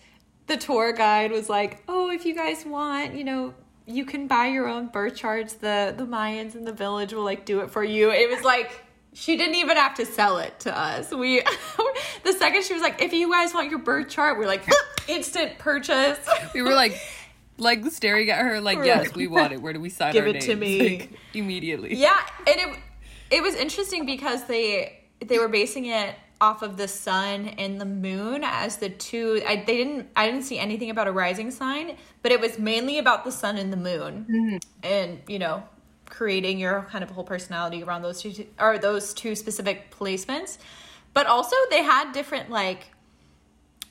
the 0.47 0.57
tour 0.57 0.93
guide 0.93 1.31
was 1.31 1.49
like, 1.49 1.83
"Oh, 1.87 2.09
if 2.09 2.25
you 2.25 2.33
guys 2.33 2.65
want, 2.65 3.13
you 3.13 3.23
know, 3.23 3.53
you 3.85 4.05
can 4.05 4.27
buy 4.27 4.47
your 4.47 4.67
own 4.67 4.87
birth 4.87 5.15
charts. 5.15 5.53
The 5.53 5.93
the 5.95 6.05
Mayans 6.05 6.55
in 6.55 6.65
the 6.65 6.73
village 6.73 7.13
will 7.13 7.23
like 7.23 7.45
do 7.45 7.61
it 7.61 7.71
for 7.71 7.83
you. 7.83 8.11
It 8.11 8.29
was 8.29 8.43
like 8.43 8.83
she 9.13 9.35
didn't 9.37 9.55
even 9.55 9.77
have 9.77 9.95
to 9.95 10.05
sell 10.05 10.37
it 10.37 10.59
to 10.61 10.77
us. 10.77 11.11
We 11.11 11.41
the 12.23 12.33
second 12.33 12.63
she 12.63 12.73
was 12.73 12.81
like, 12.81 13.01
if 13.01 13.13
you 13.13 13.31
guys 13.31 13.53
want 13.53 13.69
your 13.69 13.79
birth 13.79 14.09
chart, 14.09 14.37
we're 14.37 14.47
like 14.47 14.63
instant 15.07 15.57
purchase. 15.57 16.19
We 16.53 16.61
were 16.61 16.73
like 16.73 16.99
like 17.57 17.85
staring 17.87 18.29
at 18.29 18.39
her 18.39 18.61
like, 18.61 18.79
yes, 18.83 19.15
we 19.15 19.27
want 19.27 19.53
it. 19.53 19.61
Where 19.61 19.73
do 19.73 19.79
we 19.79 19.89
sign 19.89 20.13
Give 20.13 20.23
our 20.23 20.29
it 20.29 20.33
names? 20.33 20.45
to 20.45 20.55
me. 20.55 20.99
Like, 20.99 21.11
immediately. 21.33 21.95
Yeah, 21.95 22.17
and 22.45 22.55
it 22.59 22.79
it 23.29 23.41
was 23.41 23.55
interesting 23.55 24.05
because 24.05 24.45
they 24.45 24.99
they 25.25 25.39
were 25.39 25.47
basing 25.47 25.85
it 25.85 26.15
off 26.39 26.61
of 26.61 26.77
the 26.77 26.87
sun 26.87 27.47
and 27.57 27.81
the 27.81 27.85
moon 27.85 28.43
as 28.43 28.77
the 28.77 28.89
two 28.89 29.41
I 29.47 29.57
they 29.57 29.77
didn't 29.77 30.09
I 30.15 30.27
didn't 30.27 30.43
see 30.43 30.59
anything 30.59 30.89
about 30.89 31.07
a 31.07 31.11
rising 31.11 31.51
sign, 31.51 31.97
but 32.21 32.31
it 32.31 32.39
was 32.39 32.59
mainly 32.59 32.99
about 32.99 33.23
the 33.23 33.31
sun 33.31 33.57
and 33.57 33.71
the 33.73 33.77
moon. 33.77 34.25
Mm-hmm. 34.29 34.57
And, 34.83 35.21
you 35.27 35.39
know, 35.39 35.63
creating 36.05 36.59
your 36.59 36.87
kind 36.91 37.03
of 37.03 37.09
whole 37.09 37.23
personality 37.23 37.83
around 37.83 38.03
those 38.03 38.21
two 38.21 38.45
or 38.59 38.77
those 38.77 39.13
two 39.13 39.35
specific 39.35 39.91
placements. 39.91 40.57
But 41.13 41.25
also 41.25 41.55
they 41.69 41.83
had 41.83 42.11
different 42.11 42.49
like 42.49 42.91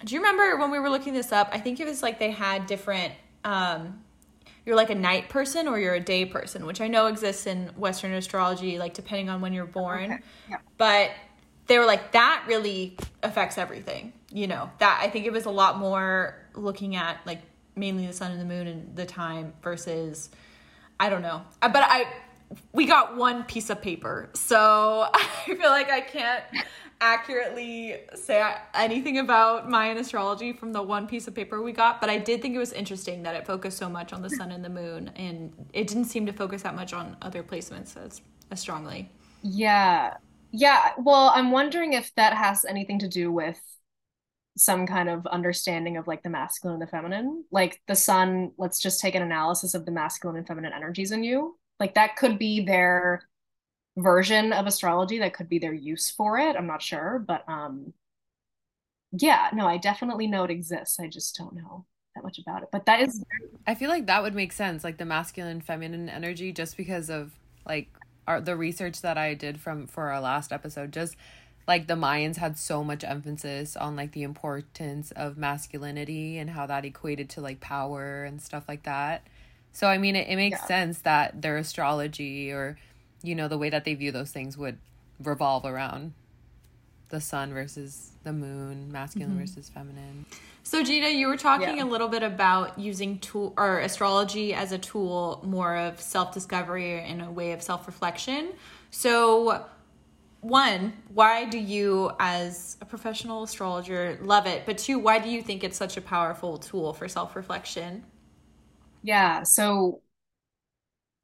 do 0.05 0.15
you 0.15 0.21
remember 0.21 0.59
when 0.59 0.71
we 0.71 0.79
were 0.79 0.91
looking 0.91 1.15
this 1.15 1.33
up? 1.33 1.49
I 1.53 1.59
think 1.59 1.81
it 1.81 1.87
was 1.87 2.03
like 2.03 2.19
they 2.19 2.31
had 2.31 2.67
different 2.67 3.15
um 3.45 4.03
you're 4.67 4.77
like 4.77 4.91
a 4.91 4.95
night 4.97 5.29
person 5.29 5.69
or 5.69 5.79
you're 5.79 5.95
a 5.95 6.01
day 6.01 6.27
person, 6.27 6.67
which 6.67 6.81
I 6.81 6.89
know 6.89 7.07
exists 7.07 7.47
in 7.47 7.69
Western 7.77 8.13
astrology, 8.13 8.79
like 8.79 8.95
depending 8.95 9.31
on 9.31 9.41
when 9.41 9.53
you're 9.53 9.65
born. 9.65 10.13
Okay, 10.13 10.23
yeah. 10.51 10.57
But 10.77 11.13
they 11.69 11.79
were 11.79 11.87
like, 11.87 12.13
that 12.13 12.45
really 12.49 12.97
affects 13.23 13.59
everything. 13.59 14.13
You 14.33 14.49
know, 14.49 14.71
that 14.81 15.01
I 15.03 15.09
think 15.09 15.25
it 15.25 15.33
was 15.33 15.47
a 15.47 15.51
lot 15.51 15.79
more 15.79 16.37
looking 16.55 16.97
at 16.97 17.21
like 17.25 17.41
mainly 17.77 18.07
the 18.09 18.13
sun 18.13 18.33
and 18.33 18.41
the 18.41 18.45
moon 18.45 18.67
and 18.67 18.97
the 18.97 19.07
time 19.07 19.53
versus, 19.63 20.31
I 20.99 21.11
don't 21.11 21.23
know. 21.23 21.43
But 21.61 21.77
I, 21.77 22.07
we 22.73 22.87
got 22.87 23.17
one 23.17 23.45
piece 23.45 23.71
of 23.71 23.81
paper. 23.81 24.31
So 24.35 25.07
I 25.15 25.25
feel 25.45 25.71
like 25.71 25.91
I 25.91 26.01
can't 26.01 26.43
accurately 27.01 27.97
say 28.15 28.55
anything 28.75 29.19
about 29.19 29.69
Mayan 29.69 29.99
astrology 29.99 30.53
from 30.53 30.73
the 30.73 30.83
one 30.83 31.07
piece 31.07 31.27
of 31.29 31.35
paper 31.35 31.63
we 31.63 31.73
got, 31.73 32.01
but 32.01 32.11
I 32.11 32.19
did 32.19 32.43
think 32.43 32.55
it 32.55 32.59
was 32.59 32.73
interesting 32.73 33.23
that 33.25 33.35
it 33.35 33.47
focused 33.47 33.79
so 33.79 33.89
much 33.89 34.13
on 34.13 34.23
the 34.23 34.31
sun 34.31 34.53
and 34.53 34.65
the 34.65 34.69
moon, 34.71 35.09
and 35.17 35.53
it 35.73 35.87
didn't 35.87 36.07
seem 36.07 36.27
to 36.27 36.33
focus 36.33 36.63
that 36.63 36.75
much 36.75 36.93
on 36.93 37.17
other 37.23 37.43
placements 37.43 37.97
as, 37.97 38.21
as 38.51 38.61
strongly. 38.61 39.11
Yeah. 39.43 40.15
Yeah. 40.53 40.93
Well, 40.99 41.33
I'm 41.35 41.51
wondering 41.51 41.93
if 41.93 42.15
that 42.15 42.33
has 42.33 42.65
anything 42.65 42.99
to 43.01 43.09
do 43.09 43.31
with 43.31 43.61
some 44.57 44.87
kind 44.87 45.09
of 45.09 45.27
understanding 45.27 45.99
of 45.99 46.07
like 46.07 46.23
the 46.23 46.31
masculine 46.31 46.75
and 46.75 46.83
the 46.83 46.91
feminine. 46.91 47.45
Like 47.51 47.81
the 47.87 47.95
sun, 47.95 48.53
let's 48.57 48.81
just 48.81 49.01
take 49.01 49.15
an 49.15 49.23
analysis 49.23 49.75
of 49.75 49.85
the 49.85 49.93
masculine 49.93 50.37
and 50.37 50.47
feminine 50.47 50.73
energies 50.73 51.13
in 51.13 51.23
you. 51.23 51.59
Like 51.79 51.95
that 51.95 52.17
could 52.17 52.39
be 52.39 52.65
their 52.65 53.29
version 53.97 54.53
of 54.53 54.67
astrology, 54.67 55.19
that 55.21 55.35
could 55.35 55.49
be 55.49 55.59
their 55.59 55.75
use 55.75 56.11
for 56.11 56.39
it. 56.39 56.57
I'm 56.57 56.67
not 56.67 56.83
sure, 56.83 57.19
but 57.27 57.49
um 57.49 57.93
yeah, 59.13 59.51
no, 59.55 59.67
I 59.67 59.79
definitely 59.79 60.27
know 60.27 60.45
it 60.45 60.51
exists. 60.51 60.99
I 61.01 61.09
just 61.09 61.37
don't 61.37 61.55
know 61.55 61.87
that 62.15 62.25
much 62.25 62.39
about 62.39 62.63
it. 62.63 62.69
But 62.73 62.87
that 62.87 63.01
is 63.01 63.23
I 63.67 63.75
feel 63.75 63.91
like 63.91 64.07
that 64.07 64.23
would 64.23 64.35
make 64.35 64.53
sense, 64.53 64.85
like 64.85 64.99
the 64.99 65.05
masculine 65.05 65.61
feminine 65.61 66.09
energy, 66.09 66.53
just 66.53 66.77
because 66.77 67.11
of 67.11 67.33
like 67.67 67.89
our 68.27 68.41
the 68.41 68.57
research 68.57 69.01
that 69.03 69.19
I 69.19 69.35
did 69.35 69.61
from 69.61 69.87
for 69.87 70.11
our 70.11 70.21
last 70.21 70.53
episode. 70.53 70.93
Just 70.93 71.17
like 71.67 71.89
the 71.89 71.95
Mayans 71.95 72.37
had 72.37 72.57
so 72.59 72.85
much 72.85 73.03
emphasis 73.03 73.77
on 73.77 73.97
like 73.97 74.13
the 74.13 74.23
importance 74.23 75.11
of 75.13 75.37
masculinity 75.37 76.39
and 76.39 76.51
how 76.51 76.67
that 76.67 76.85
equated 76.85 77.29
to 77.31 77.41
like 77.41 77.61
power 77.61 78.25
and 78.25 78.41
stuff 78.41 78.65
like 78.69 78.85
that. 78.85 79.27
So 79.73 79.89
I 79.89 79.99
mean, 79.99 80.15
it, 80.17 80.29
it 80.29 80.37
makes 80.37 80.61
Yeah. 80.61 80.67
sense 80.67 81.01
that 81.01 81.43
their 81.43 81.57
astrology 81.57 82.53
or 82.53 82.79
you 83.27 83.35
know 83.35 83.49
the 83.49 83.59
way 83.59 83.71
that 83.71 83.85
they 83.85 83.95
view 83.95 84.13
those 84.13 84.31
things 84.31 84.57
would 84.57 84.79
revolve 85.23 85.65
around 85.65 86.13
the 87.09 87.21
sun 87.21 87.53
versus 87.53 88.13
the 88.25 88.33
moon, 88.33 88.91
masculine 88.91 89.31
mm-hmm. 89.31 89.41
versus 89.41 89.69
feminine. 89.69 90.27
So 90.63 90.83
Gina, 90.83 91.09
you 91.09 91.29
were 91.29 91.37
talking 91.37 91.79
Yeah. 91.79 91.85
a 91.85 91.87
little 91.87 92.09
bit 92.09 92.23
about 92.25 92.79
using 92.79 93.19
tool 93.21 93.55
or 93.57 93.79
astrology 93.79 94.53
as 94.53 94.73
a 94.73 94.79
tool 94.79 95.41
more 95.45 95.77
of 95.77 96.01
self-discovery 96.01 97.01
and 97.03 97.23
a 97.23 97.31
way 97.31 97.53
of 97.53 97.63
self-reflection. 97.63 98.53
So 98.91 99.65
one, 100.41 100.93
why 101.09 101.45
do 101.45 101.59
you 101.59 102.13
as 102.19 102.77
a 102.81 102.85
professional 102.85 103.45
astrologer 103.45 104.19
love 104.23 104.47
it? 104.47 104.67
But 104.67 104.79
two, 104.79 104.99
why 104.99 105.19
do 105.21 105.29
you 105.29 105.43
think 105.43 105.63
it's 105.63 105.77
such 105.77 105.97
a 105.97 106.01
powerful 106.01 106.59
tool 106.59 106.93
for 106.93 107.07
self-reflection? 107.09 108.05
Yeah, 109.03 109.45
so 109.45 110.01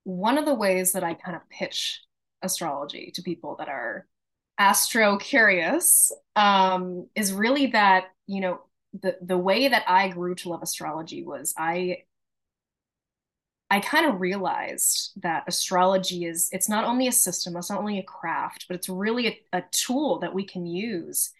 one 0.04 0.38
of 0.38 0.46
the 0.46 0.54
ways 0.54 0.92
that 0.92 1.04
I 1.04 1.14
kind 1.14 1.36
of 1.36 1.48
pitch 1.48 2.02
astrology 2.42 3.12
to 3.14 3.22
people 3.22 3.56
that 3.58 3.68
are 3.68 4.06
astro 4.58 5.16
curious 5.18 6.12
um, 6.36 7.08
is 7.14 7.32
really 7.32 7.68
that, 7.68 8.06
you 8.26 8.40
know, 8.40 8.62
the 9.00 9.16
the 9.22 9.38
way 9.38 9.68
that 9.68 9.84
I 9.88 10.08
grew 10.08 10.34
to 10.36 10.50
love 10.50 10.62
astrology 10.62 11.24
was 11.24 11.54
I 11.56 12.04
I 13.70 13.80
kind 13.80 14.06
of 14.06 14.20
realized 14.20 15.12
that 15.22 15.44
astrology 15.46 16.26
is 16.26 16.50
it's 16.52 16.68
not 16.68 16.84
only 16.84 17.08
a 17.08 17.12
system, 17.12 17.56
it's 17.56 17.70
not 17.70 17.78
only 17.78 17.98
a 17.98 18.02
craft, 18.02 18.66
but 18.68 18.74
it's 18.76 18.88
really 18.88 19.28
a, 19.28 19.58
a 19.58 19.64
tool 19.70 20.18
that 20.20 20.34
we 20.34 20.44
can 20.44 20.66
use 20.66 21.30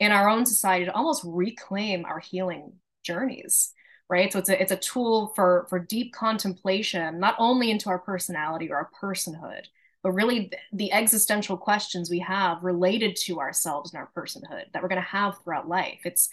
in 0.00 0.12
our 0.12 0.28
own 0.30 0.46
society 0.46 0.86
to 0.86 0.94
almost 0.94 1.22
reclaim 1.26 2.04
our 2.06 2.20
healing 2.20 2.72
journeys 3.02 3.74
right? 4.08 4.32
So 4.32 4.38
it's 4.38 4.48
a 4.48 4.60
it's 4.60 4.72
a 4.72 4.76
tool 4.76 5.32
for 5.36 5.66
for 5.68 5.78
deep 5.78 6.12
contemplation 6.14 7.18
not 7.20 7.36
only 7.38 7.70
into 7.70 7.88
our 7.90 7.98
personality 7.98 8.70
or 8.70 8.76
our 8.76 8.90
personhood 9.02 9.64
but 10.02 10.12
really 10.12 10.50
the 10.72 10.92
existential 10.92 11.56
questions 11.56 12.08
we 12.08 12.20
have 12.20 12.62
related 12.62 13.16
to 13.16 13.40
ourselves 13.40 13.92
and 13.92 14.00
our 14.00 14.10
personhood 14.16 14.64
that 14.72 14.82
we're 14.82 14.88
going 14.88 15.00
to 15.02 15.08
have 15.08 15.36
throughout 15.42 15.68
life. 15.68 16.00
It's 16.04 16.28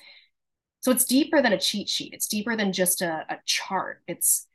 so 0.82 0.92
it's 0.92 1.06
deeper 1.06 1.42
than 1.42 1.54
a 1.54 1.60
cheat 1.60 1.90
sheet. 1.90 2.14
It's 2.14 2.28
deeper 2.28 2.56
than 2.56 2.72
just 2.72 3.02
a, 3.02 3.26
a 3.30 3.40
chart. 3.46 4.02
It's 4.08 4.48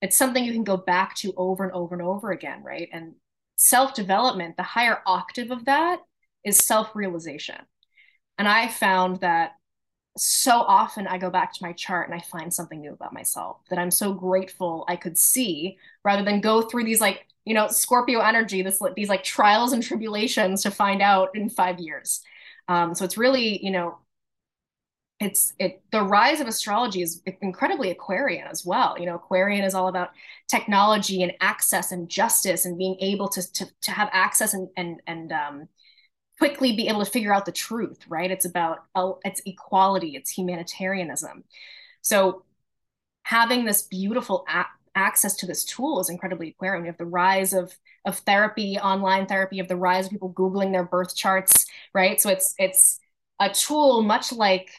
it's 0.00 0.16
something 0.16 0.44
you 0.44 0.52
can 0.52 0.64
go 0.64 0.76
back 0.76 1.14
to 1.16 1.32
over 1.36 1.64
and 1.64 1.72
over 1.72 1.94
and 1.94 2.02
over 2.02 2.32
again 2.32 2.62
right? 2.64 2.88
And 2.92 3.14
self-development 3.56 4.56
the 4.56 4.62
higher 4.62 5.00
octave 5.06 5.50
of 5.50 5.66
that 5.66 6.00
is 6.44 6.58
self-realization. 6.58 7.56
And 8.38 8.48
i 8.48 8.68
found 8.68 9.20
that 9.20 9.52
so 10.16 10.52
often 10.52 11.06
I 11.06 11.18
go 11.18 11.30
back 11.30 11.52
to 11.54 11.62
my 11.62 11.72
chart 11.72 12.08
and 12.08 12.14
I 12.18 12.22
find 12.22 12.52
something 12.52 12.80
new 12.80 12.92
about 12.92 13.12
myself 13.12 13.58
that 13.70 13.78
I'm 13.78 13.90
so 13.90 14.12
grateful 14.12 14.84
I 14.88 14.96
could 14.96 15.18
see 15.18 15.76
rather 16.04 16.22
than 16.22 16.40
go 16.40 16.62
through 16.62 16.84
these 16.84 17.00
like, 17.00 17.26
you 17.44 17.54
know, 17.54 17.68
Scorpio 17.68 18.20
energy, 18.20 18.62
this 18.62 18.80
these 18.96 19.08
like 19.08 19.24
trials 19.24 19.72
and 19.72 19.82
tribulations 19.82 20.62
to 20.62 20.70
find 20.70 21.02
out 21.02 21.30
in 21.34 21.50
five 21.50 21.78
years. 21.80 22.22
Um, 22.68 22.94
so 22.94 23.04
it's 23.04 23.18
really, 23.18 23.64
you 23.64 23.70
know, 23.72 23.98
it's 25.20 25.52
it 25.58 25.82
the 25.92 26.02
rise 26.02 26.40
of 26.40 26.48
astrology 26.48 27.00
is 27.02 27.22
incredibly 27.40 27.90
Aquarian 27.90 28.46
as 28.46 28.66
well. 28.66 28.96
You 28.98 29.06
know, 29.06 29.14
Aquarian 29.14 29.64
is 29.64 29.74
all 29.74 29.88
about 29.88 30.10
technology 30.48 31.22
and 31.22 31.32
access 31.40 31.92
and 31.92 32.08
justice 32.08 32.64
and 32.64 32.76
being 32.76 32.96
able 33.00 33.28
to 33.28 33.52
to 33.52 33.66
to 33.82 33.90
have 33.92 34.08
access 34.12 34.54
and 34.54 34.68
and 34.76 35.00
and 35.06 35.32
um 35.32 35.68
quickly 36.38 36.74
be 36.76 36.88
able 36.88 37.04
to 37.04 37.10
figure 37.10 37.32
out 37.32 37.46
the 37.46 37.52
truth, 37.52 38.00
right? 38.08 38.30
It's 38.30 38.44
about 38.44 38.84
oh, 38.94 39.18
it's 39.24 39.40
equality, 39.46 40.16
it's 40.16 40.30
humanitarianism. 40.30 41.44
So 42.02 42.44
having 43.24 43.64
this 43.64 43.82
beautiful 43.82 44.46
access 44.94 45.36
to 45.36 45.46
this 45.46 45.64
tool 45.64 46.00
is 46.00 46.10
incredibly 46.10 46.50
Aquarian. 46.50 46.82
We 46.82 46.88
have 46.88 46.98
the 46.98 47.06
rise 47.06 47.52
of 47.52 47.72
of 48.04 48.18
therapy, 48.18 48.78
online 48.78 49.26
therapy, 49.26 49.60
of 49.60 49.68
the 49.68 49.76
rise 49.76 50.06
of 50.06 50.12
people 50.12 50.32
googling 50.32 50.72
their 50.72 50.84
birth 50.84 51.16
charts, 51.16 51.66
right? 51.94 52.20
So 52.20 52.30
it's 52.30 52.54
it's 52.58 53.00
a 53.40 53.50
tool 53.50 54.02
much 54.02 54.32
like 54.32 54.70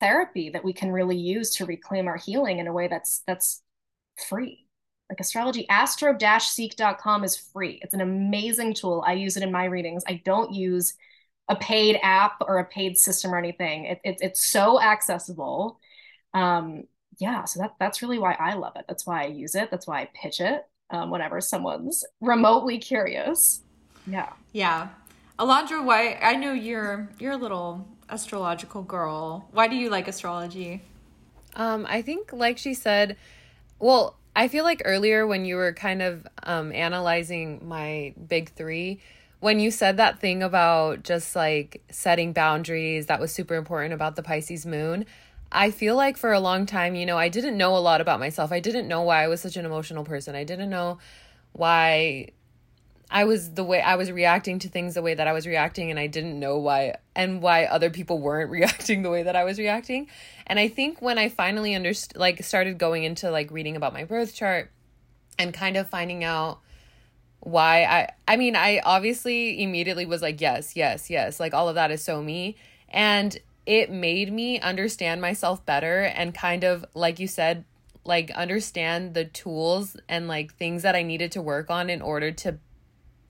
therapy 0.00 0.50
that 0.50 0.64
we 0.64 0.72
can 0.72 0.92
really 0.92 1.16
use 1.16 1.56
to 1.56 1.66
reclaim 1.66 2.06
our 2.08 2.16
healing 2.16 2.58
in 2.58 2.66
a 2.66 2.72
way 2.72 2.88
that's 2.88 3.22
that's 3.26 3.62
free 4.28 4.65
like 5.08 5.20
astrology 5.20 5.68
astro-seek.com 5.68 7.24
is 7.24 7.36
free. 7.36 7.78
It's 7.82 7.94
an 7.94 8.00
amazing 8.00 8.74
tool. 8.74 9.04
I 9.06 9.12
use 9.12 9.36
it 9.36 9.42
in 9.42 9.52
my 9.52 9.64
readings. 9.64 10.02
I 10.06 10.20
don't 10.24 10.52
use 10.52 10.94
a 11.48 11.56
paid 11.56 11.98
app 12.02 12.38
or 12.40 12.58
a 12.58 12.64
paid 12.64 12.98
system 12.98 13.32
or 13.32 13.38
anything. 13.38 13.84
It, 13.84 14.00
it, 14.04 14.18
it's 14.20 14.44
so 14.44 14.80
accessible. 14.80 15.80
Um 16.34 16.84
yeah 17.18 17.44
so 17.44 17.58
that 17.60 17.74
that's 17.80 18.02
really 18.02 18.18
why 18.18 18.36
i 18.38 18.52
love 18.54 18.74
it. 18.76 18.84
That's 18.88 19.06
why 19.06 19.24
i 19.24 19.26
use 19.26 19.54
it. 19.54 19.70
That's 19.70 19.86
why 19.86 20.02
i 20.02 20.10
pitch 20.14 20.40
it 20.40 20.66
um, 20.90 21.10
whenever 21.10 21.40
someone's 21.40 22.04
remotely 22.20 22.78
curious. 22.78 23.62
Yeah. 24.06 24.32
Yeah. 24.52 24.88
Alondra, 25.38 25.84
why 25.84 26.14
I 26.22 26.36
know 26.36 26.52
you're 26.52 27.08
you're 27.18 27.32
a 27.32 27.36
little 27.36 27.86
astrological 28.08 28.82
girl. 28.82 29.48
Why 29.52 29.68
do 29.68 29.76
you 29.76 29.90
like 29.90 30.08
astrology? 30.08 30.82
Um, 31.56 31.86
I 31.88 32.02
think, 32.02 32.32
like 32.32 32.58
she 32.58 32.74
said, 32.74 33.16
well, 33.78 34.18
I 34.36 34.48
feel 34.48 34.64
like 34.64 34.82
earlier 34.84 35.26
when 35.26 35.46
you 35.46 35.56
were 35.56 35.72
kind 35.72 36.02
of 36.02 36.26
um, 36.42 36.70
analyzing 36.70 37.66
my 37.66 38.12
big 38.28 38.50
three, 38.50 39.00
when 39.40 39.58
you 39.60 39.70
said 39.70 39.96
that 39.96 40.20
thing 40.20 40.42
about 40.42 41.02
just 41.02 41.34
like 41.34 41.82
setting 41.90 42.34
boundaries, 42.34 43.06
that 43.06 43.18
was 43.18 43.32
super 43.32 43.54
important 43.54 43.94
about 43.94 44.14
the 44.14 44.22
Pisces 44.22 44.66
moon. 44.66 45.06
I 45.50 45.70
feel 45.70 45.96
like 45.96 46.18
for 46.18 46.34
a 46.34 46.40
long 46.40 46.66
time, 46.66 46.94
you 46.94 47.06
know, 47.06 47.16
I 47.16 47.30
didn't 47.30 47.56
know 47.56 47.74
a 47.74 47.78
lot 47.78 48.02
about 48.02 48.20
myself. 48.20 48.52
I 48.52 48.60
didn't 48.60 48.88
know 48.88 49.00
why 49.00 49.24
I 49.24 49.28
was 49.28 49.40
such 49.40 49.56
an 49.56 49.64
emotional 49.64 50.04
person. 50.04 50.34
I 50.34 50.44
didn't 50.44 50.68
know 50.68 50.98
why 51.52 52.28
I 53.10 53.24
was 53.24 53.52
the 53.52 53.64
way 53.64 53.80
I 53.80 53.96
was 53.96 54.10
reacting 54.10 54.58
to 54.60 54.68
things 54.68 54.94
the 54.94 55.02
way 55.02 55.14
that 55.14 55.26
I 55.26 55.32
was 55.32 55.46
reacting 55.46 55.90
and 55.90 55.98
I 55.98 56.08
didn't 56.08 56.38
know 56.38 56.58
why 56.58 56.96
and 57.14 57.40
why 57.40 57.64
other 57.64 57.88
people 57.88 58.18
weren't 58.18 58.50
reacting 58.58 59.02
the 59.02 59.10
way 59.10 59.22
that 59.22 59.36
I 59.36 59.44
was 59.44 59.58
reacting. 59.58 60.08
And 60.46 60.58
I 60.58 60.68
think 60.68 61.02
when 61.02 61.18
I 61.18 61.28
finally 61.28 61.74
understood 61.74 62.18
like 62.18 62.42
started 62.44 62.78
going 62.78 63.04
into 63.04 63.30
like 63.30 63.50
reading 63.50 63.76
about 63.76 63.92
my 63.92 64.04
birth 64.04 64.34
chart 64.34 64.70
and 65.38 65.52
kind 65.52 65.76
of 65.76 65.88
finding 65.88 66.22
out 66.24 66.60
why 67.40 67.84
I 67.84 68.08
I 68.26 68.36
mean, 68.36 68.56
I 68.56 68.80
obviously 68.84 69.62
immediately 69.62 70.06
was 70.06 70.22
like, 70.22 70.40
yes, 70.40 70.76
yes, 70.76 71.10
yes. 71.10 71.40
Like 71.40 71.54
all 71.54 71.68
of 71.68 71.74
that 71.74 71.90
is 71.90 72.02
so 72.02 72.22
me. 72.22 72.56
And 72.88 73.36
it 73.66 73.90
made 73.90 74.32
me 74.32 74.60
understand 74.60 75.20
myself 75.20 75.66
better 75.66 76.02
and 76.02 76.32
kind 76.34 76.62
of 76.62 76.84
like 76.94 77.18
you 77.18 77.26
said, 77.26 77.64
like 78.04 78.30
understand 78.30 79.14
the 79.14 79.24
tools 79.24 79.96
and 80.08 80.28
like 80.28 80.54
things 80.54 80.82
that 80.82 80.94
I 80.94 81.02
needed 81.02 81.32
to 81.32 81.42
work 81.42 81.70
on 81.70 81.90
in 81.90 82.00
order 82.00 82.30
to 82.30 82.58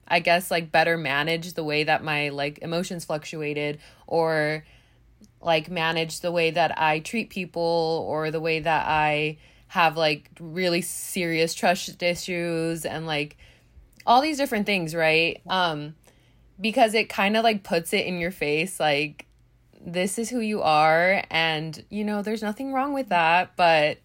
I 0.07 0.19
guess 0.19 0.49
like 0.49 0.71
better 0.71 0.97
manage 0.97 1.53
the 1.53 1.63
way 1.63 1.83
that 1.83 2.03
my 2.03 2.29
like 2.29 2.59
emotions 2.59 3.05
fluctuated 3.05 3.79
or 4.05 4.63
like 5.41 5.69
manage 5.69 6.21
the 6.21 6.31
way 6.31 6.51
that 6.51 6.79
I 6.79 6.99
treat 6.99 7.29
people 7.29 8.05
or 8.07 8.31
the 8.31 8.39
way 8.39 8.59
that 8.59 8.85
I 8.87 9.37
have 9.67 9.97
like 9.97 10.29
really 10.39 10.81
serious 10.81 11.53
trust 11.53 12.01
issues 12.01 12.85
and 12.85 13.05
like 13.05 13.37
all 14.05 14.21
these 14.21 14.37
different 14.37 14.65
things, 14.65 14.95
right? 14.95 15.41
Um 15.47 15.95
because 16.59 16.93
it 16.93 17.09
kind 17.09 17.37
of 17.37 17.43
like 17.43 17.63
puts 17.63 17.93
it 17.93 18.05
in 18.07 18.17
your 18.17 18.31
face 18.31 18.79
like 18.79 19.27
this 19.79 20.17
is 20.17 20.29
who 20.29 20.39
you 20.39 20.61
are 20.63 21.23
and 21.29 21.85
you 21.89 22.03
know 22.03 22.21
there's 22.21 22.41
nothing 22.41 22.73
wrong 22.73 22.93
with 22.93 23.09
that, 23.09 23.55
but 23.55 23.99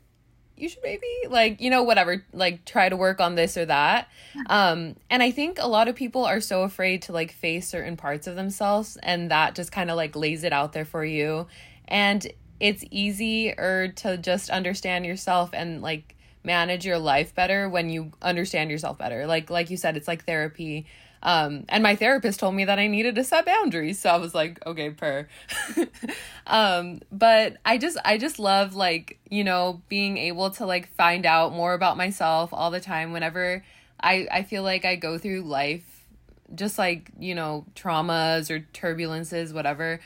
you 0.57 0.69
should 0.69 0.83
maybe 0.83 1.07
like 1.29 1.61
you 1.61 1.71
know 1.71 1.83
whatever 1.83 2.25
like 2.33 2.65
try 2.65 2.89
to 2.89 2.97
work 2.97 3.21
on 3.21 3.35
this 3.35 3.57
or 3.57 3.67
that. 3.67 4.09
Um 4.47 4.97
and 5.11 5.23
i 5.23 5.31
think 5.31 5.59
a 5.61 5.69
lot 5.69 5.89
of 5.89 5.97
people 5.97 6.25
are 6.25 6.41
so 6.41 6.63
afraid 6.63 7.03
to 7.03 7.13
like 7.13 7.33
face 7.33 7.69
certain 7.69 7.97
parts 7.97 8.27
of 8.27 8.37
themselves 8.37 8.97
and 9.03 9.31
that 9.31 9.55
just 9.55 9.73
kind 9.73 9.91
of 9.91 9.97
like 9.97 10.15
lays 10.17 10.45
it 10.45 10.53
out 10.53 10.73
there 10.73 10.85
for 10.85 11.05
you. 11.05 11.47
And 11.89 12.27
it's 12.61 12.85
easier 12.91 13.89
to 13.97 14.17
just 14.17 14.51
understand 14.51 15.05
yourself 15.05 15.51
and 15.53 15.83
like 15.83 16.15
manage 16.45 16.85
your 16.85 16.99
life 16.99 17.35
better 17.35 17.69
when 17.69 17.91
you 17.91 18.13
understand 18.21 18.71
yourself 18.71 18.99
better. 18.99 19.27
Like 19.27 19.51
like 19.51 19.71
you 19.71 19.77
said 19.77 19.97
it's 19.97 20.09
like 20.09 20.25
therapy 20.25 20.87
um, 21.23 21.65
and 21.69 21.83
my 21.83 21.95
therapist 21.95 22.41
told 22.41 22.55
me 22.55 22.65
that 22.65 22.79
I 22.79 22.89
needed 22.89 23.15
to 23.15 23.25
set 23.25 23.47
boundaries. 23.47 24.01
So 24.01 24.11
I 24.11 24.17
was 24.17 24.35
like, 24.35 24.65
okay, 24.67 24.91
per. 24.91 25.29
um, 26.47 27.01
but 27.13 27.59
I 27.65 27.79
just, 27.79 27.97
I 28.05 28.19
just 28.19 28.39
love 28.41 28.75
like, 28.75 29.21
you 29.31 29.45
know, 29.45 29.83
being 29.89 30.19
able 30.19 30.51
to 30.51 30.67
like 30.67 30.89
find 30.95 31.25
out 31.25 31.53
more 31.53 31.75
about 31.75 31.97
myself 31.97 32.51
all 32.53 32.71
the 32.73 32.81
time 32.81 33.13
whenever 33.13 33.65
I, 34.01 34.27
I 34.33 34.43
feel 34.43 34.65
like 34.65 34.85
I 34.85 34.97
go 34.97 35.17
through 35.17 35.43
life, 35.43 36.07
just 36.55 36.77
like, 36.77 37.13
you 37.19 37.37
know, 37.37 37.67
traumas 37.77 38.51
or 38.51 38.67
turbulences, 38.75 39.55
whatever. 39.55 40.01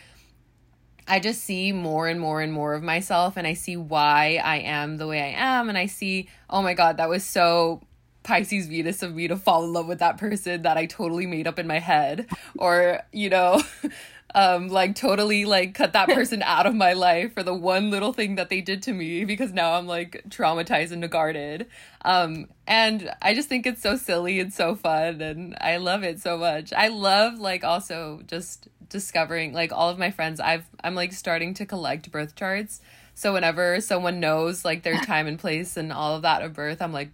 I 1.09 1.21
just 1.21 1.45
see 1.45 1.73
more 1.73 2.09
and 2.09 2.21
more 2.21 2.43
and 2.43 2.53
more 2.53 2.75
of 2.75 2.83
myself 2.83 3.39
and 3.39 3.47
I 3.47 3.55
see 3.55 3.77
why 3.77 4.41
I 4.45 4.59
am 4.59 4.99
the 4.99 5.07
way 5.07 5.23
I 5.23 5.59
am 5.59 5.71
and 5.71 5.79
I 5.79 5.87
see, 5.87 6.29
oh 6.51 6.61
my 6.61 6.75
god, 6.75 6.99
that 6.99 7.09
was 7.09 7.25
so 7.25 7.81
Pisces 8.27 8.67
Venus 8.67 9.05
of 9.05 9.15
me 9.15 9.29
to 9.29 9.37
fall 9.37 9.65
in 9.65 9.73
love 9.73 9.87
with 9.87 10.01
that 10.01 10.19
person 10.19 10.63
that 10.63 10.77
I 10.77 10.87
totally 10.87 11.27
made 11.27 11.47
up 11.47 11.61
in 11.61 11.67
my 11.69 11.79
head 11.79 12.27
or 12.59 13.01
you 13.13 13.31
know 13.31 13.63
um 14.35 14.67
like 14.67 14.97
totally 14.97 15.45
like 15.45 15.75
cut 15.75 15.93
that 15.93 16.09
person 16.19 16.43
out 16.43 16.67
of 16.67 16.75
my 16.75 16.93
life 16.93 17.33
for 17.35 17.45
the 17.45 17.55
one 17.55 17.89
little 17.89 18.13
thing 18.13 18.35
that 18.35 18.49
they 18.49 18.61
did 18.61 18.83
to 18.83 18.93
me 18.93 19.25
because 19.25 19.53
now 19.53 19.75
I'm 19.75 19.87
like 19.87 20.25
traumatized 20.29 20.91
and 20.91 21.09
guarded. 21.09 21.69
Um 22.05 22.49
and 22.67 23.15
I 23.23 23.33
just 23.33 23.49
think 23.49 23.65
it's 23.65 23.81
so 23.81 23.97
silly 23.97 24.41
and 24.41 24.53
so 24.53 24.75
fun 24.75 25.21
and 25.21 25.57
I 25.61 25.77
love 25.77 26.03
it 26.03 26.21
so 26.21 26.37
much. 26.37 26.73
I 26.73 26.89
love 26.89 27.39
like 27.39 27.63
also 27.63 28.23
just 28.27 28.67
discovering 28.89 29.53
like 29.53 29.73
all 29.73 29.89
of 29.89 30.01
my 30.01 30.11
friends. 30.11 30.41
I've 30.41 30.67
I'm 30.83 30.97
like 30.97 31.13
starting 31.13 31.55
to 31.55 31.65
collect 31.65 32.11
birth 32.11 32.35
charts. 32.35 32.81
So 33.15 33.33
whenever 33.33 33.81
someone 33.81 34.19
knows 34.19 34.65
like 34.65 34.83
their 34.83 34.99
time 35.05 35.29
and 35.29 35.39
place 35.39 35.77
and 35.77 35.93
all 35.93 36.17
of 36.17 36.23
that 36.23 36.43
of 36.43 36.55
birth 36.55 36.83
I'm 36.83 36.93
like 36.93 37.11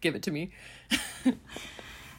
give 0.00 0.14
it 0.14 0.22
to 0.24 0.30
me. 0.30 0.50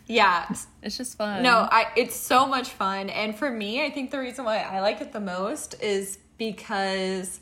yeah. 0.08 0.48
It's 0.82 0.98
just 0.98 1.18
fun. 1.18 1.44
No, 1.44 1.68
I 1.72 1.88
it's 1.96 2.16
so 2.16 2.46
much 2.46 2.70
fun. 2.70 3.10
And 3.10 3.36
for 3.36 3.50
me, 3.50 3.84
I 3.84 3.90
think 3.90 4.12
the 4.12 4.20
reason 4.20 4.46
why 4.46 4.58
I 4.60 4.82
like 4.82 5.02
it 5.02 5.12
the 5.12 5.20
most 5.20 5.82
is 5.82 6.20
because 6.38 7.40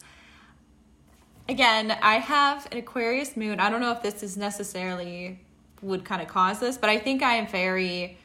again, 1.47 1.91
I 2.01 2.15
have 2.15 2.67
an 2.71 2.77
Aquarius 2.77 3.37
moon. 3.37 3.59
I 3.59 3.69
don't 3.69 3.81
know 3.81 3.91
if 3.91 4.01
this 4.01 4.23
is 4.23 4.37
necessarily 4.37 5.39
would 5.81 6.03
kind 6.03 6.21
of 6.21 6.27
cause 6.27 6.59
this, 6.59 6.77
but 6.77 6.89
I 6.89 6.97
think 6.97 7.21
I 7.21 7.35
am 7.35 7.47
very 7.47 8.17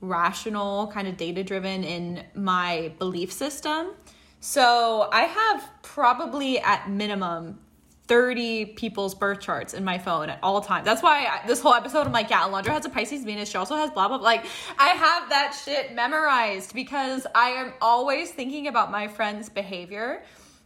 rational, 0.00 0.86
kind 0.88 1.08
of 1.08 1.16
data 1.16 1.42
driven 1.42 1.82
in 1.82 2.24
my 2.34 2.92
belief 2.98 3.32
system. 3.32 3.88
So 4.40 5.08
I 5.12 5.22
have 5.22 5.68
probably 5.82 6.60
at 6.60 6.88
minimum 6.88 7.58
30 8.08 8.64
people's 8.64 9.14
birth 9.14 9.38
charts 9.38 9.74
in 9.74 9.84
my 9.84 9.98
phone 9.98 10.30
at 10.30 10.38
all 10.42 10.62
times. 10.62 10.86
That's 10.86 11.02
why 11.02 11.26
I, 11.26 11.46
this 11.46 11.60
whole 11.60 11.74
episode 11.74 12.06
I'm 12.06 12.12
like, 12.12 12.30
yeah, 12.30 12.40
Alondra 12.40 12.68
has 12.68 12.86
a 12.86 12.88
Pisces 12.88 13.22
Venus. 13.22 13.50
She 13.50 13.58
also 13.58 13.76
has 13.76 13.90
blah, 13.90 14.08
blah, 14.08 14.16
blah. 14.16 14.24
Like, 14.24 14.46
I 14.78 14.88
have 14.88 15.28
that 15.28 15.58
shit 15.64 15.94
memorized 15.94 16.74
because 16.74 17.26
I 17.34 17.50
am 17.50 17.74
always 17.82 18.30
thinking 18.30 18.66
about 18.66 18.90
my 18.90 19.08
friend's 19.08 19.50
behavior. 19.50 20.24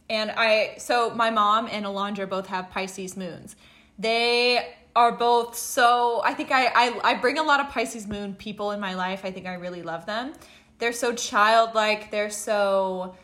And 0.09 0.31
I, 0.31 0.75
so 0.77 1.13
my 1.13 1.29
mom 1.29 1.67
and 1.69 1.85
Alondra 1.85 2.29
both 2.29 2.47
have 2.47 2.69
Pisces 2.71 3.17
moons. 3.17 3.57
They 3.99 4.75
are 4.95 5.11
both 5.11 5.57
so, 5.57 6.21
I 6.23 6.33
think 6.33 6.51
I, 6.51 6.67
I, 6.67 6.99
I 7.03 7.13
bring 7.15 7.39
a 7.39 7.43
lot 7.43 7.59
of 7.59 7.69
Pisces 7.69 8.07
moon 8.07 8.35
people 8.35 8.71
in 8.71 8.79
my 8.79 8.93
life. 8.93 9.25
I 9.25 9.31
think 9.31 9.47
I 9.47 9.55
really 9.55 9.81
love 9.81 10.05
them. 10.05 10.33
They're 10.79 10.93
so 10.93 11.13
childlike. 11.13 12.09
They're 12.09 12.29
so, 12.29 13.15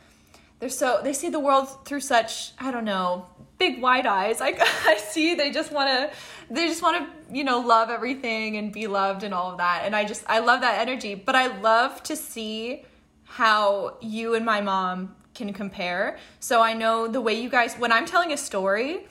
they're 0.60 0.70
so, 0.70 1.00
they 1.04 1.14
see 1.14 1.30
the 1.30 1.40
world 1.40 1.86
through 1.86 2.02
such, 2.02 2.52
I 2.60 2.72
don't 2.72 2.86
know, 2.86 3.26
big 3.60 3.82
wide 3.82 4.06
eyes. 4.06 4.40
Like 4.50 4.60
I 4.62 4.98
see 4.98 5.36
they 5.36 5.52
just 5.52 5.72
want 5.72 5.90
to 5.90 6.18
they 6.50 6.68
just 6.68 6.82
want 6.82 6.98
to, 6.98 7.36
you 7.36 7.44
know, 7.44 7.60
love 7.60 7.90
everything 7.92 8.58
and 8.58 8.72
be 8.72 8.88
loved 8.88 9.24
and 9.24 9.34
all 9.34 9.52
of 9.52 9.58
that. 9.60 9.84
And 9.86 9.96
I 9.96 10.06
just 10.06 10.24
I 10.28 10.40
love 10.40 10.62
that 10.62 10.80
energy, 10.80 11.14
but 11.14 11.36
I 11.36 11.60
love 11.60 12.02
to 12.04 12.16
see 12.16 12.86
how 13.26 13.98
you 14.02 14.34
and 14.34 14.44
my 14.44 14.62
mom 14.62 15.16
can 15.36 15.54
compare. 15.54 16.18
So 16.40 16.62
I 16.62 16.74
know 16.74 17.08
the 17.08 17.22
way 17.22 17.40
you 17.40 17.50
guys 17.50 17.76
when 17.76 17.92
I'm 17.92 18.06
telling 18.06 18.32
a 18.34 18.38
story, 18.38 19.06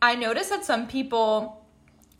I 0.00 0.16
notice 0.16 0.48
that 0.48 0.64
some 0.64 0.88
people 0.88 1.64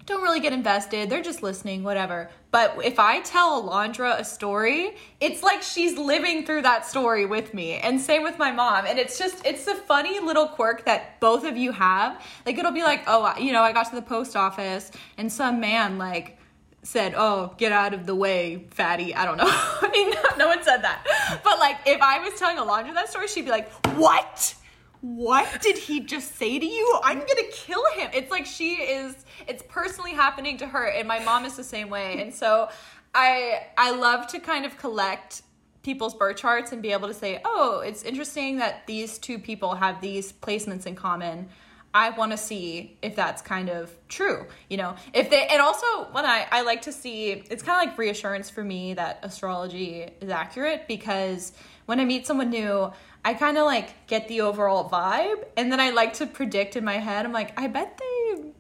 don't 0.07 0.23
really 0.23 0.41
get 0.41 0.53
invested. 0.53 1.11
They're 1.11 1.23
just 1.23 1.43
listening, 1.43 1.83
whatever. 1.83 2.31
But 2.53 2.77
if 2.85 2.99
I 2.99 3.21
tell 3.23 3.63
Alondra 3.63 4.21
a 4.21 4.25
story, 4.25 4.95
it's 5.21 5.43
like 5.43 5.63
she's 5.63 5.97
living 5.97 6.45
through 6.45 6.63
that 6.63 6.87
story 6.87 7.25
with 7.25 7.55
me. 7.55 7.73
And 7.73 7.99
same 7.99 8.23
with 8.23 8.39
my 8.39 8.53
mom. 8.53 8.85
And 8.87 8.99
it's 8.99 9.19
just, 9.19 9.45
it's 9.47 9.67
a 9.67 9.75
funny 9.75 10.21
little 10.21 10.47
quirk 10.47 10.85
that 10.85 11.19
both 11.19 11.45
of 11.45 11.57
you 11.57 11.73
have. 11.73 12.23
Like, 12.45 12.59
it'll 12.59 12.71
be 12.71 12.83
like, 12.83 13.05
oh, 13.07 13.35
you 13.39 13.53
know, 13.53 13.63
I 13.63 13.73
got 13.73 13.89
to 13.89 13.97
the 13.97 14.03
post 14.03 14.37
office 14.37 14.91
and 15.17 15.33
some 15.33 15.61
man, 15.61 15.97
like, 15.97 16.39
said, 16.85 17.15
"Oh, 17.17 17.55
get 17.59 17.71
out 17.71 17.95
of 17.95 18.07
the 18.07 18.15
way, 18.15 18.67
fatty." 18.71 19.15
I 19.15 19.25
don't 19.25 19.37
know. 19.37 19.45
I 19.47 19.89
mean, 19.93 20.13
no 20.37 20.49
one 20.49 20.65
said 20.65 20.83
that. 20.83 21.07
But 21.45 21.61
like, 21.61 21.79
if 21.87 22.03
I 22.03 22.19
was 22.19 22.37
telling 22.39 22.57
Alondra 22.57 22.93
that 22.95 23.09
story, 23.09 23.29
she'd 23.29 23.45
be 23.45 23.53
like, 23.53 23.71
"What? 23.97 24.55
What 25.03 25.61
did 25.61 25.77
he 25.77 26.01
just 26.01 26.37
say 26.37 26.59
to 26.61 26.65
you? 26.65 27.01
I'm 27.03 27.19
gonna 27.19 27.51
kill 27.51 27.85
him. 27.97 28.11
It's 28.15 28.31
like 28.31 28.47
she 28.47 28.75
is, 28.75 29.25
it's 29.49 29.63
personally 29.69 30.13
happening 30.13 30.57
to 30.59 30.67
her, 30.67 30.87
and 30.87 31.07
my 31.07 31.19
mom 31.19 31.45
is 31.45 31.57
the 31.57 31.65
same 31.65 31.91
way. 31.91 32.23
And 32.23 32.33
so 32.33 32.69
I 33.15 33.67
I 33.77 33.91
love 33.91 34.29
to 34.29 34.39
kind 34.39 34.65
of 34.65 34.79
collect 34.79 35.43
people's 35.83 36.15
birth 36.15 36.37
charts 36.37 36.71
and 36.71 36.81
be 36.81 36.93
able 36.93 37.09
to 37.09 37.15
say, 37.15 37.41
oh, 37.45 37.81
it's 37.81 38.05
interesting 38.05 38.59
that 38.59 38.87
these 38.87 39.19
two 39.19 39.41
people 39.41 39.75
have 39.75 40.01
these 40.01 40.33
placements 40.33 40.87
in 40.87 40.95
common. 40.95 41.49
I 41.95 42.11
want 42.11 42.33
to 42.33 42.39
see 42.39 42.97
if 43.03 43.15
that's 43.15 43.43
kind 43.43 43.69
of 43.69 43.95
true, 44.09 44.47
you 44.71 44.77
know. 44.79 44.97
If 45.13 45.29
they 45.31 45.47
and 45.47 45.61
also 45.61 45.87
when 46.13 46.25
I 46.25 46.47
I 46.51 46.63
like 46.63 46.83
to 46.83 46.93
see 46.93 47.31
it's 47.31 47.63
kind 47.63 47.83
of 47.83 47.89
like 47.89 47.99
reassurance 47.99 48.49
for 48.49 48.65
me 48.65 48.95
that 48.95 49.21
astrology 49.23 50.09
is 50.21 50.31
accurate 50.31 50.89
because 50.89 51.53
when 51.87 52.01
I 52.01 52.05
meet 52.05 52.27
someone 52.27 52.51
new, 52.51 52.93
I 53.25 53.35
kind 53.35 53.59
of 53.59 53.67
like 53.67 54.07
get 54.07 54.29
the 54.29 54.43
overall 54.43 54.89
vibe, 54.89 55.45
and 55.57 55.71
then 55.71 55.81
I 55.81 55.91
like 55.91 56.15
to 56.15 56.27
predict 56.27 56.77
in 56.77 56.85
my 56.85 56.99
head. 56.99 57.25
I'm 57.25 57.33
like, 57.33 57.59
I 57.59 57.69
bet 57.69 57.99
they, 57.99 58.53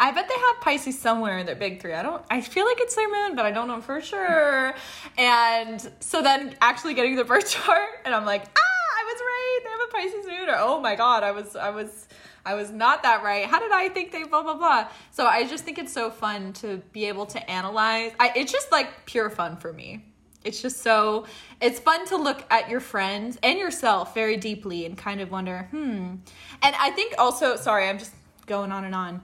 I 0.00 0.10
bet 0.12 0.28
they 0.28 0.34
have 0.34 0.60
Pisces 0.60 0.98
somewhere 0.98 1.38
in 1.38 1.46
their 1.46 1.56
big 1.56 1.80
three. 1.80 1.92
I 1.92 2.02
don't. 2.02 2.24
I 2.30 2.40
feel 2.40 2.66
like 2.66 2.78
it's 2.80 2.94
their 2.94 3.10
moon, 3.10 3.36
but 3.36 3.44
I 3.44 3.50
don't 3.50 3.68
know 3.68 3.80
for 3.80 4.00
sure. 4.00 4.74
And 5.18 5.92
so 6.00 6.22
then 6.22 6.54
actually 6.60 6.94
getting 6.94 7.16
the 7.16 7.24
birth 7.32 7.50
chart, 7.50 7.88
and 8.04 8.14
I'm 8.14 8.24
like, 8.24 8.44
ah, 8.44 9.00
I 9.00 9.04
was 9.04 9.20
right. 9.20 9.60
They 9.64 9.70
have 9.70 9.80
a 9.80 9.92
Pisces 9.92 10.26
moon, 10.26 10.48
or 10.48 10.56
oh 10.58 10.80
my 10.80 10.94
god, 10.94 11.22
I 11.22 11.32
was, 11.32 11.56
I 11.56 11.70
was. 11.70 12.08
I 12.48 12.54
was 12.54 12.70
not 12.70 13.02
that 13.02 13.22
right. 13.22 13.44
How 13.44 13.60
did 13.60 13.72
I 13.72 13.88
think 13.90 14.10
they 14.10 14.24
blah 14.24 14.42
blah 14.42 14.56
blah? 14.56 14.88
So 15.10 15.26
I 15.26 15.46
just 15.46 15.64
think 15.64 15.78
it's 15.78 15.92
so 15.92 16.10
fun 16.10 16.54
to 16.54 16.78
be 16.92 17.04
able 17.04 17.26
to 17.26 17.50
analyze. 17.50 18.12
I, 18.18 18.32
it's 18.34 18.50
just 18.50 18.72
like 18.72 18.88
pure 19.06 19.28
fun 19.28 19.56
for 19.56 19.72
me 19.72 20.04
it's 20.44 20.62
just 20.62 20.82
so 20.82 21.26
it's 21.60 21.80
fun 21.80 22.06
to 22.06 22.16
look 22.16 22.44
at 22.50 22.68
your 22.70 22.80
friends 22.80 23.38
and 23.42 23.58
yourself 23.58 24.14
very 24.14 24.36
deeply 24.36 24.86
and 24.86 24.96
kind 24.96 25.20
of 25.20 25.30
wonder 25.30 25.68
hmm 25.70 26.14
and 26.62 26.76
i 26.78 26.90
think 26.90 27.14
also 27.18 27.56
sorry 27.56 27.88
i'm 27.88 27.98
just 27.98 28.12
going 28.46 28.70
on 28.70 28.84
and 28.84 28.94
on 28.94 29.20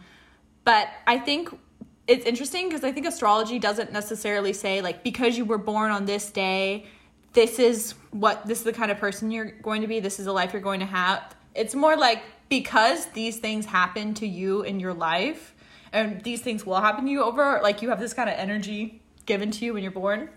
but 0.65 0.89
i 1.07 1.17
think 1.17 1.57
it's 2.09 2.27
interesting 2.27 2.69
because 2.69 2.85
i 2.85 2.91
think 2.91 3.07
astrology 3.07 3.59
doesn't 3.59 3.93
necessarily 3.93 4.53
say 4.53 4.83
like 4.83 5.05
because 5.05 5.39
you 5.39 5.45
were 5.45 5.59
born 5.59 5.91
on 5.91 6.05
this 6.05 6.31
day 6.31 6.85
this 7.33 7.59
is 7.59 7.95
what 8.11 8.45
this 8.47 8.59
is 8.59 8.65
the 8.65 8.73
kind 8.73 8.91
of 8.91 8.99
person 8.99 9.31
you're 9.31 9.53
going 9.63 9.81
to 9.83 9.89
be 9.89 10.01
this 10.01 10.19
is 10.19 10.25
the 10.27 10.33
life 10.33 10.53
you're 10.53 10.63
going 10.63 10.81
to 10.81 10.87
have 10.87 11.35
it's 11.55 11.75
more 11.75 11.97
like 11.97 12.23
because 12.49 13.07
these 13.07 13.39
things 13.39 13.67
happen 13.67 14.15
to 14.15 14.27
you 14.27 14.63
in 14.63 14.81
your 14.81 14.95
life 14.95 15.55
and 15.93 16.23
these 16.23 16.41
things 16.41 16.67
will 16.67 16.81
happen 16.81 17.05
to 17.05 17.11
you 17.11 17.23
over 17.23 17.61
like 17.63 17.83
you 17.83 17.89
have 17.91 18.01
this 18.01 18.15
kind 18.15 18.29
of 18.29 18.37
energy 18.37 19.01
given 19.27 19.51
to 19.51 19.65
you 19.65 19.75
when 19.75 19.83
you're 19.83 19.93
born, 19.93 20.29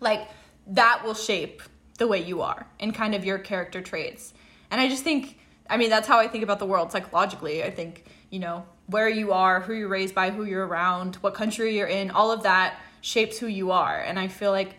like 0.00 0.28
that 0.68 1.02
will 1.04 1.14
shape 1.14 1.62
the 1.98 2.06
way 2.06 2.22
you 2.22 2.42
are 2.42 2.66
and 2.80 2.94
kind 2.94 3.14
of 3.14 3.24
your 3.24 3.38
character 3.38 3.80
traits. 3.80 4.34
And 4.70 4.80
I 4.80 4.88
just 4.88 5.04
think, 5.04 5.38
I 5.68 5.76
mean, 5.76 5.90
that's 5.90 6.08
how 6.08 6.18
I 6.18 6.28
think 6.28 6.44
about 6.44 6.58
the 6.58 6.66
world 6.66 6.92
psychologically. 6.92 7.62
I 7.62 7.70
think, 7.70 8.04
you 8.30 8.38
know, 8.38 8.64
where 8.86 9.08
you 9.08 9.32
are, 9.32 9.60
who 9.60 9.74
you're 9.74 9.88
raised 9.88 10.14
by, 10.14 10.30
who 10.30 10.44
you're 10.44 10.66
around, 10.66 11.16
what 11.16 11.34
country 11.34 11.76
you're 11.76 11.86
in, 11.86 12.10
all 12.10 12.30
of 12.30 12.42
that 12.44 12.78
shapes 13.00 13.38
who 13.38 13.46
you 13.46 13.70
are. 13.70 13.98
And 13.98 14.18
I 14.18 14.28
feel 14.28 14.50
like 14.50 14.76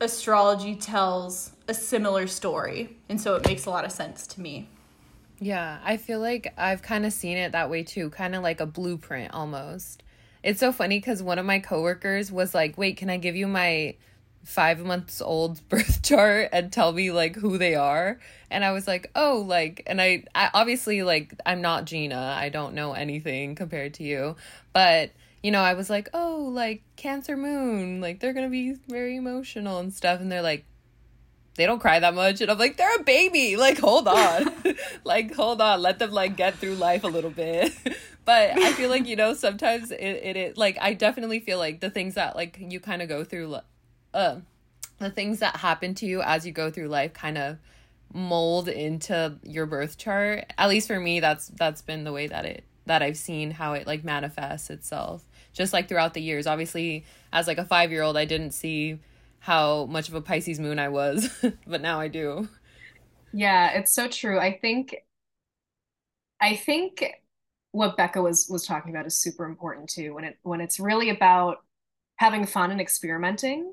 astrology 0.00 0.76
tells 0.76 1.52
a 1.68 1.74
similar 1.74 2.26
story. 2.26 2.96
And 3.08 3.20
so 3.20 3.34
it 3.36 3.46
makes 3.46 3.66
a 3.66 3.70
lot 3.70 3.84
of 3.84 3.92
sense 3.92 4.26
to 4.28 4.40
me. 4.40 4.68
Yeah, 5.38 5.78
I 5.84 5.96
feel 5.96 6.20
like 6.20 6.52
I've 6.56 6.82
kind 6.82 7.04
of 7.04 7.12
seen 7.12 7.36
it 7.36 7.52
that 7.52 7.68
way 7.68 7.82
too, 7.82 8.10
kind 8.10 8.34
of 8.34 8.42
like 8.42 8.60
a 8.60 8.66
blueprint 8.66 9.34
almost. 9.34 10.02
It's 10.42 10.60
so 10.60 10.72
funny 10.72 10.98
because 10.98 11.22
one 11.22 11.38
of 11.38 11.44
my 11.44 11.58
coworkers 11.58 12.32
was 12.32 12.54
like, 12.54 12.78
Wait, 12.78 12.96
can 12.96 13.10
I 13.10 13.16
give 13.18 13.36
you 13.36 13.46
my 13.46 13.96
five 14.46 14.78
months 14.78 15.20
old 15.20 15.60
birth 15.68 16.02
chart 16.02 16.48
and 16.52 16.72
tell 16.72 16.92
me 16.92 17.10
like 17.10 17.34
who 17.34 17.58
they 17.58 17.74
are 17.74 18.20
and 18.48 18.64
i 18.64 18.70
was 18.70 18.86
like 18.86 19.10
oh 19.16 19.44
like 19.44 19.82
and 19.88 20.00
I, 20.00 20.22
I 20.36 20.50
obviously 20.54 21.02
like 21.02 21.34
i'm 21.44 21.60
not 21.60 21.84
gina 21.84 22.36
i 22.38 22.48
don't 22.48 22.74
know 22.74 22.92
anything 22.92 23.56
compared 23.56 23.94
to 23.94 24.04
you 24.04 24.36
but 24.72 25.10
you 25.42 25.50
know 25.50 25.62
i 25.62 25.74
was 25.74 25.90
like 25.90 26.08
oh 26.14 26.48
like 26.52 26.82
cancer 26.94 27.36
moon 27.36 28.00
like 28.00 28.20
they're 28.20 28.32
gonna 28.32 28.48
be 28.48 28.76
very 28.86 29.16
emotional 29.16 29.80
and 29.80 29.92
stuff 29.92 30.20
and 30.20 30.30
they're 30.30 30.42
like 30.42 30.64
they 31.56 31.66
don't 31.66 31.78
cry 31.78 31.98
that 32.00 32.14
much. 32.14 32.40
And 32.40 32.50
i'm 32.50 32.58
like 32.58 32.76
they're 32.76 32.96
a 32.96 33.02
baby. 33.02 33.56
Like 33.56 33.78
hold 33.78 34.08
on. 34.08 34.52
Like 35.04 35.34
hold 35.34 35.60
on. 35.60 35.80
Let 35.82 35.98
them 35.98 36.10
like 36.10 36.36
get 36.36 36.56
through 36.56 36.74
life 36.74 37.04
a 37.04 37.08
little 37.08 37.30
bit. 37.30 37.72
But 38.24 38.58
i 38.58 38.72
feel 38.72 38.90
like 38.90 39.06
you 39.06 39.14
know 39.14 39.34
sometimes 39.34 39.92
it, 39.92 40.00
it, 40.00 40.36
it 40.36 40.58
like 40.58 40.76
i 40.80 40.94
definitely 40.94 41.38
feel 41.38 41.58
like 41.58 41.78
the 41.78 41.90
things 41.90 42.14
that 42.14 42.34
like 42.34 42.58
you 42.58 42.80
kind 42.80 43.00
of 43.00 43.08
go 43.08 43.22
through 43.22 43.58
uh, 44.12 44.40
the 44.98 45.10
things 45.10 45.38
that 45.38 45.56
happen 45.56 45.94
to 45.94 46.06
you 46.06 46.22
as 46.22 46.46
you 46.46 46.50
go 46.50 46.68
through 46.70 46.88
life 46.88 47.12
kind 47.12 47.38
of 47.38 47.58
mold 48.12 48.68
into 48.68 49.38
your 49.42 49.66
birth 49.66 49.98
chart. 49.98 50.52
At 50.56 50.68
least 50.68 50.88
for 50.88 50.98
me 50.98 51.20
that's 51.20 51.48
that's 51.48 51.82
been 51.82 52.04
the 52.04 52.12
way 52.12 52.26
that 52.26 52.44
it 52.46 52.64
that 52.86 53.02
i've 53.02 53.16
seen 53.16 53.50
how 53.50 53.74
it 53.74 53.86
like 53.86 54.04
manifests 54.04 54.70
itself. 54.70 55.22
Just 55.52 55.72
like 55.72 55.88
throughout 55.88 56.14
the 56.14 56.22
years. 56.22 56.46
Obviously 56.46 57.04
as 57.32 57.46
like 57.46 57.58
a 57.58 57.64
five 57.64 57.90
year 57.90 58.02
old 58.02 58.16
i 58.16 58.24
didn't 58.24 58.52
see 58.52 58.98
how 59.46 59.86
much 59.86 60.08
of 60.08 60.14
a 60.14 60.20
pisces 60.20 60.60
moon 60.60 60.78
i 60.78 60.88
was 60.88 61.28
but 61.66 61.80
now 61.80 62.00
i 62.00 62.08
do 62.08 62.48
yeah 63.32 63.70
it's 63.70 63.94
so 63.94 64.08
true 64.08 64.38
i 64.38 64.58
think 64.58 64.94
i 66.40 66.54
think 66.54 67.04
what 67.72 67.96
becca 67.96 68.20
was 68.20 68.46
was 68.50 68.66
talking 68.66 68.90
about 68.90 69.06
is 69.06 69.18
super 69.18 69.44
important 69.44 69.88
too 69.88 70.14
when 70.14 70.24
it 70.24 70.38
when 70.42 70.60
it's 70.60 70.78
really 70.80 71.10
about 71.10 71.58
having 72.18 72.46
fun 72.46 72.70
and 72.70 72.80
experimenting 72.80 73.72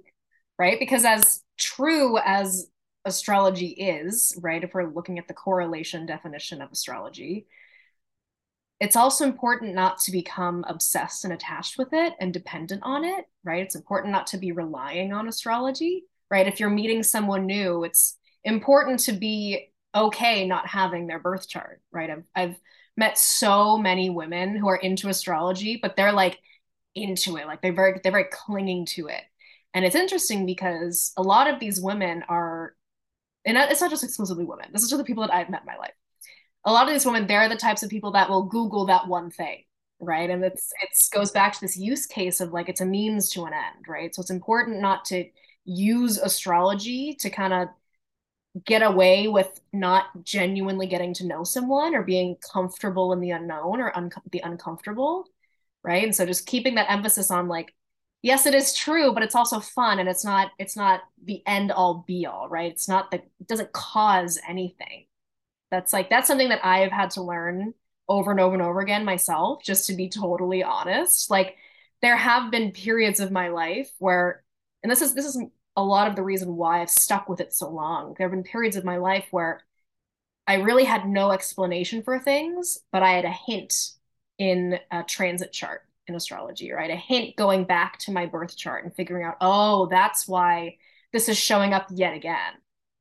right? 0.60 0.80
Because 0.80 1.06
as 1.06 1.42
true 1.58 2.18
as 2.24 2.68
astrology 3.06 3.68
is, 3.68 4.38
right, 4.42 4.64
if 4.64 4.74
we're 4.74 4.94
looking 4.94 5.20
at 5.20 5.28
the 5.28 5.34
correlation 5.34 6.06
definition 6.06 6.62
of 6.62 6.72
astrology, 6.72 7.48
it's 8.84 8.98
also 8.98 9.24
important 9.24 9.74
not 9.74 9.98
to 10.00 10.12
become 10.12 10.66
obsessed 10.68 11.24
and 11.24 11.32
attached 11.32 11.78
with 11.78 11.88
it 11.94 12.16
and 12.20 12.34
dependent 12.34 12.82
on 12.84 13.06
it, 13.06 13.24
right? 13.46 13.64
It's 13.64 13.76
important 13.76 14.12
not 14.12 14.28
to 14.28 14.38
be 14.38 14.52
relying 14.52 15.14
on 15.14 15.30
astrology, 15.30 16.04
right? 16.30 16.48
If 16.48 16.60
you're 16.60 16.70
meeting 16.70 17.02
someone 17.02 17.46
new, 17.46 17.86
it's 17.86 18.18
important 18.44 19.00
to 19.02 19.14
be 19.14 19.72
okay 19.96 20.46
not 20.46 20.68
having 20.68 21.08
their 21.08 21.20
birth 21.20 21.48
chart, 21.48 21.82
right? 21.94 22.10
I've, 22.10 22.24
I've 22.36 22.56
met 22.98 23.18
so 23.18 23.78
many 23.78 24.10
women 24.10 24.58
who 24.58 24.68
are 24.68 24.76
into 24.76 25.08
astrology, 25.08 25.80
but 25.82 25.96
they're 25.96 26.12
like 26.12 26.40
into 26.94 27.38
it, 27.38 27.48
like 27.48 27.62
they're 27.62 27.72
very, 27.72 28.02
they're 28.04 28.12
very 28.12 28.28
clinging 28.30 28.86
to 28.88 29.08
it. 29.08 29.22
And 29.74 29.86
it's 29.86 29.96
interesting 29.96 30.46
because 30.46 31.14
a 31.16 31.24
lot 31.24 31.48
of 31.48 31.62
these 31.62 31.80
women 31.80 32.26
are, 32.28 32.76
and 33.46 33.58
it's 33.58 33.80
not 33.80 33.92
just 33.92 34.04
exclusively 34.04 34.44
women, 34.44 34.72
this 34.74 34.84
is 34.84 34.90
just 34.90 35.00
the 35.00 35.06
people 35.06 35.26
that 35.26 35.34
I've 35.34 35.50
met 35.50 35.62
in 35.62 35.68
my 35.68 35.78
life. 35.78 35.94
A 36.66 36.72
lot 36.72 36.88
of 36.88 36.94
these 36.94 37.06
women, 37.06 37.28
they're 37.28 37.50
the 37.50 37.56
types 37.56 37.84
of 37.84 37.90
people 37.90 38.12
that 38.12 38.30
will 38.30 38.44
Google 38.44 38.86
that 38.86 39.08
one 39.08 39.30
thing, 39.30 39.64
right? 40.00 40.30
And 40.30 40.44
it's 40.44 40.72
it 40.82 40.90
goes 41.14 41.32
back 41.32 41.54
to 41.54 41.62
this 41.62 41.78
use 41.78 42.06
case 42.06 42.40
of 42.40 42.54
like 42.54 42.70
it's 42.70 42.82
a 42.82 42.86
means 42.86 43.30
to 43.32 43.44
an 43.46 43.54
end, 43.54 43.86
right? 43.88 44.14
So 44.16 44.22
it's 44.22 44.32
important 44.32 44.82
not 44.82 45.06
to 45.06 45.26
use 45.66 46.18
astrology 46.18 47.16
to 47.20 47.30
kind 47.30 47.54
of 47.54 47.70
get 48.66 48.84
away 48.84 49.28
with 49.28 49.60
not 49.74 50.06
genuinely 50.24 50.88
getting 50.88 51.14
to 51.16 51.26
know 51.26 51.44
someone 51.44 51.96
or 51.96 52.04
being 52.04 52.38
comfortable 52.54 53.12
in 53.14 53.20
the 53.20 53.32
unknown 53.32 53.82
or 53.82 53.96
un- 53.98 54.12
the 54.32 54.42
uncomfortable, 54.44 55.26
right? 55.84 56.04
And 56.04 56.16
so 56.16 56.26
just 56.26 56.46
keeping 56.46 56.76
that 56.76 56.92
emphasis 56.92 57.32
on 57.32 57.48
like 57.48 57.74
yes 58.22 58.46
it 58.46 58.56
is 58.56 58.74
true 58.74 59.14
but 59.14 59.24
it's 59.24 59.36
also 59.36 59.60
fun 59.60 60.00
and 60.00 60.08
it's 60.10 60.24
not 60.26 60.52
it's 60.58 60.78
not 60.78 61.02
the 61.26 61.44
end 61.46 61.72
all 61.72 62.06
be 62.08 62.26
all 62.26 62.48
right 62.50 62.72
it's 62.72 62.88
not 62.88 63.12
the 63.12 63.18
it 63.18 63.48
doesn't 63.48 63.72
cause 63.74 64.40
anything 64.48 65.06
that's 65.74 65.92
like 65.92 66.08
that's 66.10 66.28
something 66.28 66.50
that 66.50 66.64
i've 66.64 66.92
had 66.92 67.10
to 67.10 67.24
learn 67.24 67.74
over 68.08 68.30
and 68.32 68.40
over 68.40 68.54
and 68.54 68.62
over 68.62 68.80
again 68.80 69.04
myself 69.04 69.64
just 69.64 69.88
to 69.88 69.96
be 69.96 70.08
totally 70.08 70.64
honest 70.64 71.32
like 71.32 71.58
there 72.04 72.16
have 72.16 72.52
been 72.52 72.72
periods 72.72 73.20
of 73.20 73.32
my 73.32 73.48
life 73.50 73.90
where 73.98 74.44
and 74.84 74.92
this 74.92 75.02
is 75.02 75.16
this 75.16 75.26
is 75.26 75.42
a 75.76 75.84
lot 75.84 76.08
of 76.08 76.16
the 76.16 76.22
reason 76.24 76.56
why 76.56 76.82
i've 76.82 76.90
stuck 76.92 77.28
with 77.28 77.40
it 77.40 77.54
so 77.54 77.70
long 77.70 78.14
there 78.18 78.28
have 78.28 78.36
been 78.36 78.44
periods 78.44 78.76
of 78.76 78.86
my 78.86 78.98
life 78.98 79.26
where 79.32 79.64
i 80.48 80.56
really 80.56 80.84
had 80.84 81.08
no 81.08 81.32
explanation 81.32 82.04
for 82.04 82.20
things 82.20 82.78
but 82.92 83.02
i 83.04 83.12
had 83.12 83.26
a 83.26 83.32
hint 83.32 83.94
in 84.38 84.78
a 84.92 85.04
transit 85.04 85.52
chart 85.52 85.82
in 86.08 86.16
astrology, 86.16 86.72
right? 86.72 86.92
A 86.92 86.98
hint 86.98 87.38
going 87.38 87.64
back 87.64 87.98
to 88.00 88.12
my 88.12 88.26
birth 88.26 88.58
chart 88.58 88.84
and 88.84 88.94
figuring 88.94 89.26
out, 89.26 89.38
oh, 89.40 89.88
that's 89.88 90.28
why 90.28 90.78
this 91.14 91.30
is 91.30 91.38
showing 91.38 91.74
up 91.74 91.88
yet 91.92 92.14
again. 92.14 92.54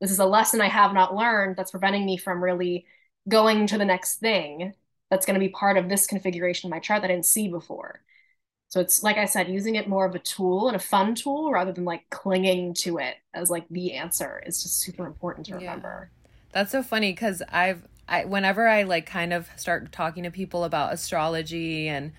This 0.02 0.10
is 0.10 0.18
a 0.18 0.26
lesson 0.26 0.60
I 0.60 0.68
have 0.68 0.92
not 0.92 1.14
learned 1.14 1.54
that's 1.54 1.70
preventing 1.70 2.04
me 2.04 2.16
from 2.16 2.42
really 2.42 2.86
going 3.28 3.68
to 3.68 3.78
the 3.78 3.84
next 3.84 4.16
thing 4.16 4.74
that's 5.10 5.24
going 5.24 5.34
to 5.34 5.40
be 5.40 5.48
part 5.48 5.76
of 5.76 5.88
this 5.88 6.08
configuration 6.08 6.66
of 6.66 6.72
my 6.72 6.80
chart 6.80 7.02
that 7.02 7.10
I 7.10 7.14
didn't 7.14 7.24
see 7.24 7.46
before. 7.46 8.02
So 8.68 8.80
it's 8.80 9.04
like 9.04 9.16
I 9.16 9.26
said, 9.26 9.48
using 9.48 9.76
it 9.76 9.88
more 9.88 10.04
of 10.04 10.16
a 10.16 10.18
tool 10.18 10.66
and 10.66 10.74
a 10.74 10.80
fun 10.80 11.14
tool 11.14 11.52
rather 11.52 11.70
than 11.70 11.84
like 11.84 12.10
clinging 12.10 12.74
to 12.80 12.98
it 12.98 13.14
as 13.32 13.48
like 13.48 13.64
the 13.70 13.92
answer 13.92 14.42
is 14.44 14.60
just 14.60 14.80
super 14.80 15.06
important 15.06 15.46
to 15.46 15.54
remember. 15.54 16.10
Yeah. 16.10 16.32
That's 16.50 16.72
so 16.72 16.82
funny 16.82 17.12
because 17.12 17.40
I've 17.48 17.86
I 18.08 18.24
whenever 18.24 18.66
I 18.66 18.82
like 18.82 19.06
kind 19.06 19.32
of 19.32 19.48
start 19.56 19.92
talking 19.92 20.24
to 20.24 20.32
people 20.32 20.64
about 20.64 20.92
astrology 20.92 21.88
and 21.88 22.12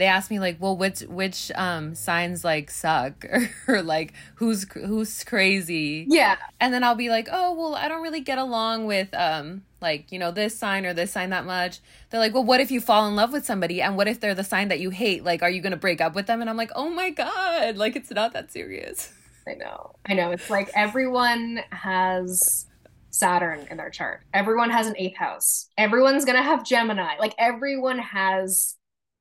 they 0.00 0.06
ask 0.06 0.30
me 0.30 0.40
like, 0.40 0.56
well, 0.58 0.76
which 0.76 1.00
which 1.00 1.52
um 1.54 1.94
signs 1.94 2.42
like 2.42 2.70
suck 2.70 3.22
or, 3.26 3.50
or 3.68 3.82
like 3.82 4.14
who's 4.36 4.64
who's 4.72 5.22
crazy? 5.24 6.06
Yeah. 6.08 6.36
And 6.58 6.72
then 6.72 6.82
I'll 6.82 6.94
be 6.94 7.10
like, 7.10 7.28
oh 7.30 7.52
well, 7.54 7.74
I 7.74 7.86
don't 7.86 8.02
really 8.02 8.22
get 8.22 8.38
along 8.38 8.86
with 8.86 9.12
um 9.12 9.62
like 9.82 10.10
you 10.10 10.18
know 10.18 10.30
this 10.30 10.58
sign 10.58 10.86
or 10.86 10.94
this 10.94 11.12
sign 11.12 11.30
that 11.30 11.44
much. 11.44 11.80
They're 12.08 12.18
like, 12.18 12.32
well, 12.32 12.44
what 12.44 12.60
if 12.60 12.70
you 12.70 12.80
fall 12.80 13.06
in 13.08 13.14
love 13.14 13.30
with 13.32 13.44
somebody 13.44 13.82
and 13.82 13.94
what 13.94 14.08
if 14.08 14.20
they're 14.20 14.34
the 14.34 14.42
sign 14.42 14.68
that 14.68 14.80
you 14.80 14.88
hate? 14.88 15.22
Like, 15.22 15.42
are 15.42 15.50
you 15.50 15.60
gonna 15.60 15.76
break 15.76 16.00
up 16.00 16.14
with 16.14 16.26
them? 16.26 16.40
And 16.40 16.48
I'm 16.48 16.56
like, 16.56 16.70
oh 16.74 16.88
my 16.88 17.10
god, 17.10 17.76
like 17.76 17.94
it's 17.94 18.10
not 18.10 18.32
that 18.32 18.50
serious. 18.50 19.12
I 19.46 19.54
know, 19.54 19.96
I 20.06 20.14
know. 20.14 20.30
It's 20.30 20.48
like 20.48 20.70
everyone 20.74 21.60
has 21.70 22.66
Saturn 23.10 23.66
in 23.70 23.76
their 23.76 23.90
chart. 23.90 24.22
Everyone 24.32 24.70
has 24.70 24.86
an 24.86 24.94
eighth 24.96 25.18
house. 25.18 25.68
Everyone's 25.76 26.24
gonna 26.24 26.42
have 26.42 26.64
Gemini. 26.64 27.18
Like 27.18 27.34
everyone 27.38 27.98
has 27.98 28.76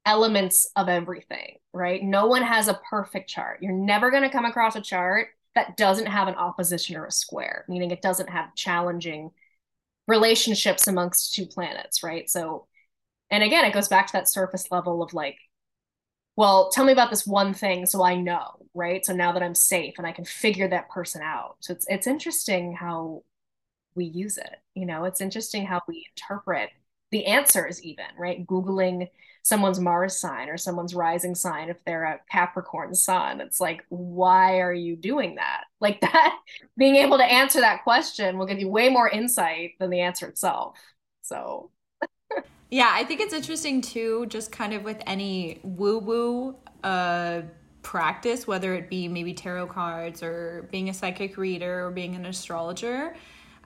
elements 0.10 0.68
of 0.76 0.89
everything, 0.89 1.57
right? 1.72 2.03
No 2.03 2.26
one 2.26 2.41
has 2.41 2.68
a 2.68 2.82
perfect 2.89 3.30
chart. 3.30 3.60
You're 3.62 3.74
never 3.74 4.10
going 4.10 4.24
to 4.24 4.30
come 4.32 4.45
across 4.45 4.76
a 4.76 4.82
chart 4.82 5.28
that 5.53 5.78
doesn't 5.78 6.07
have 6.07 6.28
an 6.28 6.34
opposition 6.34 6.95
or 6.95 7.05
a 7.05 7.12
square, 7.12 7.64
meaning 7.70 7.91
it 7.91 8.01
doesn't 8.01 8.30
have 8.30 8.55
challenging 8.55 9.30
relationships 10.07 10.88
amongst 10.88 11.36
two 11.36 11.45
planets, 11.45 12.01
right? 12.01 12.28
So, 12.28 12.66
and 13.30 13.43
again, 13.43 13.66
it 13.66 13.74
goes 13.74 13.88
back 13.88 14.07
to 14.07 14.14
that 14.14 14.28
surface 14.28 14.72
level 14.72 15.03
of 15.03 15.14
like, 15.14 15.38
well, 16.36 16.72
tell 16.72 16.86
me 16.86 16.91
about 16.93 17.12
this 17.12 17.28
one 17.28 17.53
thing 17.53 17.86
so 17.86 18.03
I 18.03 18.16
know, 18.16 18.66
right? 18.74 19.05
So 19.05 19.14
now 19.14 19.34
that 19.34 19.43
I'm 19.43 19.53
safe 19.53 19.93
and 19.99 20.07
I 20.07 20.12
can 20.12 20.26
figure 20.26 20.70
that 20.70 20.89
person 20.89 21.22
out. 21.22 21.57
So 21.60 21.74
it's 21.74 21.86
it's 21.88 22.07
interesting 22.07 22.74
how 22.74 23.24
we 23.93 24.05
use 24.05 24.38
it. 24.38 24.55
You 24.74 24.88
know, 24.88 25.03
it's 25.03 25.22
interesting 25.22 25.68
how 25.68 25.82
we 25.88 26.07
interpret 26.16 26.72
the 27.12 27.26
answers 27.28 27.84
even, 27.84 28.05
right? 28.18 28.45
Googling 28.47 29.10
someone's 29.42 29.80
Mars 29.80 30.18
sign 30.18 30.50
or 30.50 30.58
someone's 30.58 30.96
rising 30.96 31.36
sign 31.36 31.70
if 31.70 31.78
they're 31.86 32.04
a 32.04 32.20
Capricorn 32.32 32.94
sun. 32.94 33.42
It's 33.42 33.60
like, 33.60 33.86
why 33.90 34.60
are 34.60 34.74
you 34.74 34.96
doing 34.96 35.36
that? 35.36 35.64
Like 35.82 36.02
that, 36.02 36.38
being 36.78 36.98
able 36.98 37.18
to 37.20 37.24
answer 37.24 37.62
that 37.62 37.86
question 37.86 38.38
will 38.38 38.46
give 38.46 38.60
you 38.60 38.68
way 38.68 38.90
more 38.90 39.08
insight 39.08 39.76
than 39.80 39.90
the 39.90 40.02
answer 40.02 40.28
itself. 40.28 40.78
So, 41.22 41.72
yeah, 42.70 42.90
I 42.92 43.06
think 43.06 43.22
it's 43.22 43.34
interesting 43.34 43.80
too, 43.80 44.26
just 44.26 44.52
kind 44.52 44.74
of 44.74 44.84
with 44.84 45.02
any 45.08 45.62
woo 45.64 46.00
woo 46.00 46.58
uh, 46.84 47.44
practice, 47.82 48.46
whether 48.46 48.74
it 48.74 48.90
be 48.90 49.08
maybe 49.08 49.34
tarot 49.34 49.68
cards 49.68 50.22
or 50.22 50.68
being 50.70 50.90
a 50.90 50.94
psychic 50.94 51.38
reader 51.38 51.88
or 51.88 51.92
being 51.92 52.14
an 52.16 52.26
astrologer. 52.26 53.16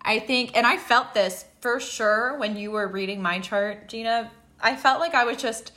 I 0.04 0.20
think, 0.20 0.56
and 0.56 0.68
I 0.68 0.78
felt 0.78 1.14
this 1.14 1.46
for 1.62 1.80
sure 1.80 2.38
when 2.38 2.58
you 2.58 2.72
were 2.72 2.88
reading 2.88 3.22
my 3.22 3.40
chart, 3.40 3.88
Gina, 3.88 4.30
I 4.64 4.76
felt 4.76 5.00
like 5.00 5.14
I 5.14 5.26
was 5.26 5.38
just 5.38 5.74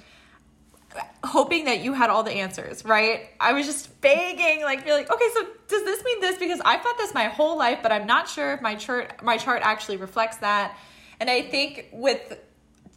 hoping 1.24 1.66
that 1.66 1.80
you 1.80 1.92
had 1.92 2.08
all 2.08 2.22
the 2.22 2.32
answers, 2.32 2.84
right? 2.84 3.28
I 3.40 3.52
was 3.52 3.66
just 3.66 4.00
begging, 4.00 4.62
like, 4.62 4.84
be 4.84 4.92
like, 4.92 5.10
okay, 5.10 5.28
so 5.34 5.46
does 5.68 5.84
this 5.84 6.04
mean 6.04 6.20
this? 6.20 6.38
Because 6.38 6.60
I've 6.64 6.80
thought 6.80 6.96
this 6.96 7.12
my 7.12 7.24
whole 7.24 7.58
life, 7.58 7.80
but 7.82 7.92
I'm 7.92 8.06
not 8.06 8.28
sure 8.28 8.52
if 8.52 8.62
my 8.62 8.76
chart 8.76 9.22
my 9.22 9.36
chart 9.36 9.60
actually 9.64 9.96
reflects 9.98 10.38
that. 10.38 10.78
And 11.20 11.28
I 11.28 11.42
think 11.42 11.88
with 11.92 12.38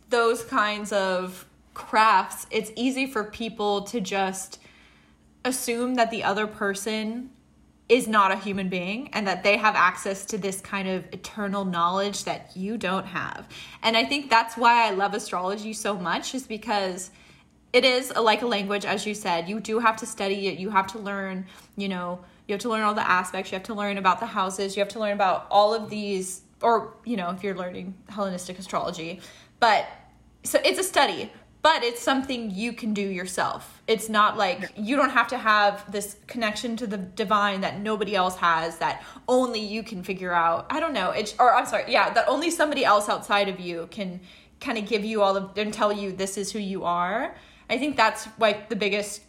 those 0.10 0.44
kinds 0.44 0.92
of 0.92 1.46
crafts, 1.74 2.46
it's 2.52 2.72
easy 2.76 3.08
for 3.08 3.24
people 3.24 3.84
to 3.84 4.00
just 4.00 4.60
assume 5.46 5.96
that 5.96 6.12
the 6.12 6.24
other 6.24 6.48
person 6.48 7.32
is 7.90 8.08
not 8.08 8.32
a 8.32 8.36
human 8.36 8.70
being 8.70 9.10
and 9.14 9.28
that 9.28 9.44
they 9.44 9.58
have 9.58 9.76
access 9.76 10.24
to 10.24 10.38
this 10.38 10.62
kind 10.62 10.88
of 10.88 11.04
eternal 11.12 11.66
knowledge 11.66 12.24
that 12.24 12.56
you 12.56 12.78
don't 12.78 13.08
have. 13.08 13.48
And 13.82 13.98
I 13.98 14.06
think 14.06 14.30
that's 14.30 14.56
why 14.56 14.88
I 14.88 14.92
love 14.92 15.16
astrology 15.16 15.74
so 15.74 15.98
much 15.98 16.36
is 16.36 16.46
because 16.46 17.10
it 17.74 17.84
is 17.84 18.14
a, 18.16 18.22
like 18.22 18.44
a 18.44 18.48
language 18.48 18.86
as 18.86 19.08
you 19.08 19.16
said. 19.16 19.50
You 19.50 19.60
do 19.60 19.80
have 19.80 19.96
to 19.98 20.06
study 20.06 20.48
it. 20.48 20.60
You 20.60 20.70
have 20.70 20.86
to 20.88 21.00
learn, 21.00 21.48
you 21.78 21.90
know, 21.90 22.20
you 22.48 22.54
have 22.54 22.62
to 22.62 22.70
learn 22.70 22.84
all 22.84 22.94
the 22.94 23.08
aspects. 23.08 23.52
You 23.52 23.58
have 23.58 23.66
to 23.66 23.74
learn 23.74 23.98
about 23.98 24.20
the 24.20 24.26
houses. 24.28 24.76
You 24.76 24.82
have 24.82 24.90
to 24.90 25.00
learn 25.00 25.14
about 25.14 25.48
all 25.50 25.74
of 25.74 25.90
these 25.90 26.42
or, 26.62 26.94
you 27.06 27.18
know, 27.18 27.32
if 27.32 27.44
you're 27.44 27.56
learning 27.56 27.96
Hellenistic 28.10 28.60
astrology. 28.60 29.22
But 29.60 29.88
so 30.44 30.60
it's 30.64 30.80
a 30.80 30.84
study, 30.84 31.32
but 31.62 31.84
it's 31.84 32.02
something 32.02 32.52
you 32.52 32.72
can 32.72 32.94
do 32.94 33.02
yourself. 33.02 33.82
It's 33.88 34.08
not 34.08 34.38
like 34.38 34.72
you 34.78 34.96
don't 34.96 35.10
have 35.10 35.28
to 35.30 35.38
have 35.38 35.92
this 35.92 36.16
connection 36.28 36.78
to 36.78 36.88
the 36.88 36.98
divine 36.98 37.62
that 37.62 37.80
nobody 37.80 38.16
else 38.16 38.38
has 38.38 38.78
that 38.78 39.04
only 39.28 39.60
you 39.60 39.84
can 39.84 40.04
figure 40.04 40.32
out. 40.32 40.68
I 40.70 40.80
don't 40.80 40.94
know. 40.94 41.12
It's 41.12 41.36
or 41.38 41.54
I'm 41.54 41.66
sorry, 41.66 41.86
yeah, 41.88 42.14
that 42.14 42.30
only 42.30 42.50
somebody 42.50 42.86
else 42.86 43.10
outside 43.10 43.50
of 43.50 43.60
you 43.60 43.88
can 43.92 44.22
kind 44.62 44.78
of 44.78 44.88
give 44.88 45.04
you 45.04 45.22
all 45.22 45.36
of 45.36 45.58
and 45.58 45.74
tell 45.74 45.92
you 45.92 46.12
this 46.12 46.38
is 46.38 46.52
who 46.52 46.60
you 46.60 46.86
are. 46.86 47.36
I 47.70 47.78
think 47.78 47.98
that's 47.98 48.28
like 48.40 48.70
the 48.70 48.76
biggest 48.76 49.22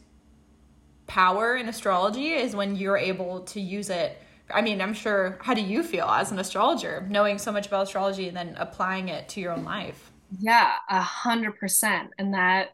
power 1.07 1.57
in 1.57 1.69
astrology 1.69 2.33
is 2.33 2.55
when 2.55 2.77
you're 2.77 2.97
able 2.97 3.41
to 3.41 3.61
use 3.61 3.91
it. 3.91 4.23
I 4.53 4.63
mean, 4.63 4.81
I'm 4.81 4.95
sure 4.95 5.39
how 5.41 5.55
do 5.55 5.61
you 5.61 5.83
feel 5.83 6.07
as 6.07 6.31
an 6.31 6.39
astrologer 6.39 7.07
knowing 7.09 7.39
so 7.39 7.51
much 7.51 7.67
about 7.67 7.85
astrology 7.85 8.29
and 8.29 8.37
then 8.37 8.55
applying 8.59 9.09
it 9.09 9.29
to 9.31 9.41
your 9.41 9.53
own 9.53 9.65
life? 9.65 10.10
Yeah, 10.39 10.75
a 10.89 11.01
hundred 11.03 11.59
percent. 11.59 12.11
And 12.19 12.35
that 12.35 12.71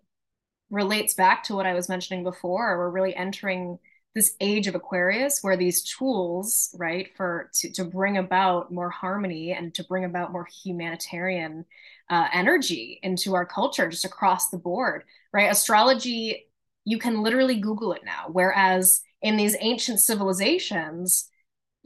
relates 0.70 1.14
back 1.14 1.44
to 1.44 1.54
what 1.56 1.66
I 1.66 1.74
was 1.74 1.88
mentioning 1.88 2.24
before. 2.24 2.78
We're 2.78 2.90
really 2.90 3.14
entering 3.16 3.78
this 4.14 4.34
age 4.40 4.66
of 4.66 4.74
Aquarius 4.74 5.40
where 5.42 5.56
these 5.56 5.84
tools, 5.84 6.74
right, 6.78 7.08
for 7.16 7.50
to, 7.54 7.72
to 7.72 7.84
bring 7.84 8.18
about 8.18 8.72
more 8.72 8.90
harmony 8.90 9.52
and 9.52 9.74
to 9.74 9.84
bring 9.84 10.04
about 10.04 10.32
more 10.32 10.46
humanitarian 10.64 11.64
uh, 12.10 12.28
energy 12.32 13.00
into 13.02 13.34
our 13.34 13.46
culture 13.46 13.88
just 13.90 14.04
across 14.06 14.50
the 14.50 14.58
board, 14.58 15.04
right? 15.32 15.50
Astrology, 15.50 16.46
you 16.84 16.98
can 16.98 17.22
literally 17.22 17.60
Google 17.60 17.92
it 17.92 18.04
now. 18.04 18.26
Whereas 18.32 19.02
in 19.22 19.36
these 19.36 19.56
ancient 19.60 20.00
civilizations, 20.00 21.28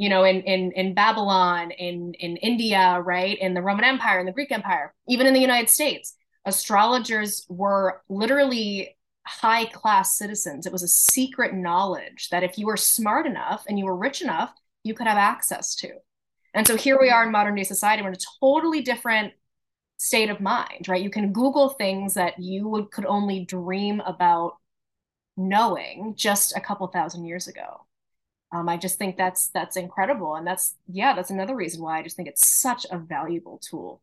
you 0.01 0.09
know, 0.09 0.25
in 0.25 0.41
in 0.45 0.73
in 0.73 0.95
Babylon, 0.95 1.73
in 1.73 2.15
in 2.15 2.39
India, 2.39 3.03
right, 3.05 3.39
in 3.39 3.53
the 3.53 3.61
Roman 3.61 3.85
Empire, 3.85 4.19
in 4.19 4.25
the 4.25 4.33
Greek 4.33 4.51
Empire, 4.51 4.95
even 5.07 5.27
in 5.27 5.35
the 5.35 5.41
United 5.41 5.69
States, 5.69 6.17
astrologers 6.47 7.45
were 7.51 8.01
literally 8.09 8.97
high 9.27 9.67
class 9.67 10.17
citizens. 10.17 10.65
It 10.65 10.73
was 10.73 10.83
a 10.83 10.89
secret 10.89 11.53
knowledge 11.53 12.31
that 12.31 12.43
if 12.43 12.57
you 12.57 12.65
were 12.65 12.79
smart 12.79 13.27
enough 13.27 13.65
and 13.69 13.79
you 13.79 13.85
were 13.85 13.95
rich 13.95 14.23
enough, 14.23 14.55
you 14.85 14.95
could 14.95 15.07
have 15.07 15.19
access 15.19 15.75
to. 15.77 15.91
And 16.55 16.67
so 16.67 16.79
here 16.79 16.99
we 16.99 17.11
are 17.11 17.23
in 17.23 17.31
modern 17.31 17.55
day 17.55 17.65
society, 17.65 18.03
we're 18.03 18.09
in 18.09 18.15
a 18.15 18.41
totally 18.41 18.81
different 18.81 19.35
state 19.99 20.31
of 20.31 20.41
mind, 20.41 20.89
right? 20.89 21.03
You 21.03 21.11
can 21.11 21.35
Google 21.35 21.69
things 21.69 22.15
that 22.15 22.39
you 22.39 22.69
would 22.69 22.91
could 22.91 23.05
only 23.05 23.45
dream 23.45 24.01
about 24.01 24.57
knowing 25.37 26.15
just 26.17 26.57
a 26.57 26.61
couple 26.61 26.87
thousand 26.87 27.27
years 27.27 27.49
ago 27.49 27.83
um, 28.53 28.69
I 28.69 28.77
just 28.77 28.99
think 28.99 29.17
that's 29.17 29.49
that's 29.49 29.77
incredible, 29.77 30.35
and 30.37 30.47
that's 30.47 30.75
yeah, 30.89 31.15
that's 31.15 31.31
another 31.31 31.55
reason 31.57 31.83
why 31.83 31.99
I 31.99 32.03
just 32.03 32.17
think 32.17 32.29
it's 32.29 32.49
such 32.49 32.87
a 32.91 32.99
valuable 32.99 33.59
tool, 33.59 34.03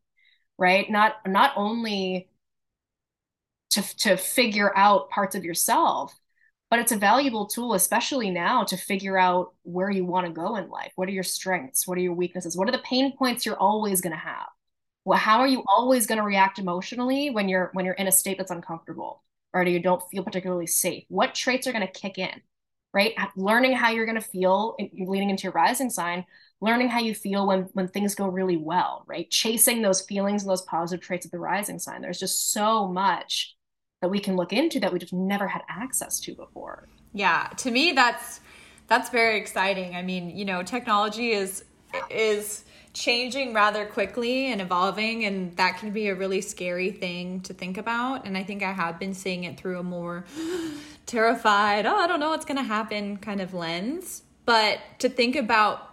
right? 0.58 0.90
Not 0.90 1.16
not 1.26 1.52
only 1.56 2.28
to 3.70 3.82
to 3.98 4.16
figure 4.16 4.76
out 4.76 5.10
parts 5.10 5.34
of 5.34 5.44
yourself, 5.44 6.18
but 6.70 6.78
it's 6.78 6.92
a 6.92 6.96
valuable 6.96 7.46
tool, 7.46 7.74
especially 7.74 8.30
now, 8.30 8.64
to 8.64 8.76
figure 8.76 9.18
out 9.18 9.54
where 9.62 9.90
you 9.90 10.04
want 10.04 10.26
to 10.26 10.32
go 10.32 10.56
in 10.56 10.68
life. 10.70 10.92
What 10.96 11.08
are 11.08 11.12
your 11.12 11.22
strengths? 11.22 11.86
What 11.86 11.98
are 11.98 12.02
your 12.02 12.14
weaknesses? 12.14 12.56
What 12.56 12.68
are 12.68 12.72
the 12.72 12.78
pain 12.78 13.16
points 13.16 13.46
you're 13.46 13.56
always 13.56 14.00
going 14.00 14.12
to 14.12 14.18
have? 14.18 14.46
Well, 15.04 15.18
how 15.18 15.40
are 15.40 15.48
you 15.48 15.64
always 15.66 16.06
going 16.06 16.18
to 16.18 16.24
react 16.24 16.58
emotionally 16.58 17.30
when 17.30 17.48
you're 17.48 17.70
when 17.74 17.84
you're 17.84 17.94
in 17.94 18.08
a 18.08 18.12
state 18.12 18.38
that's 18.38 18.50
uncomfortable 18.50 19.22
or 19.52 19.62
you 19.64 19.80
don't 19.80 20.02
feel 20.10 20.24
particularly 20.24 20.66
safe? 20.66 21.04
What 21.08 21.34
traits 21.34 21.66
are 21.66 21.72
going 21.72 21.86
to 21.86 21.92
kick 21.92 22.18
in? 22.18 22.42
Right? 22.92 23.14
Learning 23.36 23.72
how 23.72 23.90
you're 23.90 24.06
going 24.06 24.20
to 24.20 24.26
feel 24.26 24.76
leading 24.98 25.30
into 25.30 25.44
your 25.44 25.52
rising 25.52 25.90
sign, 25.90 26.24
learning 26.60 26.88
how 26.88 27.00
you 27.00 27.14
feel 27.14 27.46
when 27.46 27.62
when 27.72 27.88
things 27.88 28.14
go 28.14 28.26
really 28.28 28.56
well, 28.56 29.04
right? 29.06 29.30
Chasing 29.30 29.82
those 29.82 30.00
feelings 30.02 30.42
and 30.42 30.50
those 30.50 30.62
positive 30.62 31.04
traits 31.04 31.24
of 31.24 31.32
the 31.32 31.38
rising 31.38 31.78
sign. 31.78 32.00
There's 32.00 32.20
just 32.20 32.52
so 32.52 32.88
much 32.88 33.56
that 34.00 34.08
we 34.08 34.20
can 34.20 34.36
look 34.36 34.52
into 34.52 34.80
that 34.80 34.92
we 34.92 34.98
just 34.98 35.12
never 35.12 35.48
had 35.48 35.62
access 35.68 36.20
to 36.20 36.34
before. 36.34 36.88
Yeah, 37.12 37.48
to 37.58 37.70
me 37.70 37.92
that's 37.92 38.40
that's 38.86 39.10
very 39.10 39.38
exciting. 39.38 39.94
I 39.94 40.02
mean, 40.02 40.30
you 40.30 40.44
know, 40.44 40.62
technology 40.62 41.32
is 41.32 41.64
is 42.10 42.64
changing 42.92 43.54
rather 43.54 43.86
quickly 43.86 44.50
and 44.52 44.60
evolving 44.60 45.24
and 45.24 45.56
that 45.56 45.78
can 45.78 45.90
be 45.90 46.08
a 46.08 46.14
really 46.14 46.40
scary 46.40 46.90
thing 46.90 47.40
to 47.42 47.54
think 47.54 47.78
about. 47.78 48.26
And 48.26 48.36
i 48.36 48.42
think 48.42 48.62
i 48.62 48.72
have 48.72 48.98
been 48.98 49.14
seeing 49.14 49.44
it 49.44 49.58
through 49.58 49.78
a 49.78 49.82
more 49.82 50.24
terrified 51.06 51.86
oh 51.86 51.96
i 51.96 52.06
don't 52.06 52.20
know 52.20 52.28
what's 52.30 52.44
going 52.44 52.58
to 52.58 52.62
happen 52.62 53.16
kind 53.16 53.40
of 53.40 53.54
lens. 53.54 54.22
But 54.44 54.78
to 55.00 55.10
think 55.10 55.36
about 55.36 55.87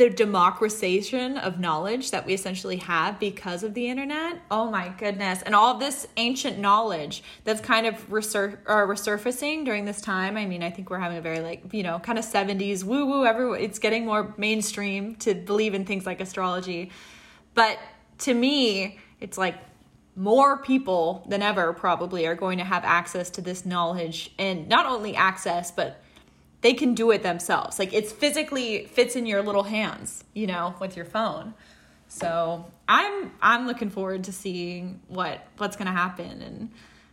the 0.00 0.08
democratization 0.08 1.36
of 1.36 1.60
knowledge 1.60 2.10
that 2.10 2.24
we 2.24 2.32
essentially 2.32 2.78
have 2.78 3.20
because 3.20 3.62
of 3.62 3.74
the 3.74 3.86
internet. 3.86 4.40
Oh 4.50 4.70
my 4.70 4.88
goodness. 4.96 5.42
And 5.42 5.54
all 5.54 5.76
this 5.76 6.08
ancient 6.16 6.58
knowledge 6.58 7.22
that's 7.44 7.60
kind 7.60 7.86
of 7.86 8.08
resur- 8.08 8.56
uh, 8.66 8.76
resurfacing 8.76 9.66
during 9.66 9.84
this 9.84 10.00
time. 10.00 10.38
I 10.38 10.46
mean, 10.46 10.62
I 10.62 10.70
think 10.70 10.88
we're 10.88 11.00
having 11.00 11.18
a 11.18 11.20
very 11.20 11.40
like, 11.40 11.74
you 11.74 11.82
know, 11.82 11.98
kind 11.98 12.18
of 12.18 12.24
70s 12.24 12.82
woo 12.82 13.04
woo 13.04 13.26
everyone 13.26 13.60
it's 13.60 13.78
getting 13.78 14.06
more 14.06 14.34
mainstream 14.38 15.16
to 15.16 15.34
believe 15.34 15.74
in 15.74 15.84
things 15.84 16.06
like 16.06 16.22
astrology. 16.22 16.90
But 17.52 17.78
to 18.20 18.32
me, 18.32 18.98
it's 19.20 19.36
like 19.36 19.56
more 20.16 20.62
people 20.62 21.26
than 21.28 21.42
ever 21.42 21.74
probably 21.74 22.26
are 22.26 22.34
going 22.34 22.56
to 22.56 22.64
have 22.64 22.84
access 22.86 23.28
to 23.28 23.42
this 23.42 23.66
knowledge 23.66 24.32
and 24.38 24.66
not 24.66 24.86
only 24.86 25.14
access 25.14 25.70
but 25.70 26.02
they 26.62 26.74
can 26.74 26.94
do 26.94 27.10
it 27.10 27.22
themselves. 27.22 27.78
Like 27.78 27.92
it's 27.92 28.12
physically 28.12 28.86
fits 28.86 29.16
in 29.16 29.26
your 29.26 29.42
little 29.42 29.62
hands, 29.62 30.24
you 30.34 30.46
know, 30.46 30.74
with 30.80 30.96
your 30.96 31.04
phone. 31.04 31.54
So 32.08 32.66
I'm 32.88 33.32
I'm 33.40 33.66
looking 33.66 33.90
forward 33.90 34.24
to 34.24 34.32
seeing 34.32 35.00
what 35.08 35.46
what's 35.58 35.76
gonna 35.76 35.92
happen 35.92 36.42
and 36.42 36.70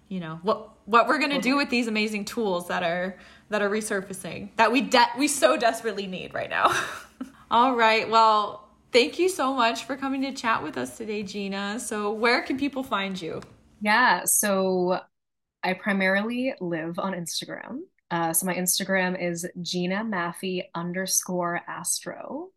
you 0.10 0.20
know 0.20 0.40
what 0.42 0.70
what 0.86 1.08
we're 1.08 1.20
gonna 1.20 1.42
do 1.42 1.56
with 1.56 1.70
these 1.70 1.88
amazing 1.88 2.26
tools 2.26 2.68
that 2.68 2.84
are 2.84 3.16
that 3.50 3.62
are 3.62 3.70
resurfacing 3.70 4.50
that 4.58 4.72
we 4.72 4.82
de- 4.82 5.12
we 5.18 5.28
so 5.28 5.56
desperately 5.58 6.08
need 6.08 6.34
right 6.34 6.50
now. 6.50 6.74
All 7.52 7.76
right, 7.76 8.10
well, 8.10 8.68
thank 8.92 9.20
you 9.20 9.30
so 9.30 9.54
much 9.54 9.86
for 9.86 9.96
coming 9.96 10.22
to 10.24 10.34
chat 10.34 10.62
with 10.64 10.78
us 10.78 10.98
today, 10.98 11.24
Gina. 11.24 11.80
So 11.80 12.12
where 12.12 12.42
can 12.42 12.58
people 12.58 12.84
find 12.84 13.22
you? 13.22 13.42
Yeah, 13.80 14.24
so 14.26 15.00
I 15.64 15.74
primarily 15.74 16.54
live 16.60 17.00
on 17.00 17.14
Instagram. 17.14 17.82
Uh, 18.10 18.32
so 18.34 18.46
my 18.46 18.56
Instagram 18.56 19.22
is 19.22 19.46
Gina 19.62 19.98
Maffei 19.98 20.64
underscore 20.74 21.62
Astro. 21.68 22.50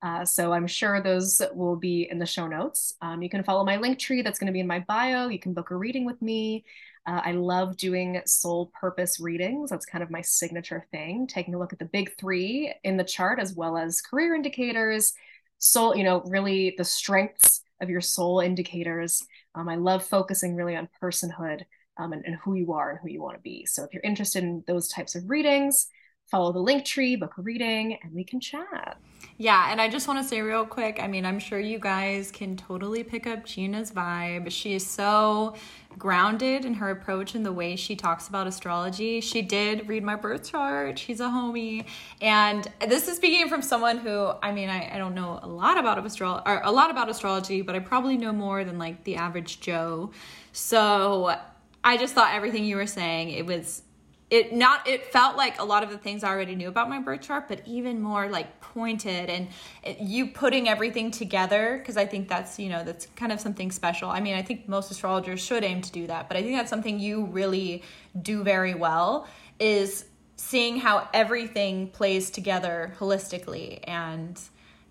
Uh, 0.00 0.24
so 0.24 0.52
I'm 0.52 0.66
sure 0.66 1.02
those 1.02 1.42
will 1.54 1.76
be 1.76 2.08
in 2.08 2.18
the 2.18 2.26
show 2.26 2.46
notes. 2.46 2.94
Um, 3.02 3.20
you 3.20 3.28
can 3.28 3.42
follow 3.42 3.64
my 3.64 3.76
link 3.76 3.98
tree 3.98 4.22
that's 4.22 4.38
going 4.38 4.46
to 4.46 4.52
be 4.52 4.60
in 4.60 4.66
my 4.66 4.80
bio. 4.80 5.28
You 5.28 5.40
can 5.40 5.54
book 5.54 5.70
a 5.70 5.76
reading 5.76 6.04
with 6.04 6.22
me. 6.22 6.64
Uh, 7.04 7.20
I 7.24 7.32
love 7.32 7.76
doing 7.76 8.20
soul 8.24 8.70
purpose 8.80 9.18
readings. 9.18 9.70
That's 9.70 9.86
kind 9.86 10.04
of 10.04 10.10
my 10.10 10.20
signature 10.20 10.86
thing. 10.92 11.26
Taking 11.26 11.54
a 11.54 11.58
look 11.58 11.72
at 11.72 11.78
the 11.78 11.86
big 11.86 12.16
three 12.16 12.72
in 12.84 12.96
the 12.96 13.04
chart, 13.04 13.40
as 13.40 13.54
well 13.54 13.76
as 13.76 14.00
career 14.00 14.34
indicators, 14.34 15.14
soul, 15.58 15.96
you 15.96 16.04
know, 16.04 16.22
really 16.26 16.74
the 16.78 16.84
strengths 16.84 17.62
of 17.80 17.90
your 17.90 18.00
soul 18.00 18.40
indicators. 18.40 19.24
Um, 19.54 19.68
I 19.68 19.76
love 19.76 20.04
focusing 20.04 20.54
really 20.54 20.76
on 20.76 20.88
personhood 21.02 21.62
um, 21.98 22.12
and, 22.12 22.24
and 22.24 22.36
who 22.36 22.54
you 22.54 22.72
are 22.72 22.90
and 22.90 22.98
who 23.00 23.08
you 23.08 23.22
want 23.22 23.36
to 23.36 23.42
be. 23.42 23.66
So 23.66 23.84
if 23.84 23.92
you're 23.92 24.02
interested 24.02 24.44
in 24.44 24.64
those 24.66 24.88
types 24.88 25.14
of 25.14 25.28
readings, 25.28 25.88
follow 26.30 26.52
the 26.52 26.58
link 26.58 26.84
tree, 26.84 27.16
book 27.16 27.32
a 27.38 27.42
reading, 27.42 27.98
and 28.02 28.12
we 28.12 28.22
can 28.22 28.40
chat. 28.40 28.98
Yeah, 29.38 29.70
and 29.70 29.80
I 29.80 29.88
just 29.88 30.06
want 30.06 30.20
to 30.22 30.28
say 30.28 30.40
real 30.42 30.64
quick 30.66 30.98
I 31.00 31.08
mean, 31.08 31.24
I'm 31.24 31.38
sure 31.38 31.58
you 31.58 31.78
guys 31.78 32.30
can 32.30 32.56
totally 32.56 33.02
pick 33.02 33.26
up 33.26 33.44
Gina's 33.44 33.90
vibe. 33.90 34.50
She 34.50 34.74
is 34.74 34.86
so 34.86 35.54
grounded 35.98 36.64
in 36.64 36.74
her 36.74 36.90
approach 36.90 37.34
and 37.34 37.44
the 37.44 37.52
way 37.52 37.74
she 37.74 37.96
talks 37.96 38.28
about 38.28 38.46
astrology. 38.46 39.20
She 39.20 39.42
did 39.42 39.88
read 39.88 40.04
my 40.04 40.16
birth 40.16 40.50
chart, 40.50 40.98
she's 40.98 41.20
a 41.20 41.24
homie. 41.24 41.86
And 42.20 42.70
this 42.86 43.08
is 43.08 43.16
speaking 43.16 43.48
from 43.48 43.62
someone 43.62 43.98
who, 43.98 44.30
I 44.42 44.52
mean, 44.52 44.68
I, 44.68 44.94
I 44.94 44.98
don't 44.98 45.14
know 45.14 45.40
a 45.42 45.48
lot 45.48 45.78
about 45.78 46.04
astro- 46.04 46.42
or 46.44 46.60
a 46.62 46.70
lot 46.70 46.90
about 46.90 47.08
astrology, 47.08 47.62
but 47.62 47.74
I 47.74 47.80
probably 47.80 48.16
know 48.16 48.32
more 48.32 48.64
than 48.64 48.78
like 48.78 49.02
the 49.04 49.16
average 49.16 49.60
Joe. 49.60 50.10
So 50.52 51.36
I 51.84 51.96
just 51.96 52.14
thought 52.14 52.34
everything 52.34 52.64
you 52.64 52.76
were 52.76 52.86
saying, 52.86 53.30
it 53.30 53.46
was 53.46 53.82
it 54.30 54.52
not 54.52 54.86
it 54.86 55.06
felt 55.06 55.36
like 55.36 55.58
a 55.58 55.64
lot 55.64 55.82
of 55.82 55.90
the 55.90 55.96
things 55.96 56.22
I 56.22 56.28
already 56.28 56.54
knew 56.54 56.68
about 56.68 56.88
my 56.88 57.00
birth 57.00 57.22
chart, 57.22 57.48
but 57.48 57.62
even 57.66 58.00
more 58.00 58.28
like 58.28 58.60
pointed 58.60 59.30
and 59.30 59.48
it, 59.82 60.00
you 60.00 60.26
putting 60.26 60.68
everything 60.68 61.10
together 61.10 61.78
because 61.78 61.96
I 61.96 62.04
think 62.04 62.28
that's 62.28 62.58
you 62.58 62.68
know 62.68 62.84
that's 62.84 63.06
kind 63.16 63.32
of 63.32 63.40
something 63.40 63.70
special. 63.70 64.10
I 64.10 64.20
mean, 64.20 64.34
I 64.34 64.42
think 64.42 64.68
most 64.68 64.90
astrologers 64.90 65.40
should 65.40 65.64
aim 65.64 65.80
to 65.80 65.92
do 65.92 66.06
that, 66.08 66.28
but 66.28 66.36
I 66.36 66.42
think 66.42 66.56
that's 66.56 66.70
something 66.70 67.00
you 67.00 67.24
really 67.26 67.82
do 68.20 68.42
very 68.42 68.74
well 68.74 69.26
is 69.58 70.04
seeing 70.36 70.78
how 70.78 71.08
everything 71.14 71.88
plays 71.88 72.30
together 72.30 72.94
holistically 72.98 73.80
and 73.84 74.38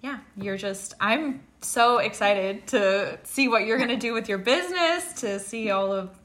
yeah, 0.02 0.20
you're 0.36 0.58
just 0.58 0.94
I'm 1.00 1.44
so 1.62 1.98
excited 2.00 2.68
to 2.68 3.20
see 3.24 3.48
what 3.48 3.66
you're 3.66 3.78
going 3.78 3.90
to 3.90 3.98
do 3.98 4.14
with 4.14 4.30
your 4.30 4.38
business, 4.38 5.14
to 5.22 5.40
see 5.40 5.70
all 5.70 5.92
of 5.92 6.16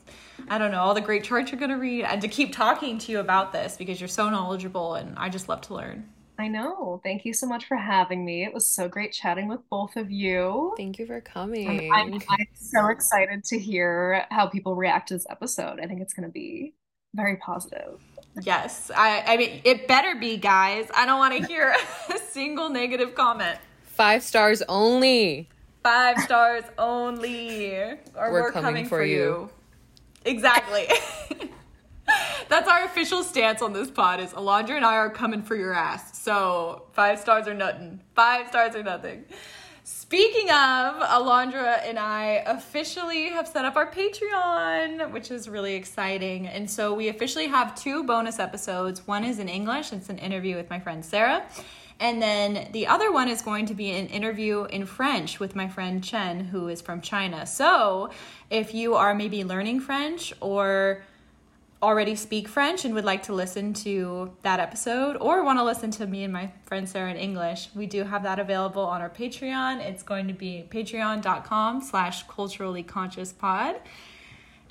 I 0.52 0.58
don't 0.58 0.70
know, 0.70 0.82
all 0.82 0.92
the 0.92 1.00
great 1.00 1.24
charts 1.24 1.50
you're 1.50 1.58
going 1.58 1.70
to 1.70 1.78
read, 1.78 2.04
and 2.04 2.20
to 2.20 2.28
keep 2.28 2.54
talking 2.54 2.98
to 2.98 3.10
you 3.10 3.20
about 3.20 3.54
this 3.54 3.78
because 3.78 4.02
you're 4.02 4.08
so 4.08 4.28
knowledgeable 4.28 4.96
and 4.96 5.16
I 5.16 5.30
just 5.30 5.48
love 5.48 5.62
to 5.62 5.74
learn. 5.74 6.06
I 6.38 6.48
know. 6.48 7.00
Thank 7.02 7.24
you 7.24 7.32
so 7.32 7.46
much 7.46 7.64
for 7.64 7.78
having 7.78 8.22
me. 8.22 8.44
It 8.44 8.52
was 8.52 8.66
so 8.66 8.86
great 8.86 9.12
chatting 9.12 9.48
with 9.48 9.60
both 9.70 9.96
of 9.96 10.10
you. 10.10 10.74
Thank 10.76 10.98
you 10.98 11.06
for 11.06 11.22
coming. 11.22 11.90
I'm, 11.90 12.20
I'm 12.28 12.46
so 12.52 12.88
excited 12.88 13.44
to 13.44 13.58
hear 13.58 14.26
how 14.30 14.46
people 14.46 14.76
react 14.76 15.08
to 15.08 15.14
this 15.14 15.26
episode. 15.30 15.80
I 15.80 15.86
think 15.86 16.02
it's 16.02 16.12
going 16.12 16.28
to 16.28 16.32
be 16.32 16.74
very 17.14 17.36
positive. 17.36 18.02
Yes. 18.42 18.90
I, 18.94 19.22
I 19.26 19.36
mean, 19.38 19.62
it 19.64 19.88
better 19.88 20.16
be, 20.16 20.36
guys. 20.36 20.86
I 20.94 21.06
don't 21.06 21.18
want 21.18 21.34
to 21.34 21.46
hear 21.46 21.74
a 22.14 22.18
single 22.18 22.68
negative 22.68 23.14
comment. 23.14 23.58
Five 23.84 24.22
stars 24.22 24.62
only. 24.68 25.48
Five 25.82 26.18
stars 26.18 26.64
only. 26.76 27.72
Or 27.74 27.96
we're, 28.14 28.32
we're 28.32 28.52
coming, 28.52 28.68
coming, 28.68 28.84
for, 28.84 28.98
for 28.98 29.04
you. 29.04 29.16
you. 29.16 29.50
Exactly. 30.24 30.88
That's 32.48 32.68
our 32.68 32.84
official 32.84 33.22
stance 33.22 33.62
on 33.62 33.72
this 33.72 33.90
pod 33.90 34.20
is 34.20 34.32
Alondra 34.32 34.76
and 34.76 34.84
I 34.84 34.96
are 34.96 35.10
coming 35.10 35.42
for 35.42 35.56
your 35.56 35.72
ass. 35.72 36.20
So 36.22 36.82
five 36.92 37.18
stars 37.18 37.48
or 37.48 37.54
nothing. 37.54 38.00
Five 38.14 38.48
stars 38.48 38.74
or 38.74 38.82
nothing. 38.82 39.24
Speaking 39.84 40.48
of, 40.50 41.02
Alondra 41.02 41.82
and 41.84 41.98
I 41.98 42.42
officially 42.46 43.30
have 43.30 43.48
set 43.48 43.64
up 43.64 43.74
our 43.74 43.90
Patreon, 43.90 45.10
which 45.10 45.30
is 45.30 45.48
really 45.48 45.74
exciting. 45.74 46.46
And 46.46 46.70
so 46.70 46.94
we 46.94 47.08
officially 47.08 47.48
have 47.48 47.74
two 47.74 48.04
bonus 48.04 48.38
episodes. 48.38 49.06
One 49.06 49.24
is 49.24 49.38
in 49.38 49.48
English, 49.48 49.92
it's 49.92 50.08
an 50.08 50.18
interview 50.18 50.54
with 50.54 50.70
my 50.70 50.78
friend 50.78 51.04
Sarah. 51.04 51.44
And 52.02 52.20
then 52.20 52.66
the 52.72 52.88
other 52.88 53.12
one 53.12 53.28
is 53.28 53.42
going 53.42 53.66
to 53.66 53.74
be 53.74 53.92
an 53.92 54.08
interview 54.08 54.64
in 54.64 54.86
French 54.86 55.38
with 55.38 55.54
my 55.54 55.68
friend 55.68 56.02
Chen, 56.02 56.40
who 56.40 56.66
is 56.66 56.80
from 56.80 57.00
China. 57.00 57.46
So 57.46 58.10
if 58.50 58.74
you 58.74 58.96
are 58.96 59.14
maybe 59.14 59.44
learning 59.44 59.78
French 59.78 60.34
or 60.40 61.04
already 61.80 62.16
speak 62.16 62.48
French 62.48 62.84
and 62.84 62.92
would 62.94 63.04
like 63.04 63.22
to 63.24 63.32
listen 63.32 63.72
to 63.74 64.32
that 64.42 64.58
episode 64.58 65.16
or 65.20 65.44
want 65.44 65.60
to 65.60 65.64
listen 65.64 65.92
to 65.92 66.08
me 66.08 66.24
and 66.24 66.32
my 66.32 66.50
friend 66.64 66.88
Sarah 66.88 67.08
in 67.08 67.16
English, 67.16 67.68
we 67.72 67.86
do 67.86 68.02
have 68.02 68.24
that 68.24 68.40
available 68.40 68.82
on 68.82 69.00
our 69.00 69.10
Patreon. 69.10 69.78
It's 69.78 70.02
going 70.02 70.26
to 70.26 70.34
be 70.34 70.66
patreon.com 70.68 71.82
slash 71.82 72.24
culturally 72.26 72.82
conscious 72.82 73.32
pod. 73.32 73.76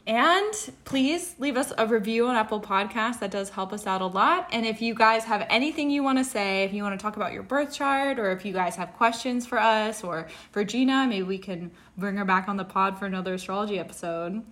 And 0.07 0.53
please 0.83 1.35
leave 1.37 1.55
us 1.57 1.71
a 1.77 1.85
review 1.85 2.27
on 2.27 2.35
Apple 2.35 2.59
Podcasts. 2.59 3.19
That 3.19 3.29
does 3.31 3.49
help 3.49 3.71
us 3.71 3.85
out 3.85 4.01
a 4.01 4.07
lot. 4.07 4.49
And 4.51 4.65
if 4.65 4.81
you 4.81 4.95
guys 4.95 5.23
have 5.25 5.45
anything 5.49 5.91
you 5.91 6.01
want 6.01 6.17
to 6.17 6.23
say, 6.23 6.63
if 6.63 6.73
you 6.73 6.81
want 6.81 6.99
to 6.99 7.01
talk 7.01 7.17
about 7.17 7.33
your 7.33 7.43
birth 7.43 7.71
chart, 7.71 8.17
or 8.17 8.31
if 8.31 8.43
you 8.43 8.51
guys 8.51 8.75
have 8.75 8.93
questions 8.93 9.45
for 9.45 9.59
us 9.59 10.03
or 10.03 10.27
for 10.51 10.63
Gina, 10.63 11.05
maybe 11.07 11.23
we 11.23 11.37
can 11.37 11.71
bring 11.97 12.17
her 12.17 12.25
back 12.25 12.49
on 12.49 12.57
the 12.57 12.65
pod 12.65 12.97
for 12.97 13.05
another 13.05 13.35
astrology 13.35 13.77
episode. 13.77 14.43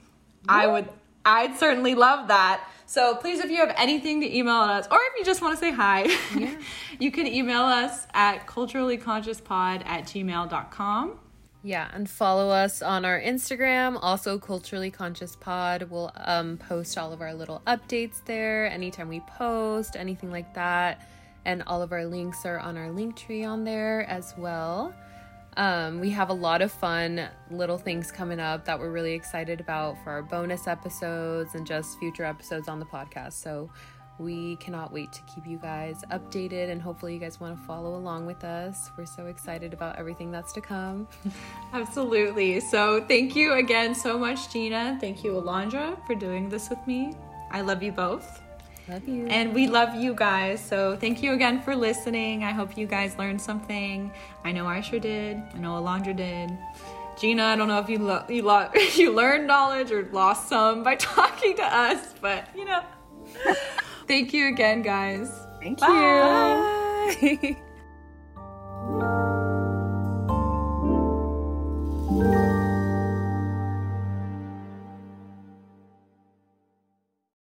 I 0.48 0.68
would 0.68 0.88
I'd 1.26 1.58
certainly 1.58 1.96
love 1.96 2.30
that. 2.30 2.68
So 2.86 3.16
please, 3.16 3.40
if 3.40 3.52
you 3.52 3.58
have 3.58 3.74
anything 3.78 4.22
to 4.22 4.36
email 4.38 4.56
us, 4.56 4.88
or 4.90 4.98
if 5.12 5.20
you 5.20 5.26
just 5.26 5.42
want 5.42 5.54
to 5.54 5.60
say 5.60 5.72
hi, 5.72 6.08
yeah. 6.36 6.56
you 7.00 7.12
can 7.12 7.28
email 7.28 7.62
us 7.62 8.08
at 8.14 8.48
culturallyconsciouspod 8.48 9.86
at 9.86 10.06
gmail.com. 10.06 11.20
Yeah, 11.62 11.90
and 11.92 12.10
follow 12.10 12.50
us 12.50 12.82
on 12.82 13.04
our 13.04 13.20
Instagram, 13.20 14.00
also 14.02 14.40
Culturally 14.40 14.92
Conscious 14.92 15.36
Pod. 15.36 15.88
We'll 15.90 16.12
um, 16.16 16.58
post 16.58 16.98
all 16.98 17.12
of 17.12 17.22
our 17.22 17.34
little 17.34 17.62
updates 17.68 18.24
there 18.24 18.68
anytime 18.72 19.10
we 19.10 19.20
post, 19.22 19.98
anything 19.98 20.32
like 20.32 20.54
that. 20.54 21.06
And 21.44 21.64
all 21.68 21.82
of 21.82 21.92
our 21.92 22.06
links 22.06 22.46
are 22.46 22.60
on 22.60 22.78
our 22.78 22.92
link 22.92 23.18
tree 23.18 23.44
on 23.44 23.66
there 23.66 24.10
as 24.10 24.34
well. 24.38 24.94
Um, 25.58 26.00
we 26.00 26.10
have 26.12 26.30
a 26.30 26.34
lot 26.34 26.62
of 26.62 26.72
fun 26.72 27.28
little 27.52 27.78
things 27.78 28.10
coming 28.10 28.40
up 28.40 28.64
that 28.66 28.80
we're 28.80 28.92
really 28.92 29.14
excited 29.14 29.60
about 29.60 30.02
for 30.04 30.12
our 30.12 30.22
bonus 30.22 30.68
episodes 30.68 31.56
and 31.56 31.68
just 31.68 32.00
future 32.00 32.24
episodes 32.24 32.70
on 32.70 32.80
the 32.80 32.86
podcast. 32.86 33.34
So 33.34 33.70
we 34.20 34.58
cannot 34.58 34.92
wait 34.92 35.12
to 35.14 35.22
keep 35.24 35.48
you 35.48 35.58
guys 35.58 36.04
updated 36.12 36.70
and 36.70 36.82
hopefully 36.82 37.14
you 37.14 37.20
guys 37.20 37.40
want 37.40 37.58
to 37.58 37.66
follow 37.66 37.96
along 37.96 38.26
with 38.26 38.44
us. 38.44 38.92
We're 38.98 39.06
so 39.06 39.28
excited 39.28 39.74
about 39.74 39.98
everything 39.98 40.30
that's 40.30 40.52
to 40.54 40.62
come. 40.62 41.08
Absolutely. 41.74 42.60
So 42.60 43.04
thank 43.08 43.36
you 43.36 43.54
again 43.54 43.96
so 43.96 44.20
much, 44.20 44.52
Gina. 44.52 44.98
Thank 45.00 45.24
you, 45.24 45.32
Alondra, 45.32 45.98
for 46.06 46.16
doing 46.16 46.50
this 46.50 46.70
with 46.70 46.86
me. 46.86 47.14
I 47.52 47.62
love 47.62 47.82
you 47.82 47.94
both. 47.94 48.42
Love 48.90 49.08
you. 49.08 49.26
And 49.28 49.54
we 49.54 49.68
love 49.68 49.96
you 49.96 50.14
guys. 50.14 50.60
So 50.64 50.98
thank 50.98 51.24
you 51.24 51.34
again 51.34 51.62
for 51.62 51.76
listening. 51.76 52.44
I 52.44 52.52
hope 52.52 52.78
you 52.78 52.88
guys 52.88 53.18
learned 53.18 53.42
something. 53.42 54.12
I 54.44 54.52
know 54.52 54.66
I 54.66 54.82
sure 54.82 55.00
did. 55.00 55.42
I 55.54 55.58
know 55.60 55.82
Alondra 55.82 56.16
did. 56.16 56.58
Gina, 57.20 57.44
I 57.44 57.56
don't 57.56 57.68
know 57.68 57.80
if 57.80 57.90
you 57.90 58.00
lo- 58.00 58.26
you 58.28 58.42
lo- 58.42 58.70
you 58.96 59.14
learned 59.14 59.48
knowledge 59.48 59.92
or 59.92 60.10
lost 60.12 60.50
some 60.50 60.84
by 60.84 60.96
talking 61.16 61.56
to 61.58 61.64
us, 61.64 62.14
but 62.22 62.48
you 62.56 62.66
know. 62.66 62.82
Thank 64.10 64.34
you 64.34 64.48
again, 64.48 64.82
guys. 64.82 65.30
Thank 65.62 65.80
Bye. 65.80 67.16
you. 67.22 67.56